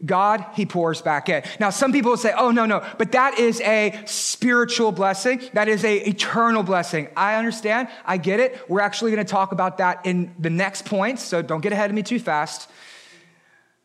God, 0.04 0.44
he 0.54 0.64
pours 0.64 1.02
back 1.02 1.28
in. 1.28 1.42
Now, 1.58 1.70
some 1.70 1.90
people 1.90 2.16
say, 2.16 2.32
oh, 2.36 2.52
no, 2.52 2.66
no, 2.66 2.86
but 2.98 3.12
that 3.12 3.38
is 3.38 3.60
a 3.62 4.00
spiritual 4.06 4.92
blessing. 4.92 5.42
That 5.54 5.66
is 5.66 5.84
a 5.84 5.96
eternal 5.96 6.62
blessing. 6.62 7.08
I 7.16 7.34
understand. 7.34 7.88
I 8.04 8.16
get 8.16 8.38
it. 8.38 8.60
We're 8.68 8.80
actually 8.80 9.10
going 9.10 9.24
to 9.24 9.30
talk 9.30 9.50
about 9.50 9.78
that 9.78 10.06
in 10.06 10.34
the 10.38 10.50
next 10.50 10.84
point, 10.84 11.18
so 11.18 11.42
don't 11.42 11.60
get 11.60 11.72
ahead 11.72 11.90
of 11.90 11.96
me 11.96 12.04
too 12.04 12.20
fast. 12.20 12.70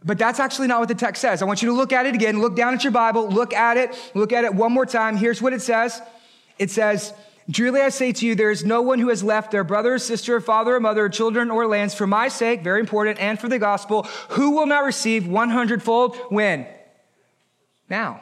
But 0.05 0.19
that's 0.19 0.39
actually 0.39 0.67
not 0.67 0.81
what 0.81 0.89
the 0.89 0.95
text 0.95 1.21
says. 1.21 1.41
I 1.41 1.45
want 1.45 1.63
you 1.63 1.69
to 1.69 1.75
look 1.75 1.93
at 1.93 2.05
it 2.05 2.13
again. 2.13 2.41
Look 2.41 2.55
down 2.55 2.73
at 2.73 2.83
your 2.83 2.91
Bible. 2.91 3.29
Look 3.29 3.53
at 3.53 3.77
it. 3.77 3.97
Look 4.13 4.33
at 4.33 4.43
it 4.43 4.53
one 4.53 4.71
more 4.71 4.85
time. 4.85 5.15
Here's 5.15 5.41
what 5.41 5.53
it 5.53 5.61
says. 5.61 6.01
It 6.59 6.69
says, 6.69 7.13
Truly 7.51 7.81
I 7.81 7.89
say 7.89 8.13
to 8.13 8.25
you, 8.25 8.35
there 8.35 8.51
is 8.51 8.63
no 8.63 8.81
one 8.81 8.99
who 8.99 9.09
has 9.09 9.23
left 9.23 9.51
their 9.51 9.63
brother 9.63 9.95
or 9.95 9.99
sister, 9.99 10.37
or 10.37 10.41
father 10.41 10.75
or 10.75 10.79
mother, 10.79 11.05
or 11.05 11.09
children 11.09 11.51
or 11.51 11.67
lands 11.67 11.93
for 11.93 12.07
my 12.07 12.29
sake, 12.29 12.63
very 12.63 12.79
important, 12.79 13.19
and 13.19 13.37
for 13.39 13.49
the 13.49 13.59
gospel, 13.59 14.03
who 14.29 14.51
will 14.51 14.65
not 14.65 14.85
receive 14.85 15.27
one 15.27 15.49
hundredfold 15.49 16.15
when? 16.29 16.65
Now. 17.89 18.21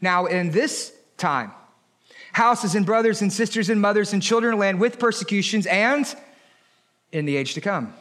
Now, 0.00 0.26
in 0.26 0.50
this 0.50 0.92
time, 1.18 1.52
houses 2.32 2.74
and 2.74 2.86
brothers 2.86 3.22
and 3.22 3.32
sisters 3.32 3.68
and 3.68 3.80
mothers 3.80 4.12
and 4.12 4.22
children 4.22 4.52
and 4.52 4.60
land 4.60 4.80
with 4.80 4.98
persecutions 4.98 5.66
and 5.66 6.06
in 7.12 7.26
the 7.26 7.36
age 7.36 7.54
to 7.54 7.60
come. 7.60 7.94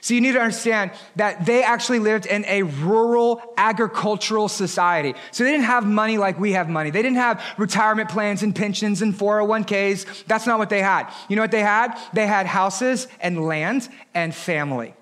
So 0.00 0.14
you 0.14 0.20
need 0.20 0.32
to 0.32 0.40
understand 0.40 0.92
that 1.16 1.44
they 1.44 1.62
actually 1.62 1.98
lived 1.98 2.26
in 2.26 2.44
a 2.46 2.62
rural 2.62 3.42
agricultural 3.56 4.48
society. 4.48 5.14
So 5.32 5.44
they 5.44 5.50
didn't 5.50 5.66
have 5.66 5.86
money 5.86 6.18
like 6.18 6.38
we 6.38 6.52
have 6.52 6.68
money. 6.68 6.90
They 6.90 7.02
didn't 7.02 7.18
have 7.18 7.42
retirement 7.56 8.08
plans 8.08 8.42
and 8.42 8.54
pensions 8.54 9.02
and 9.02 9.14
401ks. 9.14 10.24
That's 10.26 10.46
not 10.46 10.58
what 10.58 10.70
they 10.70 10.82
had. 10.82 11.12
You 11.28 11.36
know 11.36 11.42
what 11.42 11.50
they 11.50 11.62
had? 11.62 11.98
They 12.12 12.26
had 12.26 12.46
houses 12.46 13.08
and 13.20 13.44
land 13.44 13.88
and 14.14 14.34
family. 14.34 14.94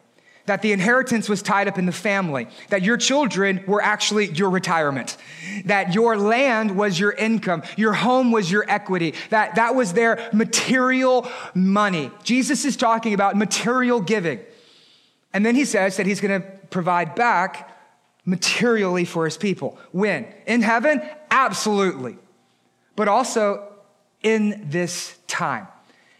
That 0.47 0.62
the 0.62 0.72
inheritance 0.72 1.28
was 1.28 1.42
tied 1.42 1.66
up 1.66 1.76
in 1.76 1.86
the 1.86 1.92
family, 1.92 2.47
that 2.68 2.82
your 2.82 2.97
children 2.97 3.64
were 3.66 3.82
actually 3.82 4.26
your 4.26 4.49
retirement, 4.49 5.16
that 5.64 5.92
your 5.92 6.16
land 6.16 6.76
was 6.76 7.01
your 7.01 7.11
income, 7.11 7.64
your 7.76 7.92
home 7.92 8.30
was 8.30 8.49
your 8.49 8.64
equity, 8.68 9.14
that 9.30 9.57
that 9.57 9.74
was 9.74 9.92
their 9.92 10.30
material 10.32 11.28
money. 11.53 12.12
Jesus 12.22 12.64
is 12.64 12.76
talking 12.76 13.12
about 13.12 13.34
material 13.34 14.01
giving. 14.01 14.38
And 15.37 15.45
then 15.45 15.55
he 15.55 15.66
says 15.66 15.99
that 15.99 16.07
he's 16.07 16.22
going 16.22 16.41
to 16.41 16.49
provide 16.70 17.14
back 17.14 17.70
materially 18.24 19.05
for 19.05 19.26
his 19.26 19.37
people. 19.37 19.78
When? 19.93 20.26
In 20.47 20.62
heaven? 20.62 21.03
Absolutely. 21.30 22.16
But 22.97 23.09
also 23.09 23.70
in 24.22 24.70
this 24.70 25.14
time. 25.26 25.68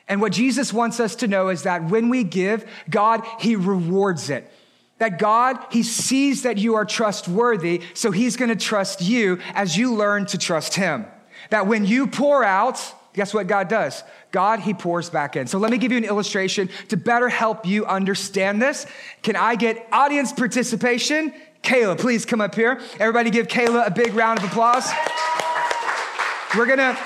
And 0.07 0.21
what 0.21 0.33
Jesus 0.33 0.71
wants 0.71 1.01
us 1.01 1.17
to 1.17 1.29
know 1.29 1.49
is 1.49 1.63
that 1.63 1.85
when 1.85 2.11
we 2.11 2.25
give, 2.25 2.67
God, 2.91 3.27
he 3.41 3.57
rewards 3.57 4.29
it. 4.29 4.53
That 4.99 5.19
God, 5.19 5.59
He 5.71 5.83
sees 5.83 6.43
that 6.43 6.59
you 6.59 6.75
are 6.75 6.85
trustworthy, 6.85 7.83
so 7.95 8.11
He's 8.11 8.37
gonna 8.37 8.55
trust 8.55 9.01
you 9.01 9.41
as 9.55 9.79
you 9.79 9.95
learn 9.95 10.27
to 10.27 10.39
trust 10.39 10.75
Him. 10.75 11.07
That 11.49 11.67
when 11.67 11.87
you 11.87 12.07
pour 12.07 12.45
out, 12.45 12.95
guess 13.17 13.35
what 13.35 13.49
God 13.49 13.69
does? 13.69 14.05
God, 14.31 14.61
He 14.61 14.75
pours 14.75 15.11
back 15.11 15.35
in. 15.35 15.47
So 15.47 15.59
let 15.59 15.73
me 15.73 15.79
give 15.79 15.91
you 15.91 15.99
an 15.99 16.05
illustration 16.05 16.69
to 16.89 16.97
better 16.97 17.29
help 17.29 17.67
you 17.67 17.87
understand 17.87 18.63
this. 18.63 18.87
Can 19.23 19.35
I 19.35 19.57
get 19.57 19.89
audience 19.91 20.33
participation? 20.33 21.35
Kayla, 21.63 21.99
please 21.99 22.25
come 22.25 22.41
up 22.41 22.55
here. 22.55 22.81
Everybody 23.01 23.31
give 23.31 23.49
Kayla 23.49 23.87
a 23.87 23.91
big 23.91 24.15
round 24.15 24.39
of 24.39 24.45
applause. 24.45 24.89
We're 26.57 26.67
gonna, 26.67 26.97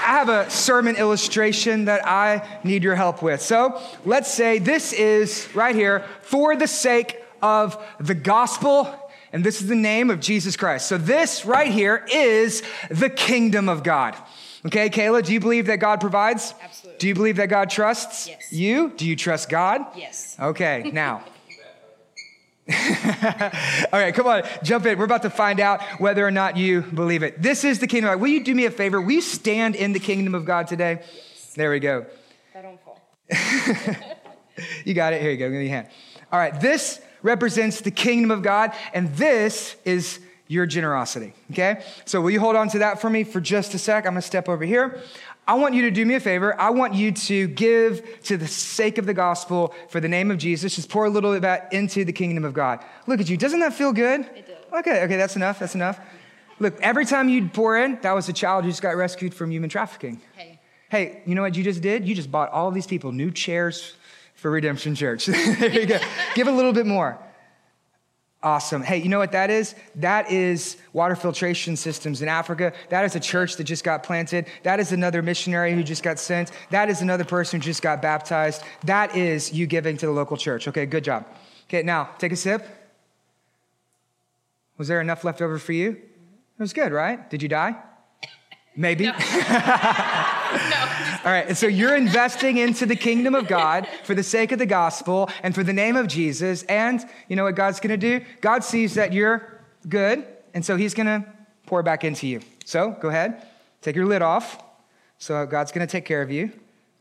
I 0.00 0.12
have 0.18 0.28
a 0.28 0.50
sermon 0.50 0.96
illustration 0.96 1.84
that 1.84 2.06
I 2.06 2.60
need 2.64 2.82
your 2.82 2.94
help 2.94 3.22
with. 3.22 3.40
So 3.42 3.80
let's 4.04 4.32
say 4.32 4.58
this 4.58 4.92
is 4.92 5.48
right 5.54 5.76
here 5.76 6.04
for 6.22 6.56
the 6.56 6.66
sake 6.66 7.22
of 7.42 7.82
the 8.00 8.14
gospel 8.14 9.05
and 9.36 9.44
this 9.44 9.60
is 9.60 9.68
the 9.68 9.74
name 9.74 10.08
of 10.08 10.18
Jesus 10.18 10.56
Christ. 10.56 10.88
So, 10.88 10.96
this 10.96 11.44
right 11.44 11.70
here 11.70 12.06
is 12.10 12.62
the 12.88 13.10
kingdom 13.10 13.68
of 13.68 13.82
God. 13.82 14.16
Okay, 14.64 14.88
Kayla, 14.88 15.22
do 15.22 15.34
you 15.34 15.40
believe 15.40 15.66
that 15.66 15.76
God 15.76 16.00
provides? 16.00 16.54
Absolutely. 16.62 16.98
Do 16.98 17.08
you 17.08 17.14
believe 17.14 17.36
that 17.36 17.50
God 17.50 17.68
trusts 17.68 18.28
Yes. 18.28 18.50
you? 18.50 18.94
Do 18.96 19.06
you 19.06 19.14
trust 19.14 19.50
God? 19.50 19.82
Yes. 19.94 20.36
Okay, 20.40 20.90
now. 20.94 21.22
All 22.72 24.00
right, 24.00 24.14
come 24.14 24.26
on, 24.26 24.42
jump 24.62 24.86
in. 24.86 24.98
We're 24.98 25.04
about 25.04 25.20
to 25.22 25.30
find 25.30 25.60
out 25.60 25.82
whether 26.00 26.26
or 26.26 26.30
not 26.30 26.56
you 26.56 26.80
believe 26.80 27.22
it. 27.22 27.42
This 27.42 27.62
is 27.62 27.78
the 27.78 27.86
kingdom 27.86 28.08
of 28.08 28.14
God. 28.14 28.22
Will 28.22 28.30
you 28.30 28.42
do 28.42 28.54
me 28.54 28.64
a 28.64 28.70
favor? 28.70 29.02
Will 29.02 29.12
you 29.12 29.20
stand 29.20 29.76
in 29.76 29.92
the 29.92 30.00
kingdom 30.00 30.34
of 30.34 30.46
God 30.46 30.66
today? 30.66 31.00
Yes. 31.02 31.52
There 31.54 31.70
we 31.70 31.78
go. 31.78 32.06
I 32.54 32.62
don't 32.62 32.80
fall. 32.80 33.02
You 34.86 34.94
got 34.94 35.12
it. 35.12 35.20
Here 35.20 35.30
you 35.30 35.36
go. 35.36 35.50
Give 35.50 35.58
me 35.58 35.66
a 35.66 35.68
hand. 35.68 35.88
All 36.32 36.38
right, 36.38 36.58
this 36.58 37.00
represents 37.26 37.80
the 37.80 37.90
kingdom 37.90 38.30
of 38.30 38.42
God, 38.42 38.72
and 38.94 39.14
this 39.16 39.76
is 39.84 40.20
your 40.48 40.64
generosity. 40.64 41.34
Okay? 41.50 41.84
So, 42.04 42.20
will 42.20 42.30
you 42.30 42.40
hold 42.40 42.56
on 42.56 42.68
to 42.70 42.78
that 42.78 43.00
for 43.00 43.10
me 43.10 43.24
for 43.24 43.40
just 43.40 43.74
a 43.74 43.78
sec? 43.78 44.06
I'm 44.06 44.12
gonna 44.12 44.22
step 44.22 44.48
over 44.48 44.64
here. 44.64 45.02
I 45.48 45.54
want 45.54 45.74
you 45.74 45.82
to 45.82 45.90
do 45.90 46.04
me 46.04 46.14
a 46.14 46.20
favor. 46.20 46.58
I 46.60 46.70
want 46.70 46.94
you 46.94 47.12
to 47.12 47.46
give 47.48 48.22
to 48.24 48.36
the 48.36 48.48
sake 48.48 48.98
of 48.98 49.06
the 49.06 49.14
gospel 49.14 49.74
for 49.88 50.00
the 50.00 50.08
name 50.08 50.30
of 50.30 50.38
Jesus. 50.38 50.74
Just 50.74 50.88
pour 50.88 51.04
a 51.04 51.10
little 51.10 51.30
bit 51.30 51.36
of 51.36 51.42
that 51.42 51.72
into 51.72 52.04
the 52.04 52.12
kingdom 52.12 52.44
of 52.44 52.52
God. 52.52 52.84
Look 53.06 53.20
at 53.20 53.28
you. 53.28 53.36
Doesn't 53.36 53.60
that 53.60 53.72
feel 53.72 53.92
good? 53.92 54.22
It 54.22 54.46
does. 54.46 54.80
Okay, 54.80 55.04
okay, 55.04 55.16
that's 55.16 55.36
enough. 55.36 55.60
That's 55.60 55.76
enough. 55.76 56.00
Look, 56.58 56.80
every 56.80 57.04
time 57.04 57.28
you 57.28 57.48
pour 57.48 57.76
in, 57.76 57.98
that 58.00 58.12
was 58.12 58.28
a 58.28 58.32
child 58.32 58.64
who 58.64 58.70
just 58.70 58.82
got 58.82 58.96
rescued 58.96 59.34
from 59.34 59.50
human 59.50 59.70
trafficking. 59.70 60.20
Hey. 60.34 60.58
Hey, 60.88 61.22
you 61.26 61.34
know 61.34 61.42
what 61.42 61.54
you 61.54 61.62
just 61.62 61.80
did? 61.80 62.08
You 62.08 62.14
just 62.14 62.30
bought 62.30 62.50
all 62.50 62.66
of 62.66 62.74
these 62.74 62.86
people 62.86 63.12
new 63.12 63.30
chairs 63.30 63.94
for 64.46 64.52
Redemption 64.52 64.94
Church. 64.94 65.26
there 65.26 65.72
you 65.72 65.86
go. 65.86 65.98
Give 66.36 66.46
a 66.46 66.52
little 66.52 66.72
bit 66.72 66.86
more. 66.86 67.18
Awesome. 68.44 68.80
Hey, 68.80 68.98
you 68.98 69.08
know 69.08 69.18
what 69.18 69.32
that 69.32 69.50
is? 69.50 69.74
That 69.96 70.30
is 70.30 70.76
water 70.92 71.16
filtration 71.16 71.74
systems 71.74 72.22
in 72.22 72.28
Africa. 72.28 72.72
That 72.90 73.04
is 73.04 73.16
a 73.16 73.18
church 73.18 73.56
that 73.56 73.64
just 73.64 73.82
got 73.82 74.04
planted. 74.04 74.46
That 74.62 74.78
is 74.78 74.92
another 74.92 75.20
missionary 75.20 75.74
who 75.74 75.82
just 75.82 76.04
got 76.04 76.20
sent. 76.20 76.52
That 76.70 76.88
is 76.88 77.00
another 77.02 77.24
person 77.24 77.60
who 77.60 77.64
just 77.64 77.82
got 77.82 78.00
baptized. 78.00 78.62
That 78.84 79.16
is 79.16 79.52
you 79.52 79.66
giving 79.66 79.96
to 79.96 80.06
the 80.06 80.12
local 80.12 80.36
church. 80.36 80.68
Okay, 80.68 80.86
good 80.86 81.02
job. 81.02 81.26
Okay, 81.64 81.82
now 81.82 82.10
take 82.18 82.30
a 82.30 82.36
sip. 82.36 82.64
Was 84.78 84.86
there 84.86 85.00
enough 85.00 85.24
left 85.24 85.42
over 85.42 85.58
for 85.58 85.72
you? 85.72 85.90
It 85.90 86.62
was 86.62 86.72
good, 86.72 86.92
right? 86.92 87.28
Did 87.28 87.42
you 87.42 87.48
die? 87.48 87.74
Maybe. 88.76 89.10
No. 90.70 90.86
All 91.24 91.32
right, 91.32 91.56
so 91.56 91.66
you're 91.66 91.96
investing 91.96 92.58
into 92.58 92.86
the 92.86 92.94
kingdom 92.94 93.34
of 93.34 93.48
God 93.48 93.88
for 94.04 94.14
the 94.14 94.22
sake 94.22 94.52
of 94.52 94.58
the 94.58 94.66
gospel 94.66 95.28
and 95.42 95.54
for 95.54 95.64
the 95.64 95.72
name 95.72 95.96
of 95.96 96.06
Jesus. 96.06 96.62
And 96.64 97.04
you 97.28 97.36
know 97.36 97.44
what 97.44 97.56
God's 97.56 97.80
gonna 97.80 97.96
do? 97.96 98.20
God 98.40 98.62
sees 98.62 98.94
that 98.94 99.12
you're 99.12 99.60
good, 99.88 100.24
and 100.54 100.64
so 100.64 100.76
He's 100.76 100.94
gonna 100.94 101.26
pour 101.66 101.82
back 101.82 102.04
into 102.04 102.26
you. 102.26 102.40
So 102.64 102.96
go 103.00 103.08
ahead, 103.08 103.44
take 103.82 103.96
your 103.96 104.06
lid 104.06 104.22
off. 104.22 104.62
So 105.18 105.44
God's 105.46 105.72
gonna 105.72 105.86
take 105.86 106.04
care 106.04 106.22
of 106.22 106.30
you. 106.30 106.52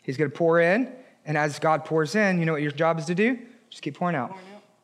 He's 0.02 0.18
gonna 0.18 0.30
pour 0.30 0.60
in, 0.60 0.92
and 1.26 1.38
as 1.38 1.60
God 1.60 1.86
pours 1.86 2.16
in, 2.16 2.40
you 2.40 2.46
know 2.46 2.54
what 2.54 2.64
your 2.64 2.72
job 2.72 2.98
is 2.98 3.06
to 3.06 3.16
do? 3.16 3.38
Just 3.70 3.84
keep 3.84 3.96
pouring 3.96 4.16
out. 4.16 4.36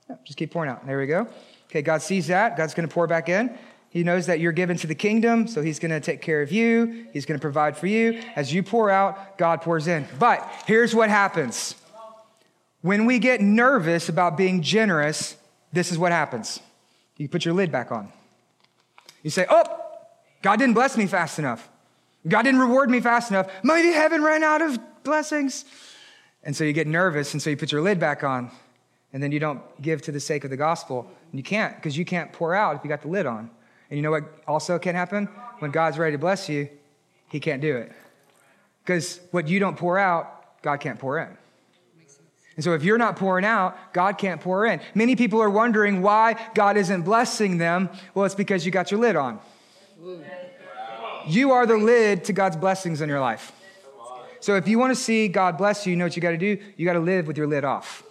Yeah, 0.07 0.17
just 0.23 0.37
keep 0.37 0.51
pouring 0.51 0.69
out. 0.69 0.85
There 0.85 0.99
we 0.99 1.07
go. 1.07 1.27
Okay, 1.65 1.81
God 1.81 2.01
sees 2.01 2.27
that. 2.27 2.57
God's 2.57 2.73
gonna 2.73 2.87
pour 2.87 3.07
back 3.07 3.27
in. 3.27 3.57
He 3.91 4.05
knows 4.05 4.25
that 4.27 4.39
you're 4.39 4.53
given 4.53 4.77
to 4.77 4.87
the 4.87 4.95
kingdom, 4.95 5.47
so 5.47 5.61
he's 5.61 5.77
going 5.77 5.91
to 5.91 5.99
take 5.99 6.21
care 6.21 6.41
of 6.41 6.49
you. 6.49 7.07
He's 7.11 7.25
going 7.25 7.37
to 7.37 7.41
provide 7.41 7.75
for 7.75 7.87
you. 7.87 8.21
As 8.37 8.53
you 8.53 8.63
pour 8.63 8.89
out, 8.89 9.37
God 9.37 9.61
pours 9.61 9.85
in. 9.85 10.07
But 10.17 10.49
here's 10.65 10.95
what 10.95 11.09
happens 11.09 11.75
when 12.81 13.05
we 13.05 13.19
get 13.19 13.41
nervous 13.41 14.09
about 14.09 14.37
being 14.37 14.61
generous, 14.61 15.35
this 15.71 15.91
is 15.91 15.99
what 15.99 16.11
happens. 16.11 16.59
You 17.17 17.29
put 17.29 17.45
your 17.45 17.53
lid 17.53 17.71
back 17.71 17.91
on. 17.91 18.11
You 19.23 19.29
say, 19.29 19.45
Oh, 19.49 19.63
God 20.41 20.57
didn't 20.57 20.73
bless 20.73 20.97
me 20.97 21.05
fast 21.05 21.37
enough. 21.37 21.69
God 22.27 22.43
didn't 22.43 22.61
reward 22.61 22.89
me 22.89 23.01
fast 23.01 23.29
enough. 23.29 23.51
Maybe 23.61 23.89
heaven 23.89 24.23
ran 24.23 24.43
out 24.43 24.61
of 24.61 24.79
blessings. 25.03 25.65
And 26.43 26.55
so 26.55 26.63
you 26.63 26.73
get 26.73 26.87
nervous, 26.87 27.33
and 27.33 27.41
so 27.41 27.49
you 27.49 27.57
put 27.57 27.71
your 27.71 27.81
lid 27.81 27.99
back 27.99 28.23
on, 28.23 28.49
and 29.13 29.21
then 29.21 29.31
you 29.31 29.39
don't 29.39 29.61
give 29.81 30.01
to 30.03 30.11
the 30.11 30.19
sake 30.19 30.43
of 30.43 30.49
the 30.49 30.57
gospel. 30.57 31.07
And 31.31 31.39
you 31.39 31.43
can't, 31.43 31.75
because 31.75 31.95
you 31.97 32.05
can't 32.05 32.31
pour 32.31 32.55
out 32.55 32.77
if 32.77 32.83
you 32.83 32.89
got 32.89 33.01
the 33.01 33.09
lid 33.09 33.25
on. 33.25 33.51
And 33.91 33.97
you 33.97 34.01
know 34.01 34.11
what 34.11 34.23
also 34.47 34.79
can 34.79 34.95
happen? 34.95 35.27
When 35.59 35.69
God's 35.69 35.99
ready 35.99 36.13
to 36.13 36.17
bless 36.17 36.49
you, 36.49 36.69
He 37.29 37.39
can't 37.39 37.61
do 37.61 37.75
it. 37.75 37.91
Because 38.83 39.19
what 39.31 39.47
you 39.47 39.59
don't 39.59 39.77
pour 39.77 39.99
out, 39.99 40.61
God 40.63 40.77
can't 40.77 40.97
pour 40.97 41.19
in. 41.19 41.37
And 42.55 42.63
so 42.63 42.73
if 42.73 42.83
you're 42.83 42.97
not 42.97 43.15
pouring 43.15 43.45
out, 43.45 43.77
God 43.93 44.17
can't 44.17 44.41
pour 44.41 44.65
in. 44.65 44.81
Many 44.95 45.15
people 45.15 45.41
are 45.41 45.49
wondering 45.49 46.01
why 46.01 46.35
God 46.53 46.77
isn't 46.77 47.03
blessing 47.03 47.57
them. 47.57 47.89
Well, 48.13 48.25
it's 48.25 48.35
because 48.35 48.65
you 48.65 48.71
got 48.71 48.91
your 48.91 48.99
lid 48.99 49.15
on. 49.15 49.39
You 51.27 51.51
are 51.51 51.65
the 51.65 51.77
lid 51.77 52.23
to 52.25 52.33
God's 52.33 52.57
blessings 52.57 53.01
in 53.01 53.09
your 53.09 53.19
life. 53.19 53.51
So 54.39 54.55
if 54.55 54.67
you 54.67 54.79
want 54.79 54.95
to 54.95 55.01
see 55.01 55.27
God 55.27 55.57
bless 55.57 55.85
you, 55.85 55.91
you 55.91 55.97
know 55.97 56.05
what 56.05 56.15
you 56.15 56.21
got 56.21 56.31
to 56.31 56.37
do? 56.37 56.57
You 56.77 56.85
got 56.85 56.93
to 56.93 56.99
live 56.99 57.27
with 57.27 57.37
your 57.37 57.47
lid 57.47 57.63
off. 57.63 58.03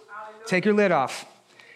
Take 0.45 0.65
your 0.65 0.73
lid 0.73 0.91
off. 0.91 1.25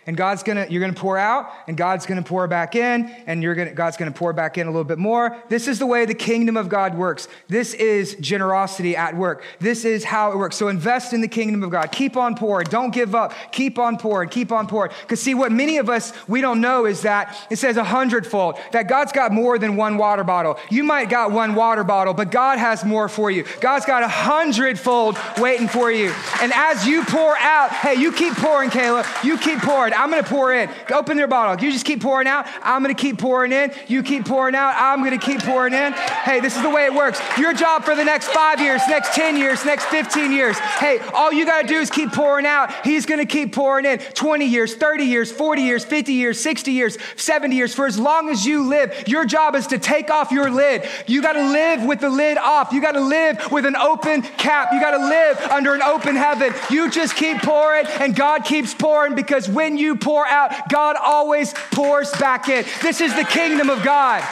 And 0.07 0.15
God's 0.15 0.43
gonna, 0.43 0.67
you're 0.69 0.81
gonna 0.81 0.93
pour 0.93 1.17
out, 1.17 1.51
and 1.67 1.75
God's 1.75 2.05
gonna 2.05 2.21
pour 2.21 2.47
back 2.47 2.75
in, 2.75 3.09
and 3.25 3.41
you're 3.41 3.55
gonna, 3.55 3.73
God's 3.73 3.97
gonna 3.97 4.11
pour 4.11 4.33
back 4.33 4.57
in 4.57 4.67
a 4.67 4.69
little 4.69 4.83
bit 4.83 4.99
more. 4.99 5.35
This 5.49 5.67
is 5.67 5.79
the 5.79 5.87
way 5.87 6.05
the 6.05 6.13
kingdom 6.13 6.57
of 6.57 6.69
God 6.69 6.95
works. 6.95 7.27
This 7.47 7.73
is 7.73 8.15
generosity 8.15 8.95
at 8.95 9.15
work. 9.15 9.43
This 9.59 9.83
is 9.83 10.03
how 10.03 10.31
it 10.31 10.37
works. 10.37 10.57
So 10.57 10.67
invest 10.67 11.13
in 11.13 11.21
the 11.21 11.27
kingdom 11.27 11.63
of 11.63 11.71
God. 11.71 11.91
Keep 11.91 12.17
on 12.17 12.35
pouring. 12.35 12.67
Don't 12.69 12.93
give 12.93 13.15
up. 13.15 13.33
Keep 13.51 13.79
on 13.79 13.97
pouring. 13.97 14.29
Keep 14.29 14.51
on 14.51 14.67
pouring. 14.67 14.91
Because 15.01 15.19
see, 15.19 15.33
what 15.33 15.51
many 15.51 15.77
of 15.77 15.89
us 15.89 16.13
we 16.27 16.39
don't 16.39 16.61
know 16.61 16.85
is 16.85 17.01
that 17.01 17.35
it 17.49 17.57
says 17.57 17.77
a 17.77 17.83
hundredfold. 17.83 18.59
That 18.73 18.87
God's 18.87 19.11
got 19.11 19.31
more 19.31 19.57
than 19.57 19.75
one 19.75 19.97
water 19.97 20.23
bottle. 20.23 20.59
You 20.69 20.83
might 20.83 21.09
got 21.09 21.31
one 21.31 21.55
water 21.55 21.83
bottle, 21.83 22.13
but 22.13 22.29
God 22.29 22.59
has 22.59 22.85
more 22.85 23.09
for 23.09 23.31
you. 23.31 23.43
God's 23.59 23.85
got 23.85 24.03
a 24.03 24.07
hundredfold 24.07 25.17
waiting 25.39 25.67
for 25.67 25.91
you. 25.91 26.13
And 26.41 26.53
as 26.53 26.85
you 26.85 27.03
pour 27.05 27.35
out, 27.37 27.71
hey, 27.71 27.95
you 27.95 28.11
keep 28.11 28.33
pouring, 28.35 28.69
Kayla. 28.69 29.05
You 29.23 29.39
keep 29.39 29.59
pouring. 29.59 29.94
I'm 29.95 30.09
gonna 30.09 30.23
pour 30.23 30.53
in. 30.53 30.69
Open 30.93 31.17
your 31.17 31.27
bottle. 31.27 31.63
You 31.63 31.71
just 31.71 31.85
keep 31.85 32.01
pouring 32.01 32.27
out. 32.27 32.47
I'm 32.61 32.81
gonna 32.81 32.93
keep 32.93 33.17
pouring 33.17 33.51
in. 33.51 33.71
You 33.87 34.03
keep 34.03 34.25
pouring 34.25 34.55
out. 34.55 34.73
I'm 34.77 35.03
gonna 35.03 35.17
keep 35.17 35.41
pouring 35.41 35.73
in. 35.73 35.93
Hey, 35.93 36.39
this 36.39 36.55
is 36.55 36.61
the 36.61 36.69
way 36.69 36.85
it 36.85 36.93
works. 36.93 37.19
Your 37.37 37.53
job 37.53 37.83
for 37.83 37.95
the 37.95 38.03
next 38.03 38.27
five 38.27 38.59
years, 38.59 38.81
next 38.87 39.15
10 39.15 39.37
years, 39.37 39.63
next 39.65 39.85
15 39.85 40.31
years. 40.31 40.57
Hey, 40.57 40.99
all 41.13 41.31
you 41.31 41.45
gotta 41.45 41.67
do 41.67 41.75
is 41.75 41.89
keep 41.89 42.11
pouring 42.11 42.45
out. 42.45 42.71
He's 42.85 43.05
gonna 43.05 43.25
keep 43.25 43.53
pouring 43.53 43.85
in 43.85 43.99
20 43.99 44.45
years, 44.45 44.75
30 44.75 45.05
years, 45.05 45.31
40 45.31 45.61
years, 45.61 45.85
50 45.85 46.13
years, 46.13 46.39
60 46.39 46.71
years, 46.71 46.97
70 47.15 47.55
years. 47.55 47.73
For 47.73 47.85
as 47.85 47.99
long 47.99 48.29
as 48.29 48.45
you 48.45 48.67
live, 48.67 49.07
your 49.07 49.25
job 49.25 49.55
is 49.55 49.67
to 49.67 49.77
take 49.77 50.09
off 50.09 50.31
your 50.31 50.49
lid. 50.49 50.87
You 51.07 51.21
gotta 51.21 51.43
live 51.43 51.83
with 51.83 51.99
the 51.99 52.09
lid 52.09 52.37
off. 52.37 52.71
You 52.71 52.81
gotta 52.81 52.99
live 52.99 53.51
with 53.51 53.65
an 53.65 53.75
open 53.75 54.21
cap. 54.21 54.73
You 54.73 54.79
gotta 54.79 55.05
live 55.05 55.39
under 55.51 55.73
an 55.73 55.81
open 55.81 56.15
heaven. 56.15 56.53
You 56.69 56.89
just 56.89 57.15
keep 57.15 57.41
pouring, 57.41 57.85
and 57.99 58.15
God 58.15 58.45
keeps 58.45 58.73
pouring 58.73 59.15
because 59.15 59.47
when 59.47 59.77
you 59.77 59.84
pour 59.93 60.25
out, 60.25 60.69
God 60.69 60.95
always 60.95 61.53
pours 61.71 62.11
back 62.13 62.47
in. 62.49 62.65
This 62.81 63.01
is 63.01 63.13
the 63.13 63.25
kingdom 63.25 63.69
of 63.69 63.83
God. 63.83 64.23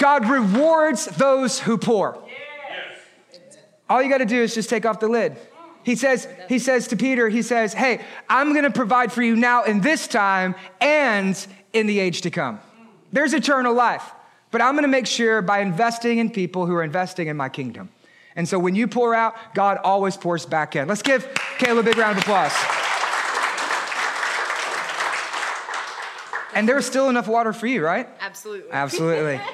God 0.00 0.28
rewards 0.28 1.04
those 1.04 1.60
who 1.60 1.78
pour. 1.78 2.18
All 3.88 4.02
you 4.02 4.08
got 4.08 4.18
to 4.18 4.26
do 4.26 4.42
is 4.42 4.54
just 4.54 4.70
take 4.70 4.86
off 4.86 4.98
the 4.98 5.08
lid. 5.08 5.36
He 5.84 5.96
says, 5.96 6.26
he 6.48 6.58
says 6.58 6.88
to 6.88 6.96
Peter, 6.96 7.28
he 7.28 7.42
says, 7.42 7.74
Hey, 7.74 8.00
I'm 8.28 8.52
going 8.52 8.64
to 8.64 8.70
provide 8.70 9.12
for 9.12 9.22
you 9.22 9.36
now 9.36 9.64
in 9.64 9.80
this 9.80 10.06
time 10.08 10.54
and 10.80 11.46
in 11.72 11.86
the 11.86 11.98
age 11.98 12.22
to 12.22 12.30
come. 12.30 12.60
There's 13.12 13.34
eternal 13.34 13.74
life, 13.74 14.10
but 14.50 14.62
I'm 14.62 14.74
going 14.74 14.84
to 14.84 14.88
make 14.88 15.06
sure 15.06 15.42
by 15.42 15.60
investing 15.60 16.18
in 16.18 16.30
people 16.30 16.66
who 16.66 16.74
are 16.74 16.82
investing 16.82 17.28
in 17.28 17.36
my 17.36 17.48
kingdom. 17.48 17.90
And 18.36 18.48
so 18.48 18.58
when 18.58 18.74
you 18.74 18.88
pour 18.88 19.14
out, 19.14 19.34
God 19.54 19.78
always 19.84 20.16
pours 20.16 20.46
back 20.46 20.76
in. 20.76 20.88
Let's 20.88 21.02
give 21.02 21.28
Caleb 21.58 21.86
a 21.86 21.90
big 21.90 21.98
round 21.98 22.18
of 22.18 22.24
applause. 22.24 22.52
And 26.54 26.68
there's 26.68 26.86
still 26.86 27.08
enough 27.08 27.28
water 27.28 27.52
for 27.52 27.66
you, 27.66 27.84
right? 27.84 28.08
Absolutely. 28.20 28.70
Absolutely. 28.72 29.40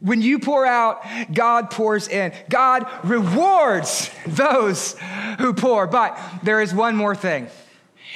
When 0.00 0.20
you 0.20 0.40
pour 0.40 0.66
out, 0.66 1.04
God 1.32 1.70
pours 1.70 2.08
in. 2.08 2.32
God 2.48 2.90
rewards 3.04 4.10
those 4.26 4.96
who 5.38 5.54
pour. 5.54 5.86
But 5.86 6.18
there 6.42 6.60
is 6.60 6.74
one 6.74 6.96
more 6.96 7.14
thing. 7.14 7.46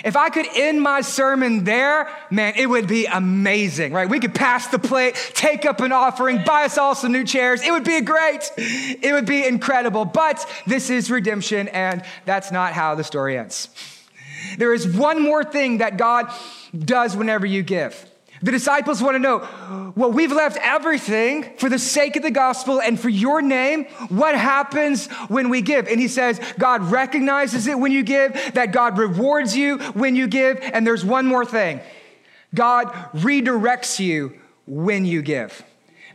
If 0.04 0.16
I 0.16 0.28
could 0.28 0.46
end 0.54 0.82
my 0.82 1.00
sermon 1.00 1.64
there, 1.64 2.08
man, 2.30 2.54
it 2.56 2.68
would 2.68 2.86
be 2.86 3.06
amazing, 3.06 3.92
right? 3.92 4.08
We 4.08 4.20
could 4.20 4.34
pass 4.34 4.66
the 4.66 4.78
plate, 4.78 5.14
take 5.34 5.64
up 5.64 5.80
an 5.80 5.92
offering, 5.92 6.44
buy 6.44 6.64
us 6.64 6.76
all 6.78 6.94
some 6.94 7.12
new 7.12 7.24
chairs. 7.24 7.62
It 7.62 7.70
would 7.70 7.84
be 7.84 8.00
great. 8.00 8.50
It 8.56 9.12
would 9.12 9.26
be 9.26 9.46
incredible. 9.46 10.04
But 10.04 10.46
this 10.66 10.90
is 10.90 11.10
redemption, 11.10 11.68
and 11.68 12.02
that's 12.24 12.52
not 12.52 12.72
how 12.72 12.94
the 12.94 13.04
story 13.04 13.38
ends. 13.38 13.68
There 14.58 14.74
is 14.74 14.86
one 14.86 15.22
more 15.22 15.44
thing 15.44 15.78
that 15.78 15.96
God 15.96 16.30
does 16.76 17.16
whenever 17.16 17.46
you 17.46 17.62
give. 17.62 18.04
The 18.46 18.52
disciples 18.52 19.02
want 19.02 19.16
to 19.16 19.18
know, 19.18 19.92
well, 19.96 20.12
we've 20.12 20.30
left 20.30 20.56
everything 20.62 21.56
for 21.58 21.68
the 21.68 21.80
sake 21.80 22.14
of 22.14 22.22
the 22.22 22.30
gospel 22.30 22.80
and 22.80 22.98
for 22.98 23.08
your 23.08 23.42
name. 23.42 23.86
What 24.08 24.36
happens 24.36 25.08
when 25.26 25.48
we 25.48 25.62
give? 25.62 25.88
And 25.88 25.98
he 25.98 26.06
says, 26.06 26.40
God 26.56 26.92
recognizes 26.92 27.66
it 27.66 27.76
when 27.76 27.90
you 27.90 28.04
give, 28.04 28.34
that 28.54 28.70
God 28.70 28.98
rewards 28.98 29.56
you 29.56 29.78
when 29.94 30.14
you 30.14 30.28
give. 30.28 30.60
And 30.62 30.86
there's 30.86 31.04
one 31.04 31.26
more 31.26 31.44
thing 31.44 31.80
God 32.54 32.92
redirects 33.14 33.98
you 33.98 34.38
when 34.64 35.04
you 35.04 35.22
give. 35.22 35.64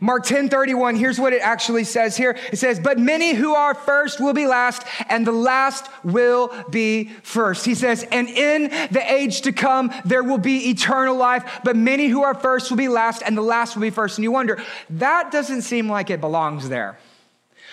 Mark 0.02 0.24
10 0.24 0.48
31, 0.48 0.96
here's 0.96 1.20
what 1.20 1.32
it 1.32 1.40
actually 1.42 1.84
says 1.84 2.16
here. 2.16 2.36
It 2.50 2.56
says, 2.56 2.80
But 2.80 2.98
many 2.98 3.34
who 3.34 3.54
are 3.54 3.72
first 3.72 4.18
will 4.18 4.32
be 4.32 4.48
last, 4.48 4.82
and 5.08 5.24
the 5.24 5.30
last 5.30 5.88
will 6.02 6.50
be 6.70 7.04
first. 7.22 7.64
He 7.64 7.76
says, 7.76 8.04
And 8.10 8.28
in 8.28 8.64
the 8.90 9.00
age 9.00 9.42
to 9.42 9.52
come, 9.52 9.94
there 10.04 10.24
will 10.24 10.38
be 10.38 10.70
eternal 10.70 11.14
life, 11.14 11.60
but 11.62 11.76
many 11.76 12.08
who 12.08 12.24
are 12.24 12.34
first 12.34 12.68
will 12.68 12.78
be 12.78 12.88
last, 12.88 13.22
and 13.24 13.38
the 13.38 13.42
last 13.42 13.76
will 13.76 13.82
be 13.82 13.90
first. 13.90 14.18
And 14.18 14.24
you 14.24 14.32
wonder, 14.32 14.60
that 14.90 15.30
doesn't 15.30 15.62
seem 15.62 15.88
like 15.88 16.10
it 16.10 16.20
belongs 16.20 16.68
there. 16.68 16.98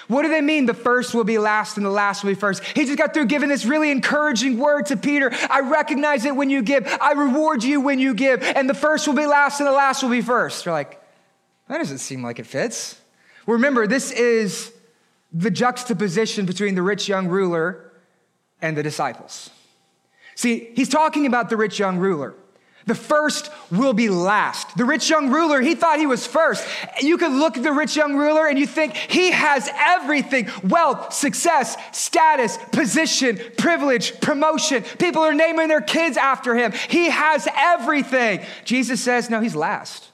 What 0.08 0.22
do 0.22 0.30
they 0.30 0.42
mean? 0.42 0.68
The 0.68 0.76
first 0.76 1.16
will 1.16 1.24
be 1.24 1.40
last 1.40 1.78
and 1.78 1.86
the 1.86 1.92
last 1.92 2.24
will 2.24 2.32
be 2.32 2.36
first. 2.36 2.64
He 2.64 2.86
just 2.86 2.98
got 2.98 3.14
through 3.14 3.26
giving 3.26 3.50
this 3.50 3.66
really 3.66 3.92
encouraging 3.92 4.58
word 4.58 4.88
to 4.88 4.98
Peter. 4.98 5.32
I 5.50 5.62
recognize 5.62 6.26
it 6.26 6.36
when 6.36 6.50
you 6.50 6.64
give. 6.64 6.88
I 7.00 7.12
reward 7.12 7.64
you 7.64 7.80
when 7.80 8.00
you 8.00 8.16
give. 8.16 8.42
And 8.42 8.68
the 8.68 8.74
first 8.74 9.08
will 9.08 9.14
be 9.14 9.28
last 9.28 9.60
and 9.60 9.68
the 9.68 9.72
last 9.72 10.02
will 10.02 10.10
be 10.10 10.22
first. 10.22 10.66
You're 10.66 10.74
like, 10.74 10.99
that 11.70 11.78
doesn't 11.78 12.00
seem 12.00 12.24
like 12.24 12.40
it 12.40 12.48
fits. 12.48 13.00
Remember, 13.48 13.88
this 13.88 14.12
is 14.12 14.74
the 15.32 15.52
juxtaposition 15.52 16.46
between 16.46 16.76
the 16.76 16.82
rich 16.82 17.08
young 17.08 17.28
ruler 17.28 17.92
and 18.62 18.76
the 18.76 18.84
disciples. 18.84 19.52
See, 20.36 20.72
he's 20.76 20.90
talking 20.90 21.26
about 21.26 21.50
the 21.50 21.58
rich 21.58 21.80
young 21.80 21.98
ruler. 21.98 22.34
The 22.88 22.96
first 22.96 23.52
will 23.70 23.94
be 23.94 24.10
last. 24.10 24.76
The 24.76 24.86
rich 24.86 25.12
young 25.12 25.30
ruler, 25.30 25.62
he 25.62 25.76
thought 25.76 26.00
he 26.00 26.08
was 26.08 26.26
first. 26.26 26.68
You 27.00 27.18
could 27.18 27.32
look 27.32 27.56
at 27.56 27.62
the 27.62 27.72
rich 27.72 27.96
young 27.96 28.16
ruler 28.16 28.48
and 28.48 28.58
you 28.58 28.66
think 28.66 28.96
he 28.96 29.30
has 29.30 29.70
everything 29.76 30.50
wealth, 30.64 31.14
success, 31.14 31.78
status, 31.92 32.58
position, 32.72 33.40
privilege, 33.60 34.20
promotion. 34.22 34.84
People 34.98 35.22
are 35.22 35.36
naming 35.36 35.68
their 35.68 35.82
kids 35.82 36.18
after 36.18 36.56
him. 36.56 36.72
He 36.72 37.10
has 37.10 37.48
everything. 37.56 38.44
Jesus 38.66 39.04
says, 39.04 39.30
no, 39.30 39.40
he's 39.40 39.56
last 39.56 40.09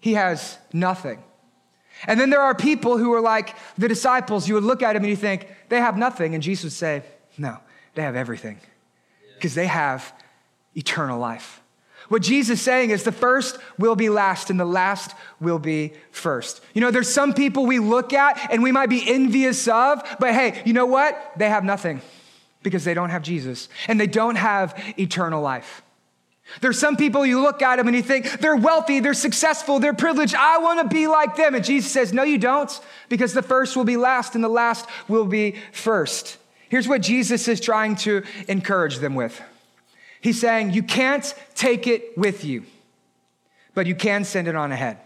he 0.00 0.14
has 0.14 0.58
nothing. 0.72 1.22
And 2.06 2.18
then 2.20 2.30
there 2.30 2.40
are 2.40 2.54
people 2.54 2.98
who 2.98 3.12
are 3.12 3.20
like 3.20 3.56
the 3.76 3.88
disciples. 3.88 4.48
You 4.48 4.54
would 4.54 4.64
look 4.64 4.82
at 4.82 4.92
them 4.92 5.02
and 5.02 5.10
you 5.10 5.16
think, 5.16 5.48
they 5.68 5.80
have 5.80 5.96
nothing. 5.96 6.34
And 6.34 6.42
Jesus 6.42 6.64
would 6.64 6.72
say, 6.72 7.02
no, 7.36 7.58
they 7.94 8.02
have 8.02 8.16
everything 8.16 8.58
because 9.34 9.54
they 9.54 9.66
have 9.66 10.12
eternal 10.74 11.18
life. 11.18 11.60
What 12.08 12.22
Jesus 12.22 12.58
is 12.58 12.64
saying 12.64 12.90
is 12.90 13.02
the 13.02 13.12
first 13.12 13.58
will 13.78 13.96
be 13.96 14.08
last 14.08 14.48
and 14.48 14.58
the 14.58 14.64
last 14.64 15.14
will 15.40 15.58
be 15.58 15.92
first. 16.10 16.62
You 16.72 16.80
know, 16.80 16.90
there's 16.90 17.12
some 17.12 17.34
people 17.34 17.66
we 17.66 17.80
look 17.80 18.12
at 18.12 18.50
and 18.50 18.62
we 18.62 18.72
might 18.72 18.88
be 18.88 19.02
envious 19.06 19.68
of, 19.68 20.02
but 20.18 20.32
hey, 20.32 20.62
you 20.64 20.72
know 20.72 20.86
what? 20.86 21.32
They 21.36 21.50
have 21.50 21.64
nothing 21.64 22.00
because 22.62 22.84
they 22.84 22.94
don't 22.94 23.10
have 23.10 23.22
Jesus 23.22 23.68
and 23.88 24.00
they 24.00 24.06
don't 24.06 24.36
have 24.36 24.80
eternal 24.96 25.42
life. 25.42 25.82
There's 26.60 26.78
some 26.78 26.96
people 26.96 27.24
you 27.26 27.40
look 27.40 27.62
at 27.62 27.76
them 27.76 27.88
and 27.88 27.96
you 27.96 28.02
think 28.02 28.40
they're 28.40 28.56
wealthy, 28.56 29.00
they're 29.00 29.14
successful, 29.14 29.78
they're 29.78 29.92
privileged. 29.94 30.34
I 30.34 30.58
want 30.58 30.80
to 30.80 30.94
be 30.94 31.06
like 31.06 31.36
them. 31.36 31.54
And 31.54 31.64
Jesus 31.64 31.92
says, 31.92 32.12
No, 32.12 32.22
you 32.22 32.38
don't, 32.38 32.70
because 33.08 33.34
the 33.34 33.42
first 33.42 33.76
will 33.76 33.84
be 33.84 33.96
last 33.96 34.34
and 34.34 34.42
the 34.42 34.48
last 34.48 34.86
will 35.08 35.26
be 35.26 35.56
first. 35.72 36.38
Here's 36.68 36.88
what 36.88 37.00
Jesus 37.02 37.48
is 37.48 37.60
trying 37.60 37.96
to 37.96 38.22
encourage 38.48 38.98
them 38.98 39.14
with 39.14 39.40
He's 40.20 40.40
saying, 40.40 40.72
You 40.72 40.82
can't 40.82 41.34
take 41.54 41.86
it 41.86 42.16
with 42.16 42.44
you, 42.44 42.64
but 43.74 43.86
you 43.86 43.94
can 43.94 44.24
send 44.24 44.48
it 44.48 44.56
on 44.56 44.72
ahead. 44.72 44.98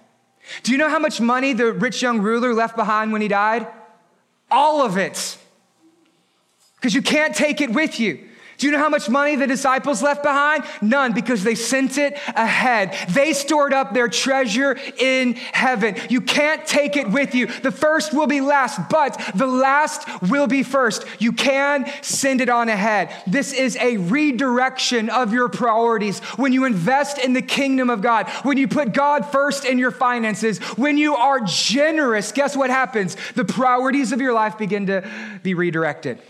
Do 0.62 0.72
you 0.72 0.78
know 0.78 0.88
how 0.88 0.98
much 0.98 1.20
money 1.20 1.52
the 1.52 1.72
rich 1.72 2.02
young 2.02 2.20
ruler 2.20 2.54
left 2.54 2.76
behind 2.76 3.12
when 3.12 3.22
he 3.22 3.28
died? 3.28 3.66
All 4.50 4.84
of 4.84 4.96
it. 4.96 5.38
Because 6.76 6.94
you 6.94 7.02
can't 7.02 7.34
take 7.34 7.60
it 7.60 7.70
with 7.70 8.00
you. 8.00 8.28
Do 8.62 8.68
you 8.68 8.72
know 8.74 8.78
how 8.78 8.90
much 8.90 9.08
money 9.08 9.34
the 9.34 9.48
disciples 9.48 10.04
left 10.04 10.22
behind? 10.22 10.62
None, 10.80 11.14
because 11.14 11.42
they 11.42 11.56
sent 11.56 11.98
it 11.98 12.16
ahead. 12.36 12.96
They 13.08 13.32
stored 13.32 13.72
up 13.72 13.92
their 13.92 14.06
treasure 14.06 14.78
in 14.98 15.32
heaven. 15.34 15.96
You 16.08 16.20
can't 16.20 16.64
take 16.64 16.96
it 16.96 17.10
with 17.10 17.34
you. 17.34 17.48
The 17.48 17.72
first 17.72 18.14
will 18.14 18.28
be 18.28 18.40
last, 18.40 18.88
but 18.88 19.20
the 19.34 19.48
last 19.48 20.06
will 20.30 20.46
be 20.46 20.62
first. 20.62 21.04
You 21.18 21.32
can 21.32 21.90
send 22.02 22.40
it 22.40 22.48
on 22.48 22.68
ahead. 22.68 23.12
This 23.26 23.52
is 23.52 23.76
a 23.78 23.96
redirection 23.96 25.10
of 25.10 25.32
your 25.32 25.48
priorities. 25.48 26.20
When 26.36 26.52
you 26.52 26.64
invest 26.64 27.18
in 27.18 27.32
the 27.32 27.42
kingdom 27.42 27.90
of 27.90 28.00
God, 28.00 28.28
when 28.44 28.58
you 28.58 28.68
put 28.68 28.92
God 28.92 29.26
first 29.26 29.64
in 29.64 29.76
your 29.76 29.90
finances, 29.90 30.60
when 30.78 30.98
you 30.98 31.16
are 31.16 31.40
generous, 31.40 32.30
guess 32.30 32.56
what 32.56 32.70
happens? 32.70 33.16
The 33.34 33.44
priorities 33.44 34.12
of 34.12 34.20
your 34.20 34.32
life 34.32 34.56
begin 34.56 34.86
to 34.86 35.04
be 35.42 35.54
redirected 35.54 36.20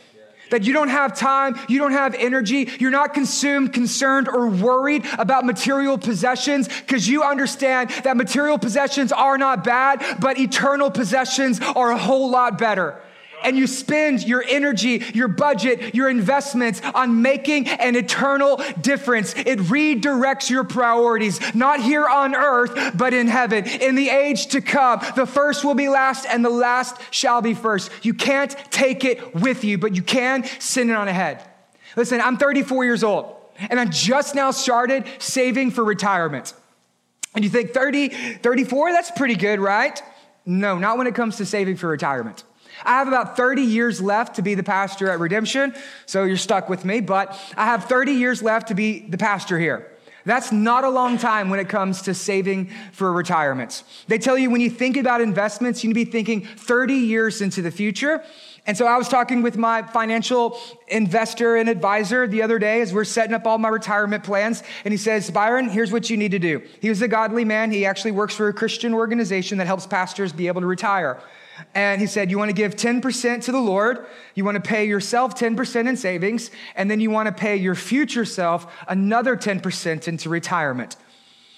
that 0.51 0.65
you 0.65 0.73
don't 0.73 0.89
have 0.89 1.17
time, 1.17 1.59
you 1.69 1.79
don't 1.79 1.93
have 1.93 2.15
energy, 2.15 2.71
you're 2.79 2.91
not 2.91 3.15
consumed, 3.15 3.73
concerned, 3.73 4.29
or 4.29 4.49
worried 4.49 5.05
about 5.19 5.45
material 5.45 5.99
possessions 5.99 6.69
because 6.69 7.09
you 7.09 7.23
understand 7.23 7.91
that 8.05 8.17
material 8.17 8.59
possessions 8.59 9.13
are 9.13 9.39
not 9.39 9.65
bad, 9.65 10.03
but 10.21 10.39
eternal 10.39 10.91
possessions 10.91 11.61
are 11.61 11.91
a 11.91 11.99
whole 11.99 12.31
lot 12.31 12.59
better 12.59 13.01
and 13.45 13.57
you 13.57 13.67
spend 13.67 14.27
your 14.27 14.45
energy, 14.49 15.05
your 15.15 15.29
budget, 15.29 15.95
your 15.95 16.09
investments 16.09 16.81
on 16.95 17.23
making 17.23 17.69
an 17.69 17.97
eternal 17.97 18.61
difference. 18.81 19.35
It 19.37 19.59
redirects 19.61 20.51
your 20.51 20.65
priorities, 20.65 21.41
not 21.55 21.81
here 21.81 22.07
on 22.07 22.35
earth, 22.35 22.97
but 22.97 23.15
in 23.15 23.29
heaven. 23.29 23.67
In 23.67 23.95
the 23.95 24.11
age 24.11 24.49
to 24.49 24.61
come, 24.61 25.01
the 25.17 25.27
first 25.27 25.65
will 25.65 25.75
be 25.75 25.89
last 25.89 26.27
and 26.27 26.45
the 26.45 26.51
last 26.51 26.97
shall 27.11 27.43
be 27.43 27.55
first. 27.55 27.91
You 28.03 28.15
can't 28.15 28.55
take 28.71 29.05
it 29.05 29.35
with 29.35 29.65
you, 29.65 29.79
but 29.79 29.95
you 29.95 30.03
can 30.03 30.45
send 30.61 30.91
it 30.91 30.97
on 30.97 31.09
ahead. 31.09 31.43
Listen, 31.97 32.21
I'm 32.21 32.37
34 32.37 32.85
years 32.85 33.05
old 33.05 33.37
and 33.71 33.79
I 33.79 33.85
just 33.85 34.35
now 34.35 34.51
started 34.51 35.05
saving 35.19 35.71
for 35.71 35.85
retirement. 35.85 36.55
And 37.35 37.45
you 37.45 37.51
think 37.51 37.73
30, 37.73 38.09
34, 38.09 38.93
that's 38.93 39.11
pretty 39.11 39.37
good, 39.37 39.61
right? 39.61 40.03
No, 40.45 40.79
not 40.79 40.99
when 40.99 41.07
it 41.07 41.15
comes 41.15 41.37
to 41.37 41.47
saving 41.47 41.77
for 41.77 41.89
retirement. 41.89 42.45
I 42.85 42.99
have 42.99 43.09
about 43.09 43.37
30 43.37 43.63
years 43.63 44.01
left 44.01 44.37
to 44.37 44.43
be 44.43 44.55
the 44.55 44.63
pastor 44.63 45.11
at 45.11 45.21
Redemption, 45.21 45.75
so 46.07 46.25
you're 46.25 46.37
stuck 46.37 46.69
with 46.69 46.85
me, 46.85 47.01
but 47.01 47.39
I 47.57 47.67
have 47.67 47.85
30 47.85 48.13
years 48.13 48.43
left 48.43 48.69
to 48.69 48.75
be 48.75 49.01
the 49.01 49.19
pastor 49.19 49.59
here. 49.59 49.89
That's 50.25 50.53
not 50.53 50.85
a 50.85 50.89
long 50.89 51.19
time 51.19 51.51
when 51.51 51.59
it 51.59 51.69
comes 51.69 52.03
to 52.03 52.15
saving 52.15 52.71
for 52.93 53.13
retirements. 53.13 53.83
They 54.07 54.19
tell 54.19 54.39
you 54.39 54.51
when 54.51 54.61
you 54.61 54.71
think 54.71 54.97
about 54.97 55.21
investments, 55.21 55.83
you 55.83 55.89
need 55.89 56.05
to 56.05 56.07
be 56.07 56.11
thinking 56.11 56.45
30 56.45 56.95
years 56.95 57.41
into 57.41 57.61
the 57.61 57.71
future. 57.71 58.23
And 58.65 58.77
so 58.77 58.87
I 58.87 58.97
was 58.97 59.09
talking 59.09 59.43
with 59.43 59.57
my 59.57 59.83
financial 59.83 60.57
investor 60.87 61.57
and 61.57 61.69
advisor 61.69 62.29
the 62.29 62.43
other 62.43 62.61
day 62.61 62.81
as 62.81 62.95
we're 62.95 63.03
setting 63.03 63.35
up 63.35 63.45
all 63.45 63.59
my 63.59 63.69
retirement 63.69 64.23
plans. 64.23 64.63
And 64.85 64.93
he 64.93 64.99
says, 64.99 65.29
Byron, 65.33 65.69
here's 65.69 65.91
what 65.91 66.09
you 66.09 66.17
need 66.17 66.31
to 66.31 66.39
do. 66.39 66.63
He 66.81 66.89
was 66.89 67.03
a 67.03 67.09
godly 67.09 67.45
man. 67.45 67.73
He 67.73 67.85
actually 67.85 68.13
works 68.13 68.37
for 68.37 68.47
a 68.47 68.53
Christian 68.53 68.95
organization 68.95 69.59
that 69.59 69.67
helps 69.67 69.89
pastors 69.89 70.33
be 70.33 70.47
able 70.47 70.61
to 70.61 70.69
retire. 70.69 71.21
And 71.75 72.01
he 72.01 72.07
said, 72.07 72.31
You 72.31 72.39
want 72.39 72.51
to 72.51 72.55
give 72.55 72.77
10% 72.77 73.45
to 73.45 73.53
the 73.53 73.61
Lord, 73.61 74.07
you 74.35 74.45
want 74.45 74.57
to 74.57 74.69
pay 74.69 74.85
yourself 74.87 75.35
10% 75.35 75.89
in 75.89 75.97
savings, 75.97 76.51
and 76.77 76.91
then 76.91 77.01
you 77.01 77.11
want 77.11 77.27
to 77.27 77.33
pay 77.33 77.57
your 77.57 77.75
future 77.75 78.25
self 78.25 78.67
another 78.89 79.37
10% 79.37 80.09
into 80.09 80.29
retirement. 80.29 80.97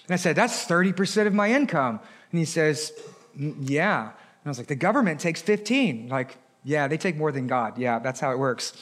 And 0.06 0.14
I 0.14 0.16
said, 0.16 0.36
That's 0.36 0.66
30% 0.66 1.26
of 1.26 1.34
my 1.34 1.52
income. 1.52 2.00
And 2.30 2.38
he 2.38 2.44
says, 2.44 2.92
mm, 3.38 3.54
Yeah. 3.60 4.02
And 4.02 4.12
I 4.46 4.48
was 4.48 4.58
like, 4.58 4.68
The 4.68 4.76
government 4.76 5.20
takes 5.20 5.40
15. 5.42 6.08
Like, 6.08 6.36
yeah, 6.62 6.88
they 6.88 6.96
take 6.96 7.16
more 7.16 7.32
than 7.32 7.46
God. 7.46 7.78
Yeah, 7.78 7.98
that's 7.98 8.20
how 8.20 8.32
it 8.32 8.38
works. 8.38 8.72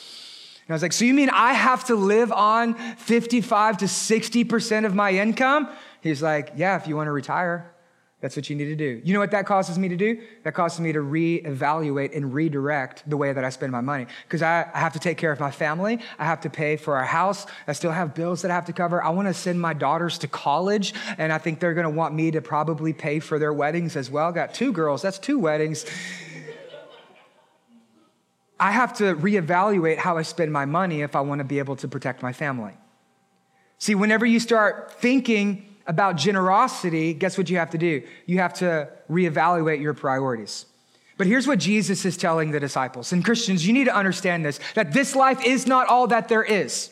And 0.66 0.70
I 0.70 0.74
was 0.74 0.82
like, 0.82 0.92
So 0.92 1.04
you 1.04 1.14
mean 1.14 1.30
I 1.30 1.52
have 1.52 1.84
to 1.86 1.94
live 1.94 2.32
on 2.32 2.74
55 2.96 3.78
to 3.78 3.84
60% 3.86 4.86
of 4.86 4.94
my 4.94 5.12
income? 5.12 5.68
He's 6.00 6.22
like, 6.22 6.52
Yeah, 6.56 6.76
if 6.76 6.86
you 6.86 6.96
want 6.96 7.08
to 7.08 7.12
retire. 7.12 7.71
That's 8.22 8.36
what 8.36 8.48
you 8.48 8.54
need 8.54 8.66
to 8.66 8.76
do. 8.76 9.02
You 9.04 9.14
know 9.14 9.18
what 9.18 9.32
that 9.32 9.46
causes 9.46 9.76
me 9.80 9.88
to 9.88 9.96
do? 9.96 10.22
That 10.44 10.54
causes 10.54 10.78
me 10.78 10.92
to 10.92 11.00
reevaluate 11.00 12.16
and 12.16 12.32
redirect 12.32 13.02
the 13.10 13.16
way 13.16 13.32
that 13.32 13.44
I 13.44 13.50
spend 13.50 13.72
my 13.72 13.80
money. 13.80 14.06
Because 14.22 14.42
I, 14.42 14.70
I, 14.72 14.78
have 14.78 14.92
to 14.92 15.00
take 15.00 15.18
care 15.18 15.32
of 15.32 15.40
my 15.40 15.50
family. 15.50 15.98
I 16.20 16.24
have 16.24 16.40
to 16.42 16.50
pay 16.50 16.76
for 16.76 16.96
our 16.96 17.04
house. 17.04 17.46
I 17.66 17.72
still 17.72 17.90
have 17.90 18.14
bills 18.14 18.42
that 18.42 18.52
I 18.52 18.54
have 18.54 18.66
to 18.66 18.72
cover. 18.72 19.02
I 19.02 19.10
want 19.10 19.26
to 19.26 19.34
send 19.34 19.60
my 19.60 19.74
daughters 19.74 20.18
to 20.18 20.28
college, 20.28 20.94
and 21.18 21.32
I 21.32 21.38
think 21.38 21.58
they're 21.58 21.74
going 21.74 21.82
to 21.82 21.90
want 21.90 22.14
me 22.14 22.30
to 22.30 22.40
probably 22.40 22.92
pay 22.92 23.18
for 23.18 23.40
their 23.40 23.52
weddings 23.52 23.96
as 23.96 24.08
well. 24.08 24.30
Got 24.30 24.54
two 24.54 24.72
girls, 24.72 25.02
that's 25.02 25.18
two 25.18 25.40
weddings. 25.40 25.84
I 28.60 28.70
have 28.70 28.96
to 28.98 29.16
reevaluate 29.16 29.96
how 29.96 30.16
I 30.16 30.22
spend 30.22 30.52
my 30.52 30.64
money 30.64 31.02
if 31.02 31.16
I 31.16 31.22
want 31.22 31.40
to 31.40 31.44
be 31.44 31.58
able 31.58 31.74
to 31.74 31.88
protect 31.88 32.22
my 32.22 32.32
family. 32.32 32.74
See, 33.78 33.96
whenever 33.96 34.24
you 34.24 34.38
start 34.38 34.92
thinking, 35.00 35.71
about 35.86 36.16
generosity, 36.16 37.14
guess 37.14 37.36
what 37.36 37.50
you 37.50 37.56
have 37.56 37.70
to 37.70 37.78
do? 37.78 38.02
You 38.26 38.38
have 38.38 38.54
to 38.54 38.88
reevaluate 39.10 39.80
your 39.80 39.94
priorities. 39.94 40.66
But 41.18 41.26
here's 41.26 41.46
what 41.46 41.58
Jesus 41.58 42.04
is 42.04 42.16
telling 42.16 42.50
the 42.50 42.60
disciples. 42.60 43.12
And 43.12 43.24
Christians, 43.24 43.66
you 43.66 43.72
need 43.72 43.84
to 43.84 43.94
understand 43.94 44.44
this 44.44 44.58
that 44.74 44.92
this 44.92 45.14
life 45.14 45.44
is 45.44 45.66
not 45.66 45.88
all 45.88 46.06
that 46.08 46.28
there 46.28 46.44
is 46.44 46.91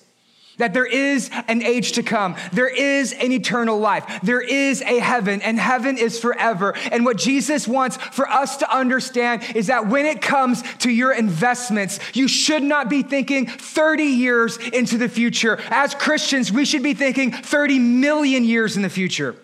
that 0.61 0.73
there 0.73 0.87
is 0.87 1.31
an 1.49 1.63
age 1.63 1.93
to 1.93 2.03
come. 2.03 2.37
There 2.53 2.69
is 2.69 3.13
an 3.13 3.33
eternal 3.33 3.79
life. 3.79 4.21
There 4.23 4.41
is 4.41 4.83
a 4.83 4.99
heaven, 4.99 5.43
and 5.43 5.59
heaven 5.59 5.99
is 5.99 6.19
forever. 6.19 6.75
And 6.93 7.05
what 7.05 7.17
Jesus 7.17 7.67
wants 7.67 7.97
for 7.97 8.29
us 8.29 8.59
to 8.59 8.75
understand 8.75 9.45
is 9.55 9.67
that 9.67 9.89
when 9.89 10.07
it 10.07 10.23
comes 10.23 10.63
to 10.79 10.91
your 10.91 11.13
investments, 11.13 11.99
you 12.15 12.29
should 12.29 12.63
not 12.63 12.89
be 12.89 13.03
thinking 13.03 13.47
30 13.47 14.05
years 14.05 14.57
into 14.59 14.99
the 14.99 15.09
future. 15.09 15.59
As 15.71 15.95
Christians, 15.95 16.53
we 16.53 16.65
should 16.65 16.83
be 16.83 16.95
thinking 16.95 17.33
30 17.33 17.79
million 17.79 18.45
years 18.45 18.77
in 18.77 18.83
the 18.83 18.91
future. 18.91 19.37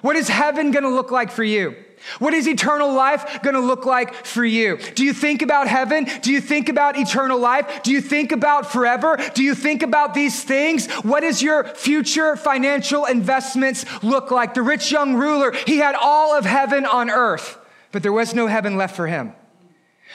What 0.00 0.16
is 0.16 0.28
heaven 0.28 0.70
gonna 0.70 0.88
look 0.88 1.10
like 1.10 1.30
for 1.30 1.44
you? 1.44 1.76
What 2.18 2.34
is 2.34 2.48
eternal 2.48 2.92
life 2.92 3.42
going 3.42 3.54
to 3.54 3.60
look 3.60 3.86
like 3.86 4.14
for 4.26 4.44
you? 4.44 4.78
Do 4.94 5.04
you 5.04 5.12
think 5.12 5.42
about 5.42 5.68
heaven? 5.68 6.06
Do 6.22 6.32
you 6.32 6.40
think 6.40 6.68
about 6.68 6.98
eternal 6.98 7.38
life? 7.38 7.82
Do 7.82 7.92
you 7.92 8.00
think 8.00 8.32
about 8.32 8.70
forever? 8.70 9.18
Do 9.34 9.42
you 9.42 9.54
think 9.54 9.82
about 9.82 10.14
these 10.14 10.42
things? 10.42 10.90
What 11.02 11.20
does 11.20 11.42
your 11.42 11.64
future 11.64 12.36
financial 12.36 13.04
investments 13.04 13.84
look 14.02 14.30
like? 14.30 14.54
The 14.54 14.62
rich 14.62 14.90
young 14.90 15.14
ruler, 15.14 15.52
he 15.52 15.78
had 15.78 15.94
all 15.94 16.36
of 16.36 16.44
heaven 16.44 16.86
on 16.86 17.10
earth, 17.10 17.58
but 17.92 18.02
there 18.02 18.12
was 18.12 18.34
no 18.34 18.46
heaven 18.46 18.76
left 18.76 18.96
for 18.96 19.06
him. 19.06 19.32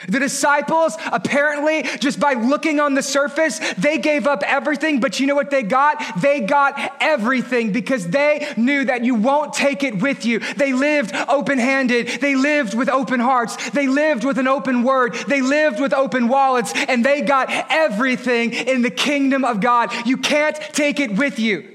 The 0.08 0.20
disciples, 0.20 0.96
apparently, 1.12 1.82
just 1.98 2.20
by 2.20 2.34
looking 2.34 2.80
on 2.80 2.94
the 2.94 3.02
surface, 3.02 3.58
they 3.74 3.98
gave 3.98 4.26
up 4.26 4.42
everything, 4.44 5.00
but 5.00 5.20
you 5.20 5.26
know 5.26 5.34
what 5.34 5.50
they 5.50 5.62
got? 5.62 6.20
They 6.20 6.40
got 6.40 6.96
everything 7.00 7.72
because 7.72 8.08
they 8.08 8.52
knew 8.56 8.84
that 8.84 9.04
you 9.04 9.14
won't 9.14 9.52
take 9.52 9.82
it 9.82 10.00
with 10.00 10.24
you. 10.24 10.38
They 10.38 10.72
lived 10.72 11.14
open 11.28 11.58
handed. 11.58 12.08
They 12.20 12.34
lived 12.34 12.74
with 12.74 12.88
open 12.88 13.20
hearts. 13.20 13.70
They 13.70 13.86
lived 13.86 14.24
with 14.24 14.38
an 14.38 14.48
open 14.48 14.82
word. 14.82 15.14
They 15.28 15.40
lived 15.40 15.80
with 15.80 15.92
open 15.92 16.28
wallets, 16.28 16.72
and 16.74 17.04
they 17.04 17.22
got 17.22 17.48
everything 17.70 18.52
in 18.52 18.82
the 18.82 18.90
kingdom 18.90 19.44
of 19.44 19.60
God. 19.60 19.92
You 20.06 20.16
can't 20.16 20.56
take 20.72 21.00
it 21.00 21.16
with 21.16 21.38
you. 21.38 21.73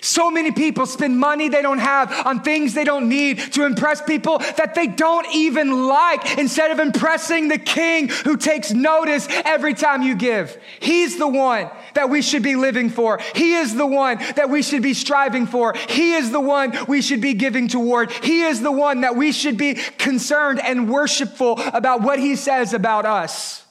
So 0.00 0.30
many 0.30 0.50
people 0.50 0.86
spend 0.86 1.18
money 1.18 1.48
they 1.48 1.62
don't 1.62 1.78
have 1.78 2.26
on 2.26 2.42
things 2.42 2.74
they 2.74 2.84
don't 2.84 3.08
need 3.08 3.38
to 3.52 3.66
impress 3.66 4.00
people 4.00 4.38
that 4.38 4.74
they 4.74 4.86
don't 4.86 5.26
even 5.34 5.86
like 5.86 6.38
instead 6.38 6.70
of 6.70 6.78
impressing 6.78 7.48
the 7.48 7.58
king 7.58 8.08
who 8.08 8.36
takes 8.36 8.72
notice 8.72 9.26
every 9.44 9.74
time 9.74 10.02
you 10.02 10.14
give. 10.14 10.58
He's 10.80 11.18
the 11.18 11.28
one 11.28 11.70
that 11.94 12.08
we 12.08 12.22
should 12.22 12.42
be 12.42 12.56
living 12.56 12.88
for. 12.88 13.20
He 13.34 13.54
is 13.54 13.74
the 13.74 13.86
one 13.86 14.18
that 14.36 14.48
we 14.48 14.62
should 14.62 14.82
be 14.82 14.94
striving 14.94 15.46
for. 15.46 15.74
He 15.88 16.14
is 16.14 16.30
the 16.30 16.40
one 16.40 16.76
we 16.88 17.02
should 17.02 17.20
be 17.20 17.34
giving 17.34 17.68
toward. 17.68 18.10
He 18.10 18.42
is 18.42 18.62
the 18.62 18.72
one 18.72 19.02
that 19.02 19.16
we 19.16 19.32
should 19.32 19.56
be 19.56 19.74
concerned 19.74 20.60
and 20.60 20.88
worshipful 20.88 21.58
about 21.58 22.00
what 22.02 22.18
he 22.18 22.36
says 22.36 22.72
about 22.72 23.04
us. 23.04 23.64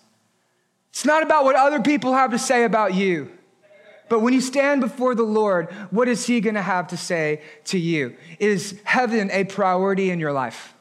It's 0.91 1.05
not 1.05 1.23
about 1.23 1.45
what 1.45 1.55
other 1.55 1.81
people 1.81 2.13
have 2.13 2.31
to 2.31 2.39
say 2.39 2.63
about 2.63 2.93
you. 2.93 3.31
But 4.09 4.21
when 4.21 4.33
you 4.33 4.41
stand 4.41 4.81
before 4.81 5.15
the 5.15 5.23
Lord, 5.23 5.71
what 5.91 6.07
is 6.07 6.25
He 6.25 6.41
going 6.41 6.55
to 6.55 6.61
have 6.61 6.87
to 6.87 6.97
say 6.97 7.41
to 7.65 7.77
you? 7.77 8.15
Is 8.39 8.79
heaven 8.83 9.29
a 9.31 9.43
priority 9.43 10.09
in 10.09 10.19
your 10.19 10.33
life? 10.33 10.73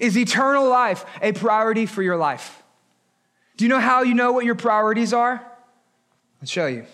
Is 0.00 0.16
eternal 0.18 0.68
life 0.68 1.04
a 1.22 1.32
priority 1.32 1.86
for 1.86 2.02
your 2.02 2.16
life? 2.16 2.62
Do 3.56 3.64
you 3.64 3.68
know 3.68 3.80
how 3.80 4.02
you 4.02 4.14
know 4.14 4.32
what 4.32 4.44
your 4.44 4.56
priorities 4.56 5.12
are? 5.12 5.34
I'll 6.40 6.48
show 6.48 6.66
you. 6.66 6.84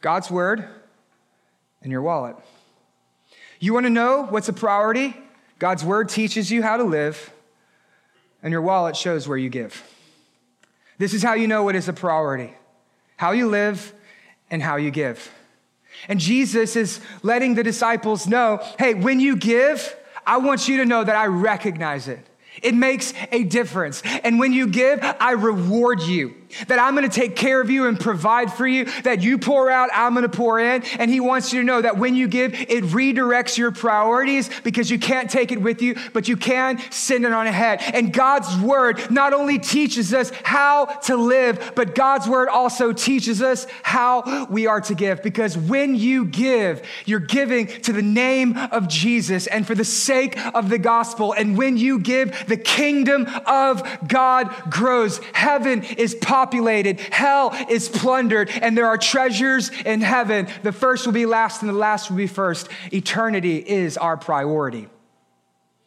God's 0.00 0.30
Word 0.30 0.64
and 1.82 1.92
your 1.92 2.02
wallet. 2.02 2.36
You 3.58 3.74
want 3.74 3.84
to 3.84 3.90
know 3.90 4.26
what's 4.30 4.48
a 4.48 4.52
priority? 4.52 5.14
God's 5.58 5.84
Word 5.84 6.08
teaches 6.08 6.50
you 6.50 6.62
how 6.62 6.78
to 6.78 6.84
live, 6.84 7.32
and 8.42 8.52
your 8.52 8.62
wallet 8.62 8.96
shows 8.96 9.28
where 9.28 9.36
you 9.36 9.50
give. 9.50 9.82
This 11.00 11.14
is 11.14 11.22
how 11.22 11.32
you 11.32 11.48
know 11.48 11.62
what 11.62 11.76
is 11.76 11.88
a 11.88 11.94
priority 11.94 12.52
how 13.16 13.32
you 13.32 13.48
live 13.48 13.94
and 14.50 14.62
how 14.62 14.76
you 14.76 14.90
give. 14.90 15.30
And 16.08 16.20
Jesus 16.20 16.76
is 16.76 17.00
letting 17.22 17.54
the 17.54 17.62
disciples 17.62 18.26
know 18.26 18.62
hey, 18.78 18.92
when 18.92 19.18
you 19.18 19.36
give, 19.36 19.96
I 20.26 20.36
want 20.36 20.68
you 20.68 20.76
to 20.76 20.84
know 20.84 21.02
that 21.02 21.16
I 21.16 21.26
recognize 21.26 22.06
it. 22.06 22.26
It 22.62 22.74
makes 22.74 23.14
a 23.32 23.44
difference. 23.44 24.02
And 24.24 24.38
when 24.38 24.52
you 24.52 24.66
give, 24.66 25.00
I 25.02 25.32
reward 25.32 26.02
you. 26.02 26.34
That 26.68 26.78
I'm 26.78 26.94
gonna 26.94 27.08
take 27.08 27.36
care 27.36 27.60
of 27.60 27.70
you 27.70 27.86
and 27.86 27.98
provide 27.98 28.52
for 28.52 28.66
you. 28.66 28.86
That 29.02 29.22
you 29.22 29.38
pour 29.38 29.70
out, 29.70 29.90
I'm 29.94 30.14
gonna 30.14 30.28
pour 30.28 30.58
in. 30.58 30.82
And 30.98 31.10
He 31.10 31.20
wants 31.20 31.52
you 31.52 31.60
to 31.60 31.66
know 31.66 31.80
that 31.80 31.98
when 31.98 32.14
you 32.14 32.28
give, 32.28 32.54
it 32.54 32.84
redirects 32.84 33.56
your 33.56 33.70
priorities 33.70 34.50
because 34.62 34.90
you 34.90 34.98
can't 34.98 35.30
take 35.30 35.52
it 35.52 35.60
with 35.60 35.82
you, 35.82 35.96
but 36.12 36.28
you 36.28 36.36
can 36.36 36.80
send 36.90 37.24
it 37.24 37.32
on 37.32 37.46
ahead. 37.46 37.80
And 37.94 38.12
God's 38.12 38.56
Word 38.58 39.10
not 39.10 39.32
only 39.32 39.58
teaches 39.58 40.12
us 40.12 40.30
how 40.44 40.86
to 40.86 41.16
live, 41.16 41.72
but 41.74 41.94
God's 41.94 42.28
Word 42.28 42.48
also 42.48 42.92
teaches 42.92 43.42
us 43.42 43.66
how 43.82 44.46
we 44.50 44.66
are 44.66 44.80
to 44.82 44.94
give. 44.94 45.22
Because 45.22 45.56
when 45.56 45.94
you 45.94 46.24
give, 46.24 46.82
you're 47.04 47.20
giving 47.20 47.66
to 47.66 47.92
the 47.92 48.02
name 48.02 48.56
of 48.56 48.88
Jesus 48.88 49.46
and 49.46 49.66
for 49.66 49.74
the 49.74 49.84
sake 49.84 50.38
of 50.54 50.68
the 50.68 50.78
gospel. 50.78 51.32
And 51.32 51.56
when 51.56 51.76
you 51.76 51.98
give, 51.98 52.46
the 52.46 52.56
kingdom 52.56 53.26
of 53.46 53.82
God 54.06 54.54
grows. 54.70 55.18
Heaven 55.32 55.82
is 55.82 56.14
populated, 56.40 56.98
hell 56.98 57.54
is 57.68 57.90
plundered, 57.90 58.48
and 58.62 58.76
there 58.76 58.86
are 58.86 58.96
treasures 58.96 59.70
in 59.84 60.00
heaven. 60.00 60.48
The 60.62 60.72
first 60.72 61.04
will 61.04 61.12
be 61.12 61.26
last, 61.26 61.60
and 61.60 61.68
the 61.68 61.74
last 61.74 62.08
will 62.08 62.16
be 62.16 62.26
first. 62.26 62.68
Eternity 62.90 63.58
is 63.58 63.98
our 63.98 64.16
priority. 64.16 64.88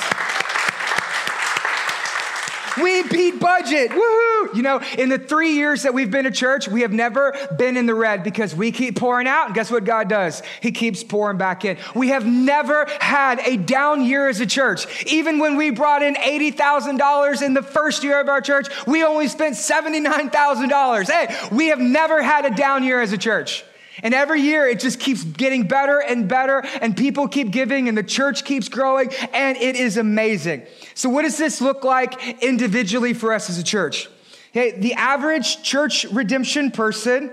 We 2.82 3.04
beat 3.04 3.40
budget. 3.40 3.92
Woohoo! 3.92 4.56
You 4.56 4.62
know, 4.62 4.82
in 4.98 5.10
the 5.10 5.20
three 5.20 5.54
years 5.54 5.84
that 5.84 5.94
we've 5.94 6.12
been 6.12 6.26
a 6.26 6.32
church, 6.32 6.68
we 6.68 6.82
have 6.82 6.94
never 6.94 7.36
been 7.58 7.78
in 7.78 7.86
the 7.86 7.96
red 7.96 8.24
because 8.24 8.56
we 8.56 8.72
keep 8.72 8.98
pouring 8.98 9.28
out. 9.28 9.48
And 9.48 9.56
guess 9.56 9.72
what 9.72 9.84
God 9.84 10.10
does? 10.10 10.42
He 10.62 10.72
keeps 10.72 11.04
pouring 11.04 11.38
back 11.38 11.66
in. 11.66 11.78
We 11.96 12.10
have 12.10 12.26
never 12.26 12.86
had 13.00 13.40
a 13.40 13.58
down 13.58 14.04
year 14.04 14.28
as 14.28 14.40
a 14.40 14.46
church. 14.46 15.06
Even 15.06 15.40
when 15.40 15.58
we 15.58 15.72
brought 15.72 16.02
in 16.02 16.16
$80,000 16.16 17.42
in 17.42 17.54
the 17.54 17.64
first 17.64 18.04
year 18.04 18.20
of 18.20 18.30
our 18.30 18.42
church, 18.42 18.68
we 18.86 19.04
only 19.04 19.28
spent 19.28 19.56
$79,000. 19.56 21.10
Hey, 21.10 21.56
we 21.56 21.68
have 21.68 21.80
never 21.80 22.22
had 22.22 22.46
a 22.46 22.56
down 22.56 22.84
year 22.84 23.02
as 23.02 23.12
a 23.12 23.18
church. 23.18 23.64
And 24.04 24.14
every 24.14 24.42
year 24.42 24.68
it 24.68 24.80
just 24.80 25.00
keeps 25.00 25.24
getting 25.24 25.68
better 25.68 26.00
and 26.00 26.28
better, 26.28 26.60
and 26.82 26.96
people 26.96 27.28
keep 27.28 27.50
giving, 27.52 27.90
and 27.90 27.98
the 27.98 28.04
church 28.04 28.46
keeps 28.46 28.70
growing, 28.70 29.10
and 29.34 29.58
it 29.58 29.76
is 29.76 29.98
amazing. 29.98 30.68
So, 30.94 31.10
what 31.10 31.24
does 31.24 31.38
this 31.38 31.62
look 31.62 31.84
like 31.84 32.44
individually 32.44 33.14
for 33.14 33.34
us 33.34 33.50
as 33.50 33.58
a 33.58 33.64
church? 33.64 34.08
Okay, 34.52 34.80
the 34.80 34.94
average 34.94 35.64
church 35.64 36.06
redemption 36.06 36.72
person 36.72 37.32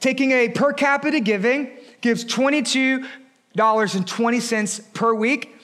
taking 0.00 0.32
a 0.32 0.48
per 0.48 0.72
capita 0.72 1.20
giving 1.20 1.70
gives 2.00 2.24
$22.20 2.24 4.94
per 4.94 5.14
week. 5.14 5.54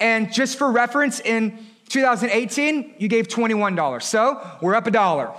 And 0.00 0.32
just 0.32 0.58
for 0.58 0.70
reference, 0.70 1.18
in 1.20 1.58
2018, 1.88 2.96
you 2.98 3.08
gave 3.08 3.28
$21. 3.28 4.02
So 4.02 4.46
we're 4.60 4.74
up 4.74 4.86
a 4.86 4.90
dollar. 4.90 5.32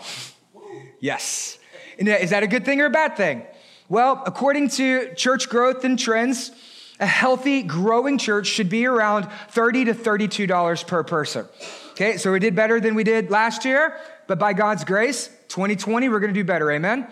Yes. 1.00 1.60
Is 1.98 2.32
that 2.32 2.44
a 2.44 2.48
good 2.48 2.66
thing 2.66 2.82
or 2.82 2.86
a 2.86 2.90
bad 2.90 3.16
thing? 3.16 3.44
Well, 3.90 4.22
according 4.28 4.70
to 4.70 5.16
church 5.16 5.50
growth 5.50 5.84
and 5.84 5.98
trends, 5.98 6.52
a 7.00 7.08
healthy, 7.08 7.64
growing 7.64 8.20
church 8.20 8.46
should 8.46 8.70
be 8.70 8.86
around 8.86 9.28
30 9.50 9.86
to 9.86 9.94
$32 9.96 10.86
per 10.86 11.04
person. 11.04 11.48
Okay, 11.92 12.18
so 12.18 12.32
we 12.32 12.40
did 12.40 12.56
better 12.56 12.80
than 12.80 12.94
we 12.94 13.04
did 13.04 13.32
last 13.32 13.66
year, 13.66 13.98
but 14.28 14.38
by 14.38 14.54
God's 14.54 14.84
grace, 14.84 15.28
2020, 15.48 16.08
we're 16.08 16.20
gonna 16.20 16.34
do 16.34 16.44
better. 16.44 16.72
Amen? 16.72 17.08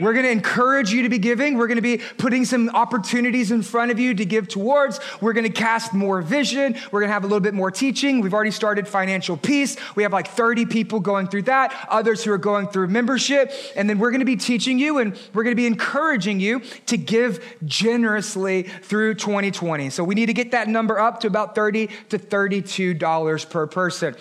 We're 0.00 0.12
going 0.12 0.24
to 0.24 0.30
encourage 0.30 0.92
you 0.92 1.02
to 1.02 1.08
be 1.08 1.18
giving. 1.18 1.56
We're 1.56 1.66
going 1.66 1.76
to 1.76 1.82
be 1.82 1.98
putting 1.98 2.44
some 2.44 2.68
opportunities 2.70 3.50
in 3.50 3.62
front 3.62 3.90
of 3.90 3.98
you 3.98 4.14
to 4.14 4.24
give 4.24 4.48
towards. 4.48 5.00
We're 5.20 5.32
going 5.32 5.46
to 5.46 5.52
cast 5.52 5.92
more 5.92 6.22
vision. 6.22 6.76
We're 6.90 7.00
going 7.00 7.08
to 7.08 7.14
have 7.14 7.24
a 7.24 7.26
little 7.26 7.40
bit 7.40 7.54
more 7.54 7.70
teaching. 7.70 8.20
We've 8.20 8.34
already 8.34 8.50
started 8.50 8.86
financial 8.86 9.36
peace. 9.36 9.76
We 9.94 10.02
have 10.02 10.12
like 10.12 10.28
30 10.28 10.66
people 10.66 11.00
going 11.00 11.28
through 11.28 11.42
that, 11.42 11.74
others 11.88 12.24
who 12.24 12.32
are 12.32 12.38
going 12.38 12.68
through 12.68 12.88
membership. 12.88 13.52
And 13.76 13.88
then 13.88 13.98
we're 13.98 14.10
going 14.10 14.20
to 14.20 14.26
be 14.26 14.36
teaching 14.36 14.78
you 14.78 14.98
and 14.98 15.18
we're 15.34 15.44
going 15.44 15.56
to 15.56 15.60
be 15.60 15.66
encouraging 15.66 16.40
you 16.40 16.62
to 16.86 16.96
give 16.96 17.44
generously 17.64 18.62
through 18.62 19.14
2020. 19.14 19.90
So 19.90 20.04
we 20.04 20.14
need 20.14 20.26
to 20.26 20.34
get 20.34 20.52
that 20.52 20.68
number 20.68 20.98
up 20.98 21.20
to 21.20 21.26
about 21.26 21.54
30 21.54 21.88
to 22.10 22.18
$32 22.18 23.50
per 23.50 23.66
person. 23.66 24.16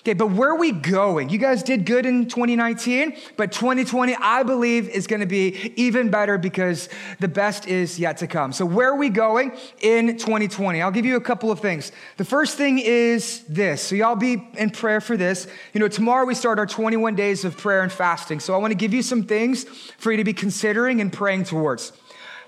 Okay, 0.00 0.14
but 0.14 0.28
where 0.28 0.48
are 0.48 0.56
we 0.56 0.72
going? 0.72 1.28
You 1.28 1.36
guys 1.36 1.62
did 1.62 1.84
good 1.84 2.06
in 2.06 2.26
2019, 2.26 3.18
but 3.36 3.52
2020, 3.52 4.16
I 4.16 4.42
believe, 4.44 4.88
is 4.88 5.06
going 5.06 5.20
to 5.20 5.26
be 5.26 5.74
even 5.76 6.08
better 6.08 6.38
because 6.38 6.88
the 7.18 7.28
best 7.28 7.68
is 7.68 7.98
yet 7.98 8.16
to 8.18 8.26
come. 8.26 8.54
So, 8.54 8.64
where 8.64 8.88
are 8.88 8.96
we 8.96 9.10
going 9.10 9.52
in 9.82 10.16
2020? 10.16 10.80
I'll 10.80 10.90
give 10.90 11.04
you 11.04 11.16
a 11.16 11.20
couple 11.20 11.50
of 11.50 11.60
things. 11.60 11.92
The 12.16 12.24
first 12.24 12.56
thing 12.56 12.78
is 12.78 13.40
this. 13.40 13.82
So, 13.82 13.94
y'all 13.94 14.16
be 14.16 14.48
in 14.56 14.70
prayer 14.70 15.02
for 15.02 15.18
this. 15.18 15.46
You 15.74 15.80
know, 15.80 15.88
tomorrow 15.88 16.24
we 16.24 16.34
start 16.34 16.58
our 16.58 16.66
21 16.66 17.14
days 17.14 17.44
of 17.44 17.58
prayer 17.58 17.82
and 17.82 17.92
fasting. 17.92 18.40
So, 18.40 18.54
I 18.54 18.56
want 18.56 18.70
to 18.70 18.78
give 18.78 18.94
you 18.94 19.02
some 19.02 19.24
things 19.24 19.64
for 19.98 20.12
you 20.12 20.16
to 20.16 20.24
be 20.24 20.32
considering 20.32 21.02
and 21.02 21.12
praying 21.12 21.44
towards. 21.44 21.92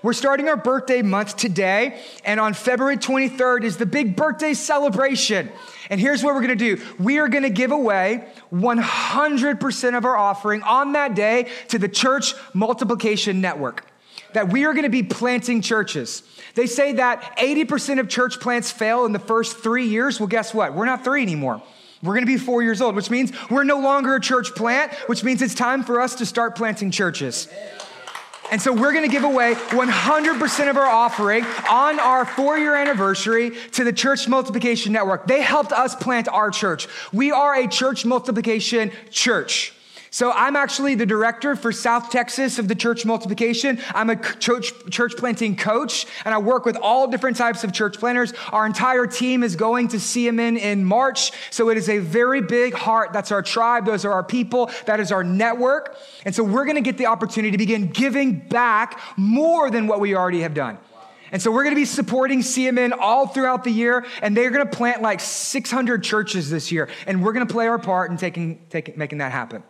We're 0.03 0.11
starting 0.11 0.49
our 0.49 0.57
birthday 0.57 1.01
month 1.01 1.37
today, 1.37 1.97
and 2.25 2.37
on 2.37 2.53
February 2.53 2.97
23rd 2.97 3.63
is 3.63 3.77
the 3.77 3.85
big 3.85 4.17
birthday 4.17 4.53
celebration. 4.53 5.49
And 5.89 5.97
here's 5.97 6.21
what 6.21 6.35
we're 6.35 6.41
gonna 6.41 6.57
do 6.57 6.81
we 6.99 7.19
are 7.19 7.29
gonna 7.29 7.49
give 7.49 7.71
away 7.71 8.25
100% 8.51 9.97
of 9.97 10.03
our 10.03 10.17
offering 10.17 10.61
on 10.61 10.91
that 10.91 11.15
day 11.15 11.47
to 11.69 11.79
the 11.79 11.87
Church 11.87 12.33
Multiplication 12.53 13.39
Network. 13.39 13.87
That 14.33 14.51
we 14.51 14.65
are 14.65 14.73
gonna 14.73 14.89
be 14.89 15.03
planting 15.03 15.61
churches. 15.61 16.21
They 16.55 16.67
say 16.67 16.91
that 16.93 17.37
80% 17.37 18.01
of 18.01 18.09
church 18.09 18.41
plants 18.41 18.71
fail 18.71 19.05
in 19.05 19.13
the 19.13 19.19
first 19.19 19.59
three 19.59 19.85
years. 19.85 20.19
Well, 20.19 20.27
guess 20.27 20.53
what? 20.53 20.73
We're 20.73 20.85
not 20.85 21.05
three 21.05 21.21
anymore. 21.21 21.63
We're 22.01 22.15
gonna 22.15 22.25
be 22.25 22.35
four 22.35 22.61
years 22.61 22.81
old, 22.81 22.97
which 22.97 23.09
means 23.09 23.31
we're 23.49 23.63
no 23.63 23.79
longer 23.79 24.15
a 24.15 24.19
church 24.19 24.53
plant, 24.53 24.91
which 25.07 25.23
means 25.23 25.41
it's 25.41 25.55
time 25.55 25.81
for 25.81 26.01
us 26.01 26.15
to 26.15 26.25
start 26.25 26.57
planting 26.57 26.91
churches. 26.91 27.47
And 28.53 28.61
so 28.61 28.71
we're 28.71 28.93
going 28.93 29.03
to 29.03 29.11
give 29.11 29.23
away 29.23 29.55
100% 29.55 30.69
of 30.69 30.77
our 30.77 30.85
offering 30.85 31.43
on 31.67 31.99
our 31.99 32.23
four 32.23 32.55
year 32.55 32.75
anniversary 32.75 33.57
to 33.71 33.83
the 33.83 33.91
Church 33.91 34.27
Multiplication 34.27 34.93
Network. 34.93 35.25
They 35.25 35.41
helped 35.41 35.71
us 35.71 35.95
plant 35.95 36.27
our 36.27 36.51
church. 36.51 36.87
We 37.11 37.31
are 37.31 37.55
a 37.55 37.67
church 37.67 38.05
multiplication 38.05 38.91
church. 39.09 39.73
So 40.13 40.31
I'm 40.31 40.55
actually 40.55 40.93
the 40.93 41.07
director 41.07 41.55
for 41.55 41.71
South 41.71 42.11
Texas 42.11 42.59
of 42.59 42.67
the 42.67 42.75
church 42.75 43.03
multiplication. 43.03 43.79
I'm 43.95 44.11
a 44.11 44.15
church, 44.15 44.71
church 44.91 45.17
planting 45.17 45.55
coach, 45.55 46.05
and 46.23 46.35
I 46.35 46.37
work 46.37 46.65
with 46.65 46.75
all 46.75 47.07
different 47.07 47.35
types 47.35 47.63
of 47.63 47.73
church 47.73 47.97
planters. 47.97 48.31
Our 48.51 48.67
entire 48.67 49.07
team 49.07 49.41
is 49.41 49.55
going 49.55 49.87
to 49.87 49.97
CMN 49.97 50.59
in 50.59 50.85
March. 50.85 51.31
So 51.49 51.69
it 51.69 51.77
is 51.77 51.89
a 51.89 51.97
very 51.97 52.41
big 52.41 52.75
heart. 52.75 53.11
That's 53.11 53.31
our 53.31 53.41
tribe. 53.41 53.87
Those 53.87 54.05
are 54.05 54.11
our 54.11 54.23
people. 54.23 54.69
That 54.85 54.99
is 54.99 55.11
our 55.11 55.23
network. 55.23 55.97
And 56.25 56.35
so 56.35 56.43
we're 56.43 56.65
going 56.65 56.75
to 56.75 56.81
get 56.81 56.99
the 56.99 57.07
opportunity 57.07 57.49
to 57.49 57.57
begin 57.57 57.87
giving 57.87 58.37
back 58.37 58.99
more 59.17 59.71
than 59.71 59.87
what 59.87 59.99
we 59.99 60.15
already 60.15 60.41
have 60.41 60.53
done. 60.53 60.77
And 61.31 61.41
so 61.41 61.49
we're 61.49 61.63
going 61.63 61.73
to 61.73 61.81
be 61.81 61.85
supporting 61.85 62.41
CMN 62.41 62.95
all 62.99 63.25
throughout 63.25 63.63
the 63.63 63.71
year, 63.71 64.05
and 64.21 64.37
they're 64.37 64.51
going 64.51 64.63
to 64.63 64.77
plant 64.77 65.01
like 65.01 65.21
600 65.21 66.03
churches 66.03 66.51
this 66.51 66.71
year, 66.71 66.87
and 67.07 67.23
we're 67.23 67.33
going 67.33 67.47
to 67.47 67.51
play 67.51 67.67
our 67.67 67.79
part 67.79 68.11
in 68.11 68.17
taking, 68.17 68.61
taking, 68.69 68.95
making 68.95 69.17
that 69.17 69.31
happen. 69.31 69.63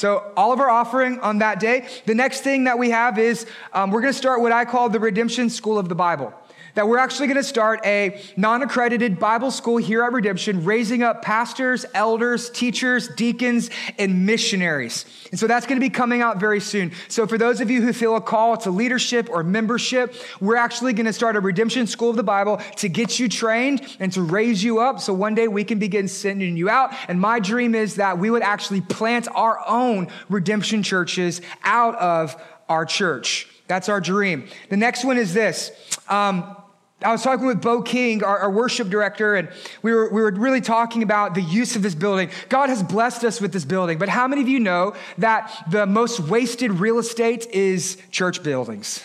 So, 0.00 0.32
all 0.34 0.50
of 0.50 0.60
our 0.60 0.70
offering 0.70 1.20
on 1.20 1.40
that 1.40 1.60
day. 1.60 1.86
The 2.06 2.14
next 2.14 2.40
thing 2.40 2.64
that 2.64 2.78
we 2.78 2.88
have 2.88 3.18
is 3.18 3.44
um, 3.74 3.90
we're 3.90 4.00
going 4.00 4.14
to 4.14 4.18
start 4.18 4.40
what 4.40 4.50
I 4.50 4.64
call 4.64 4.88
the 4.88 4.98
Redemption 4.98 5.50
School 5.50 5.78
of 5.78 5.90
the 5.90 5.94
Bible 5.94 6.32
that 6.74 6.88
we're 6.88 6.98
actually 6.98 7.26
going 7.26 7.36
to 7.36 7.44
start 7.44 7.80
a 7.84 8.20
non 8.36 8.62
accredited 8.62 9.18
Bible 9.18 9.50
school 9.50 9.76
here 9.76 10.02
at 10.02 10.12
Redemption, 10.12 10.64
raising 10.64 11.02
up 11.02 11.22
pastors, 11.22 11.84
elders, 11.94 12.50
teachers, 12.50 13.08
deacons, 13.08 13.70
and 13.98 14.26
missionaries. 14.26 15.04
And 15.30 15.38
so 15.38 15.46
that's 15.46 15.66
going 15.66 15.80
to 15.80 15.84
be 15.84 15.90
coming 15.90 16.22
out 16.22 16.38
very 16.38 16.60
soon. 16.60 16.92
So 17.08 17.26
for 17.26 17.38
those 17.38 17.60
of 17.60 17.70
you 17.70 17.82
who 17.82 17.92
feel 17.92 18.16
a 18.16 18.20
call 18.20 18.56
to 18.58 18.70
leadership 18.70 19.28
or 19.30 19.42
membership, 19.42 20.14
we're 20.40 20.56
actually 20.56 20.92
going 20.92 21.06
to 21.06 21.12
start 21.12 21.36
a 21.36 21.40
Redemption 21.40 21.86
School 21.86 22.10
of 22.10 22.16
the 22.16 22.22
Bible 22.22 22.58
to 22.76 22.88
get 22.88 23.18
you 23.18 23.28
trained 23.28 23.96
and 24.00 24.12
to 24.12 24.22
raise 24.22 24.62
you 24.62 24.80
up. 24.80 25.00
So 25.00 25.12
one 25.12 25.34
day 25.34 25.48
we 25.48 25.64
can 25.64 25.78
begin 25.78 26.08
sending 26.08 26.56
you 26.56 26.68
out. 26.68 26.92
And 27.08 27.20
my 27.20 27.40
dream 27.40 27.74
is 27.74 27.96
that 27.96 28.18
we 28.18 28.30
would 28.30 28.42
actually 28.42 28.80
plant 28.80 29.28
our 29.34 29.60
own 29.66 30.08
redemption 30.28 30.82
churches 30.82 31.40
out 31.62 31.94
of 31.96 32.40
our 32.68 32.84
church. 32.84 33.48
That's 33.66 33.88
our 33.88 34.00
dream. 34.00 34.48
The 34.68 34.76
next 34.76 35.04
one 35.04 35.16
is 35.16 35.32
this. 35.32 35.70
Um, 36.08 36.56
I 37.02 37.12
was 37.12 37.22
talking 37.22 37.46
with 37.46 37.62
Bo 37.62 37.80
King, 37.80 38.22
our, 38.22 38.38
our, 38.40 38.50
worship 38.50 38.90
director, 38.90 39.34
and 39.34 39.48
we 39.80 39.94
were, 39.94 40.10
we 40.10 40.20
were 40.20 40.32
really 40.32 40.60
talking 40.60 41.02
about 41.02 41.34
the 41.34 41.40
use 41.40 41.74
of 41.74 41.82
this 41.82 41.94
building. 41.94 42.30
God 42.50 42.68
has 42.68 42.82
blessed 42.82 43.24
us 43.24 43.40
with 43.40 43.54
this 43.54 43.64
building, 43.64 43.96
but 43.96 44.10
how 44.10 44.28
many 44.28 44.42
of 44.42 44.48
you 44.48 44.60
know 44.60 44.94
that 45.16 45.64
the 45.70 45.86
most 45.86 46.20
wasted 46.20 46.72
real 46.72 46.98
estate 46.98 47.46
is 47.52 47.96
church 48.10 48.42
buildings? 48.42 49.02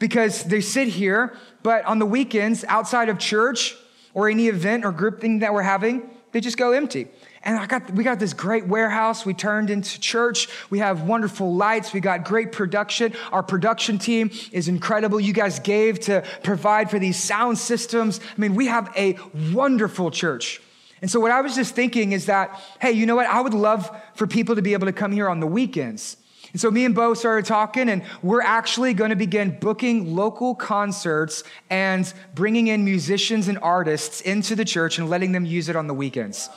Because 0.00 0.42
they 0.42 0.60
sit 0.60 0.88
here, 0.88 1.36
but 1.62 1.84
on 1.84 2.00
the 2.00 2.06
weekends, 2.06 2.64
outside 2.64 3.08
of 3.08 3.20
church 3.20 3.76
or 4.14 4.28
any 4.28 4.48
event 4.48 4.84
or 4.84 4.90
group 4.90 5.20
thing 5.20 5.38
that 5.40 5.54
we're 5.54 5.62
having, 5.62 6.10
they 6.32 6.40
just 6.40 6.56
go 6.56 6.72
empty. 6.72 7.06
And 7.44 7.58
I 7.58 7.66
got, 7.66 7.90
we 7.90 8.04
got 8.04 8.20
this 8.20 8.32
great 8.32 8.66
warehouse 8.66 9.26
we 9.26 9.34
turned 9.34 9.68
into 9.68 9.98
church. 10.00 10.48
We 10.70 10.78
have 10.78 11.02
wonderful 11.02 11.54
lights. 11.54 11.92
We 11.92 12.00
got 12.00 12.24
great 12.24 12.52
production. 12.52 13.14
Our 13.32 13.42
production 13.42 13.98
team 13.98 14.30
is 14.52 14.68
incredible. 14.68 15.18
You 15.18 15.32
guys 15.32 15.58
gave 15.58 15.98
to 16.00 16.24
provide 16.44 16.88
for 16.88 17.00
these 17.00 17.16
sound 17.16 17.58
systems. 17.58 18.20
I 18.20 18.40
mean, 18.40 18.54
we 18.54 18.66
have 18.66 18.92
a 18.96 19.18
wonderful 19.52 20.12
church. 20.12 20.60
And 21.00 21.10
so, 21.10 21.18
what 21.18 21.32
I 21.32 21.40
was 21.40 21.56
just 21.56 21.74
thinking 21.74 22.12
is 22.12 22.26
that, 22.26 22.60
hey, 22.80 22.92
you 22.92 23.06
know 23.06 23.16
what? 23.16 23.26
I 23.26 23.40
would 23.40 23.54
love 23.54 23.90
for 24.14 24.28
people 24.28 24.54
to 24.54 24.62
be 24.62 24.72
able 24.72 24.86
to 24.86 24.92
come 24.92 25.10
here 25.10 25.28
on 25.28 25.40
the 25.40 25.48
weekends. 25.48 26.16
And 26.52 26.60
so, 26.60 26.70
me 26.70 26.84
and 26.84 26.94
Bo 26.94 27.14
started 27.14 27.44
talking, 27.44 27.88
and 27.88 28.04
we're 28.22 28.42
actually 28.42 28.94
going 28.94 29.10
to 29.10 29.16
begin 29.16 29.58
booking 29.58 30.14
local 30.14 30.54
concerts 30.54 31.42
and 31.70 32.12
bringing 32.36 32.68
in 32.68 32.84
musicians 32.84 33.48
and 33.48 33.58
artists 33.58 34.20
into 34.20 34.54
the 34.54 34.64
church 34.64 34.98
and 34.98 35.10
letting 35.10 35.32
them 35.32 35.44
use 35.44 35.68
it 35.68 35.74
on 35.74 35.88
the 35.88 35.94
weekends. 35.94 36.48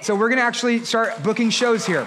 So, 0.00 0.14
we're 0.14 0.28
going 0.28 0.38
to 0.38 0.44
actually 0.44 0.84
start 0.84 1.22
booking 1.22 1.50
shows 1.50 1.86
here. 1.86 2.06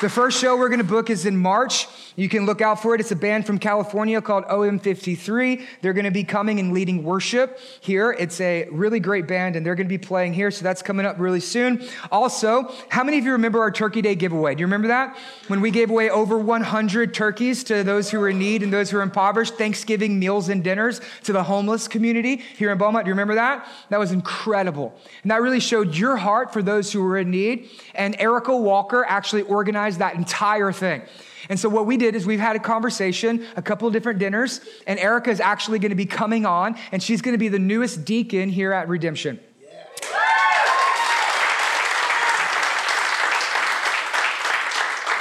The 0.00 0.08
first 0.08 0.40
show 0.40 0.56
we're 0.56 0.68
going 0.68 0.78
to 0.78 0.84
book 0.84 1.10
is 1.10 1.26
in 1.26 1.36
March. 1.36 1.86
You 2.16 2.28
can 2.28 2.46
look 2.46 2.60
out 2.60 2.82
for 2.82 2.94
it. 2.94 3.00
It's 3.00 3.10
a 3.10 3.16
band 3.16 3.46
from 3.46 3.58
California 3.58 4.20
called 4.20 4.44
OM53. 4.44 5.64
They're 5.80 5.92
going 5.92 6.04
to 6.04 6.10
be 6.10 6.24
coming 6.24 6.60
and 6.60 6.72
leading 6.72 7.04
worship 7.04 7.58
here. 7.80 8.12
It's 8.12 8.40
a 8.40 8.68
really 8.70 9.00
great 9.00 9.26
band, 9.26 9.56
and 9.56 9.64
they're 9.64 9.74
going 9.74 9.86
to 9.86 9.98
be 9.98 9.98
playing 9.98 10.34
here. 10.34 10.50
So 10.50 10.62
that's 10.62 10.82
coming 10.82 11.06
up 11.06 11.18
really 11.18 11.40
soon. 11.40 11.86
Also, 12.10 12.72
how 12.88 13.02
many 13.02 13.18
of 13.18 13.24
you 13.24 13.32
remember 13.32 13.60
our 13.60 13.70
Turkey 13.70 14.02
Day 14.02 14.14
giveaway? 14.14 14.54
Do 14.54 14.60
you 14.60 14.66
remember 14.66 14.88
that? 14.88 15.16
When 15.48 15.60
we 15.60 15.70
gave 15.70 15.90
away 15.90 16.10
over 16.10 16.38
100 16.38 17.14
turkeys 17.14 17.64
to 17.64 17.82
those 17.82 18.10
who 18.10 18.20
were 18.20 18.28
in 18.28 18.38
need 18.38 18.62
and 18.62 18.72
those 18.72 18.90
who 18.90 18.98
were 18.98 19.02
impoverished, 19.02 19.54
Thanksgiving 19.54 20.18
meals 20.18 20.48
and 20.48 20.62
dinners 20.62 21.00
to 21.24 21.32
the 21.32 21.42
homeless 21.42 21.88
community 21.88 22.36
here 22.56 22.70
in 22.70 22.78
Beaumont. 22.78 23.04
Do 23.04 23.08
you 23.08 23.14
remember 23.14 23.36
that? 23.36 23.66
That 23.88 23.98
was 23.98 24.12
incredible. 24.12 24.94
And 25.22 25.30
that 25.30 25.40
really 25.40 25.60
showed 25.60 25.94
your 25.94 26.16
heart 26.16 26.52
for 26.52 26.62
those 26.62 26.92
who 26.92 27.02
were 27.02 27.18
in 27.18 27.30
need. 27.30 27.70
And 27.94 28.16
Erica 28.20 28.56
Walker 28.56 29.04
actually 29.06 29.42
organized 29.42 29.98
that 30.00 30.14
entire 30.14 30.72
thing. 30.72 31.02
And 31.48 31.58
so 31.58 31.68
what 31.68 31.86
we 31.86 31.96
did 31.96 32.14
is 32.14 32.26
we've 32.26 32.40
had 32.40 32.56
a 32.56 32.60
conversation, 32.60 33.46
a 33.56 33.62
couple 33.62 33.86
of 33.86 33.92
different 33.92 34.18
dinners, 34.18 34.60
and 34.86 34.98
Erica 34.98 35.30
is 35.30 35.40
actually 35.40 35.78
going 35.78 35.90
to 35.90 35.96
be 35.96 36.06
coming 36.06 36.46
on, 36.46 36.76
and 36.92 37.02
she's 37.02 37.22
going 37.22 37.34
to 37.34 37.38
be 37.38 37.48
the 37.48 37.58
newest 37.58 38.04
deacon 38.04 38.48
here 38.48 38.72
at 38.72 38.88
Redemption. 38.88 39.40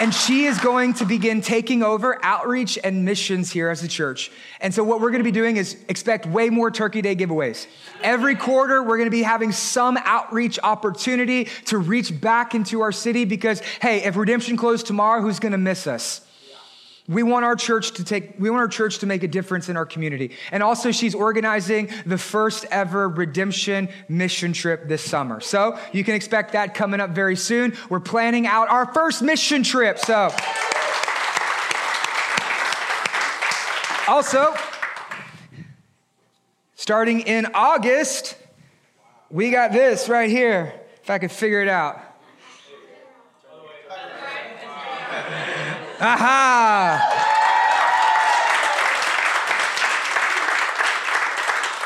And 0.01 0.11
she 0.11 0.45
is 0.45 0.57
going 0.57 0.95
to 0.95 1.05
begin 1.05 1.41
taking 1.41 1.83
over 1.83 2.17
outreach 2.25 2.79
and 2.83 3.05
missions 3.05 3.51
here 3.51 3.69
as 3.69 3.83
a 3.83 3.87
church. 3.87 4.31
And 4.59 4.73
so, 4.73 4.83
what 4.83 4.99
we're 4.99 5.11
going 5.11 5.19
to 5.19 5.23
be 5.23 5.31
doing 5.31 5.57
is 5.57 5.77
expect 5.89 6.25
way 6.25 6.49
more 6.49 6.71
Turkey 6.71 7.03
Day 7.03 7.15
giveaways. 7.15 7.67
Every 8.01 8.33
quarter, 8.33 8.81
we're 8.81 8.97
going 8.97 9.05
to 9.05 9.15
be 9.15 9.21
having 9.21 9.51
some 9.51 9.97
outreach 9.97 10.57
opportunity 10.63 11.49
to 11.65 11.77
reach 11.77 12.19
back 12.19 12.55
into 12.55 12.81
our 12.81 12.91
city 12.91 13.25
because, 13.25 13.59
hey, 13.79 14.03
if 14.03 14.15
redemption 14.17 14.57
closed 14.57 14.87
tomorrow, 14.87 15.21
who's 15.21 15.37
going 15.37 15.51
to 15.51 15.59
miss 15.59 15.85
us? 15.85 16.21
We 17.11 17.23
want 17.23 17.43
our 17.43 17.57
church 17.57 17.91
to 17.95 18.05
take, 18.05 18.39
we 18.39 18.49
want 18.49 18.61
our 18.61 18.69
church 18.69 18.99
to 18.99 19.05
make 19.05 19.21
a 19.23 19.27
difference 19.27 19.67
in 19.67 19.75
our 19.75 19.85
community. 19.85 20.31
And 20.49 20.63
also, 20.63 20.91
she's 20.91 21.13
organizing 21.13 21.89
the 22.05 22.17
first 22.17 22.65
ever 22.71 23.09
redemption 23.09 23.89
mission 24.07 24.53
trip 24.53 24.87
this 24.87 25.03
summer. 25.03 25.41
So 25.41 25.77
you 25.91 26.05
can 26.05 26.15
expect 26.15 26.53
that 26.53 26.73
coming 26.73 27.01
up 27.01 27.09
very 27.09 27.35
soon. 27.35 27.75
We're 27.89 27.99
planning 27.99 28.47
out 28.47 28.69
our 28.69 28.91
first 28.93 29.21
mission 29.21 29.63
trip. 29.63 29.99
So, 29.99 30.33
also, 34.07 34.55
starting 36.75 37.19
in 37.21 37.47
August, 37.53 38.37
we 39.29 39.51
got 39.51 39.73
this 39.73 40.07
right 40.07 40.29
here, 40.29 40.73
if 41.03 41.09
I 41.09 41.17
could 41.17 41.31
figure 41.31 41.61
it 41.61 41.67
out. 41.67 42.10
Aha! 46.03 47.10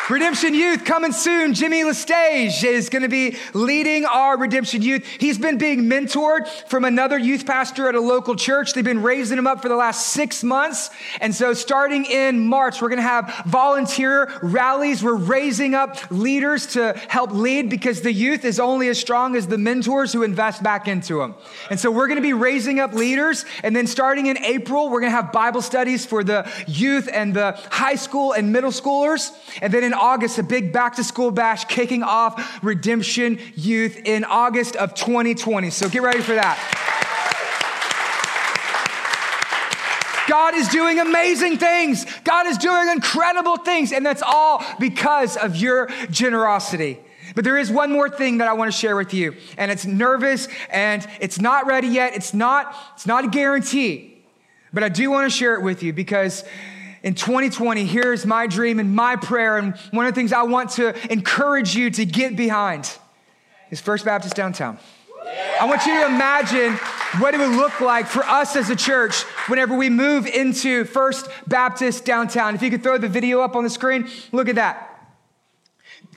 Redemption 0.08 0.54
Youth 0.54 0.86
coming 0.86 1.12
soon. 1.12 1.56
Jimmy 1.56 1.82
Lestage 1.82 2.64
is 2.64 2.90
going 2.90 3.02
to 3.02 3.10
be 3.10 3.38
leading 3.56 4.06
our 4.06 4.38
Redemption 4.38 4.84
Youth. 4.84 5.04
He's 5.20 5.40
been 5.40 5.58
being 5.58 5.86
mentored 5.86 6.48
from 6.68 6.86
another 6.86 7.18
youth 7.18 7.48
pastor 7.48 7.90
at 7.90 7.96
a 7.96 8.00
local 8.00 8.36
church. 8.36 8.74
They've 8.74 8.84
been 8.84 9.02
raising 9.02 9.40
him 9.40 9.48
up 9.48 9.64
for 9.64 9.70
the 9.70 9.76
last 9.76 10.10
six 10.10 10.44
months. 10.44 10.92
And 11.22 11.34
so 11.34 11.56
starting 11.56 12.06
in 12.06 12.46
March, 12.46 12.84
we're 12.84 12.90
going 12.90 12.98
to 12.98 13.04
have 13.04 13.34
volunteer 13.48 14.32
rallies. 14.44 15.02
We're 15.02 15.16
raising 15.16 15.74
up 15.74 15.98
leaders 16.12 16.68
to 16.74 16.94
help 17.08 17.32
lead 17.32 17.72
because 17.72 18.02
the 18.02 18.14
youth 18.14 18.46
is 18.46 18.60
only 18.60 18.90
as 18.90 19.00
strong 19.00 19.36
as 19.36 19.48
the 19.48 19.58
mentors 19.58 20.14
who 20.14 20.22
invest 20.22 20.62
back 20.62 20.88
into 20.88 21.18
them. 21.18 21.34
And 21.72 21.80
so 21.80 21.90
we're 21.90 22.08
going 22.08 22.18
to 22.18 22.22
be 22.22 22.34
raising 22.34 22.80
up 22.80 22.94
leaders. 22.94 23.44
And 23.64 23.76
then 23.76 23.88
starting 23.88 24.28
in 24.28 24.38
April, 24.38 24.88
we're 24.92 25.00
going 25.00 25.12
to 25.12 25.16
have 25.16 25.32
Bible 25.32 25.64
studies 25.64 26.06
for 26.06 26.24
the 26.24 26.48
youth 26.68 27.10
and 27.12 27.34
the 27.34 27.54
high 27.72 27.96
school 27.96 28.34
and 28.34 28.54
middle 28.54 28.72
schoolers. 28.72 29.32
And 29.64 29.74
then 29.74 29.84
in 29.84 29.95
August, 29.96 30.38
a 30.38 30.44
big 30.44 30.72
back 30.72 30.96
to 30.96 31.04
school 31.04 31.32
bash 31.32 31.66
kicking 31.66 32.04
off 32.04 32.64
Redemption 32.64 33.40
Youth 33.56 33.98
in 34.06 34.24
August 34.24 34.76
of 34.76 34.94
2020. 34.94 35.70
So 35.70 35.90
get 35.90 36.02
ready 36.02 36.22
for 36.22 36.36
that. 36.36 36.60
God 40.28 40.56
is 40.56 40.68
doing 40.70 41.00
amazing 41.00 41.58
things. 41.58 42.06
God 42.24 42.48
is 42.48 42.58
doing 42.58 42.90
incredible 42.90 43.58
things. 43.58 43.92
And 43.92 44.06
that's 44.06 44.24
all 44.24 44.64
because 44.80 45.38
of 45.38 45.56
your 45.56 45.88
generosity. 46.10 47.00
But 47.36 47.44
there 47.44 47.58
is 47.58 47.72
one 47.72 47.92
more 47.92 48.10
thing 48.10 48.40
that 48.40 48.48
I 48.48 48.54
want 48.54 48.72
to 48.72 48.78
share 48.78 48.96
with 48.96 49.14
you. 49.14 49.36
And 49.58 49.72
it's 49.72 49.86
nervous 49.86 50.48
and 50.70 51.06
it's 51.20 51.40
not 51.40 51.68
ready 51.68 51.88
yet. 51.88 52.16
It's 52.16 52.34
not, 52.34 52.76
it's 52.96 53.06
not 53.06 53.26
a 53.26 53.28
guarantee. 53.28 54.24
But 54.74 54.84
I 54.84 54.90
do 54.90 55.10
want 55.10 55.32
to 55.32 55.36
share 55.36 55.56
it 55.56 55.64
with 55.64 55.84
you 55.84 55.94
because 55.94 56.44
in 57.06 57.14
2020, 57.14 57.86
here's 57.86 58.26
my 58.26 58.48
dream 58.48 58.80
and 58.80 58.96
my 58.96 59.16
prayer. 59.16 59.60
And 59.60 59.78
one 59.92 60.08
of 60.08 60.14
the 60.14 60.20
things 60.20 60.34
I 60.34 60.42
want 60.42 60.72
to 60.72 60.96
encourage 61.14 61.76
you 61.76 61.92
to 61.92 62.04
get 62.04 62.36
behind 62.36 62.92
is 63.70 63.80
First 63.80 64.06
Baptist 64.06 64.36
Downtown. 64.36 64.80
I 65.62 65.66
want 65.66 65.86
you 65.86 65.94
to 65.94 66.08
imagine 66.08 66.74
what 67.20 67.36
it 67.36 67.38
would 67.38 67.56
look 67.56 67.80
like 67.80 68.08
for 68.08 68.24
us 68.24 68.56
as 68.56 68.72
a 68.72 68.76
church 68.76 69.22
whenever 69.48 69.78
we 69.78 69.88
move 69.88 70.26
into 70.26 70.84
First 70.84 71.30
Baptist 71.46 72.06
Downtown. 72.06 72.56
If 72.56 72.64
you 72.64 72.72
could 72.72 72.82
throw 72.82 72.98
the 72.98 73.08
video 73.08 73.42
up 73.42 73.56
on 73.56 73.64
the 73.64 73.70
screen, 73.70 74.10
look 74.32 74.50
at 74.50 74.56
that. 74.56 74.92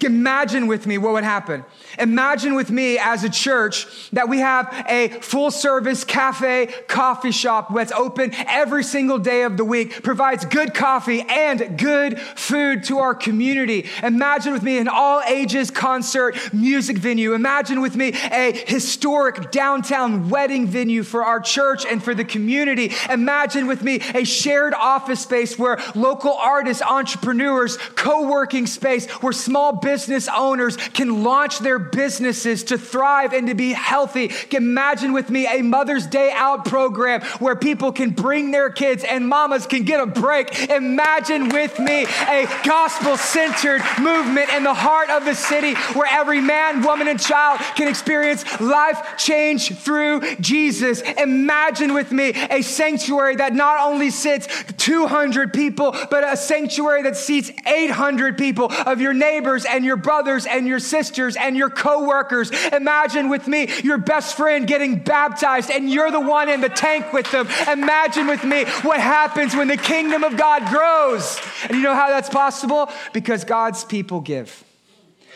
Imagine 0.03 0.69
with 0.69 0.87
me 0.87 0.97
what 0.97 1.13
would 1.13 1.25
happen. 1.25 1.67
Imagine 1.99 2.55
with 2.55 2.71
me 2.71 2.99
as 2.99 3.25
a 3.25 3.29
church 3.29 3.87
that 4.11 4.29
we 4.29 4.39
have 4.39 4.73
a 4.89 5.09
full 5.21 5.51
service 5.51 6.05
cafe 6.05 6.67
coffee 6.87 7.33
shop 7.33 7.75
that's 7.75 7.93
open 7.93 8.33
every 8.35 8.85
single 8.85 9.19
day 9.19 9.43
of 9.43 9.57
the 9.57 9.65
week, 9.65 10.03
provides 10.03 10.45
good 10.45 10.75
coffee 10.75 11.23
and 11.23 11.79
good 11.79 12.21
food 12.21 12.85
to 12.85 12.99
our 12.99 13.15
community. 13.15 13.87
Imagine 14.03 14.53
with 14.53 14.63
me 14.63 14.79
an 14.79 14.89
all 14.89 15.21
ages 15.29 15.71
concert 15.71 16.37
music 16.53 16.99
venue. 16.99 17.35
Imagine 17.35 17.81
with 17.81 17.97
me 17.97 18.13
a 18.31 18.53
historic 18.53 19.51
downtown 19.51 20.29
wedding 20.29 20.67
venue 20.67 21.03
for 21.03 21.25
our 21.25 21.41
church 21.41 21.85
and 21.85 22.03
for 22.03 22.15
the 22.15 22.25
community. 22.25 22.93
Imagine 23.11 23.67
with 23.67 23.83
me 23.83 24.01
a 24.15 24.25
shared 24.25 24.75
office 24.75 25.21
space 25.21 25.59
where 25.59 25.79
local 25.95 26.33
artists, 26.33 26.83
entrepreneurs, 26.83 27.77
co 27.97 28.29
working 28.29 28.67
space, 28.67 29.07
where 29.23 29.33
small 29.33 29.73
business 29.73 30.29
owners 30.35 30.77
can 30.77 31.23
launch 31.23 31.59
their 31.59 31.79
businesses 31.91 32.65
to 32.65 32.79
thrive 32.79 33.33
and 33.33 33.47
to 33.49 33.55
be 33.55 33.73
healthy. 33.73 34.31
Imagine 34.53 35.13
with 35.13 35.31
me 35.31 35.47
a 35.47 35.63
Mother's 35.63 36.07
Day 36.07 36.31
Out 36.35 36.65
program 36.65 37.23
where 37.41 37.57
people 37.57 37.93
can 37.93 38.11
bring 38.11 38.51
their 38.51 38.71
kids 38.71 39.05
and 39.05 39.27
mamas 39.27 39.67
can 39.67 39.85
get 39.85 40.01
a 40.01 40.07
break. 40.07 40.69
Imagine 40.69 41.49
with 41.49 41.79
me 41.79 42.05
a 42.05 42.47
gospel 42.65 43.17
centered 43.17 43.83
movement 44.01 44.51
in 44.51 44.63
the 44.65 44.75
heart 44.75 45.09
of 45.11 45.25
the 45.25 45.35
city 45.35 45.75
where 45.95 46.09
every 46.11 46.41
man, 46.41 46.83
woman, 46.83 47.09
and 47.09 47.21
child 47.21 47.61
can 47.77 47.89
experience 47.89 48.45
life 48.61 49.17
change 49.17 49.75
through 49.79 50.21
Jesus. 50.37 51.01
Imagine 51.01 51.95
with 51.95 52.13
me 52.13 52.33
a 52.51 52.63
sanctuary 52.63 53.37
that 53.37 53.55
not 53.55 53.87
only 53.87 54.11
sits 54.11 54.47
200 54.77 55.53
people, 55.55 55.97
but 56.11 56.31
a 56.31 56.37
sanctuary 56.37 57.03
that 57.03 57.17
seats 57.17 57.51
800 57.67 58.37
people 58.37 58.71
of 58.87 59.01
your 59.01 59.15
neighbors 59.15 59.65
and 59.65 59.79
and 59.79 59.85
your 59.85 59.97
brothers 59.97 60.45
and 60.45 60.67
your 60.67 60.81
sisters 60.81 61.37
and 61.37 61.57
your 61.57 61.71
coworkers. 61.79 62.51
Imagine 62.67 63.31
with 63.31 63.49
me 63.49 63.69
your 63.83 63.97
best 63.97 64.37
friend 64.37 64.67
getting 64.67 64.99
baptized 64.99 65.71
and 65.71 65.91
you're 65.91 66.11
the 66.11 66.21
one 66.21 66.51
in 66.51 66.61
the 66.61 66.69
tank 66.69 67.13
with 67.13 67.31
them. 67.31 67.49
Imagine 67.67 68.27
with 68.27 68.45
me 68.45 68.65
what 68.83 69.01
happens 69.01 69.57
when 69.57 69.69
the 69.69 69.77
kingdom 69.77 70.25
of 70.25 70.37
God 70.37 70.69
grows. 70.69 71.41
And 71.63 71.77
you 71.77 71.83
know 71.83 71.95
how 71.95 72.09
that's 72.09 72.29
possible? 72.29 72.91
Because 73.13 73.45
God's 73.45 73.85
people 73.85 74.21
give. 74.21 74.65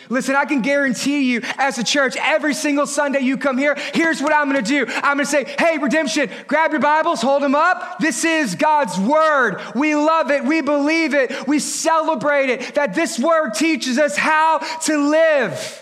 Listen, 0.09 0.37
I 0.37 0.45
can 0.45 0.63
guarantee 0.63 1.31
you 1.33 1.41
as 1.59 1.79
a 1.79 1.85
church, 1.85 2.17
every 2.17 2.55
single 2.55 2.87
Sunday 2.87 3.21
you 3.21 3.37
come 3.37 3.57
here, 3.57 3.77
here's 3.95 4.21
what 4.21 4.35
I'm 4.35 4.47
gonna 4.47 4.63
do. 4.63 4.85
I'm 4.87 5.17
gonna 5.17 5.25
say, 5.25 5.45
hey, 5.59 5.79
redemption, 5.79 6.29
grab 6.47 6.73
your 6.73 6.81
Bibles, 6.81 7.23
hold 7.23 7.43
them 7.43 7.55
up. 7.55 7.99
This 7.99 8.25
is 8.25 8.55
God's 8.55 8.99
word. 8.99 9.61
We 9.75 9.95
love 9.95 10.31
it, 10.31 10.45
we 10.45 10.61
believe 10.61 11.15
it, 11.15 11.47
we 11.47 11.59
celebrate 11.59 12.51
it, 12.51 12.75
that 12.75 12.95
this 12.95 13.19
word 13.19 13.55
teaches 13.55 13.99
us 13.99 14.17
how 14.17 14.59
to 14.59 15.09
live. 15.09 15.82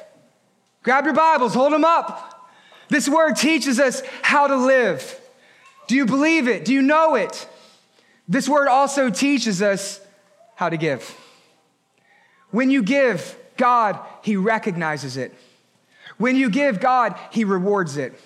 Grab 0.83 1.05
your 1.05 1.15
Bibles, 1.15 1.55
hold 1.55 1.73
them 1.73 1.85
up. 1.85 2.49
This 2.89 3.09
word 3.09 3.37
teaches 3.37 3.79
us 3.79 4.03
how 4.23 4.47
to 4.47 4.57
live. 4.57 5.21
Do 5.87 5.95
you 5.95 6.07
believe 6.07 6.49
it? 6.49 6.65
Do 6.65 6.73
you 6.73 6.83
know 6.83 7.15
it? 7.15 7.49
This 8.27 8.49
word 8.49 8.69
also 8.69 9.11
teaches 9.11 9.61
us 9.61 10.01
how 10.55 10.69
to 10.69 10.77
give. 10.77 11.17
When 12.51 12.71
you 12.71 12.83
give, 12.83 13.37
God, 13.57 13.99
He 14.23 14.37
recognizes 14.37 15.17
it. 15.17 15.35
When 16.17 16.37
you 16.37 16.49
give, 16.49 16.81
God, 16.81 17.19
He 17.31 17.45
rewards 17.45 17.97
it. 17.97 18.19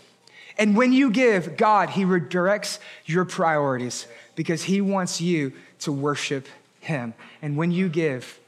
And 0.56 0.76
when 0.76 0.92
you 0.92 1.10
give, 1.10 1.56
God, 1.56 1.90
He 1.90 2.04
redirects 2.04 2.78
your 3.04 3.24
priorities 3.24 4.06
because 4.36 4.64
He 4.64 4.80
wants 4.80 5.20
you 5.20 5.52
to 5.80 5.90
worship 5.90 6.46
Him. 6.80 7.14
And 7.42 7.56
when 7.56 7.72
you 7.72 7.88
give, 7.88 8.38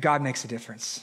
God 0.00 0.22
makes 0.22 0.44
a 0.44 0.48
difference. 0.48 1.02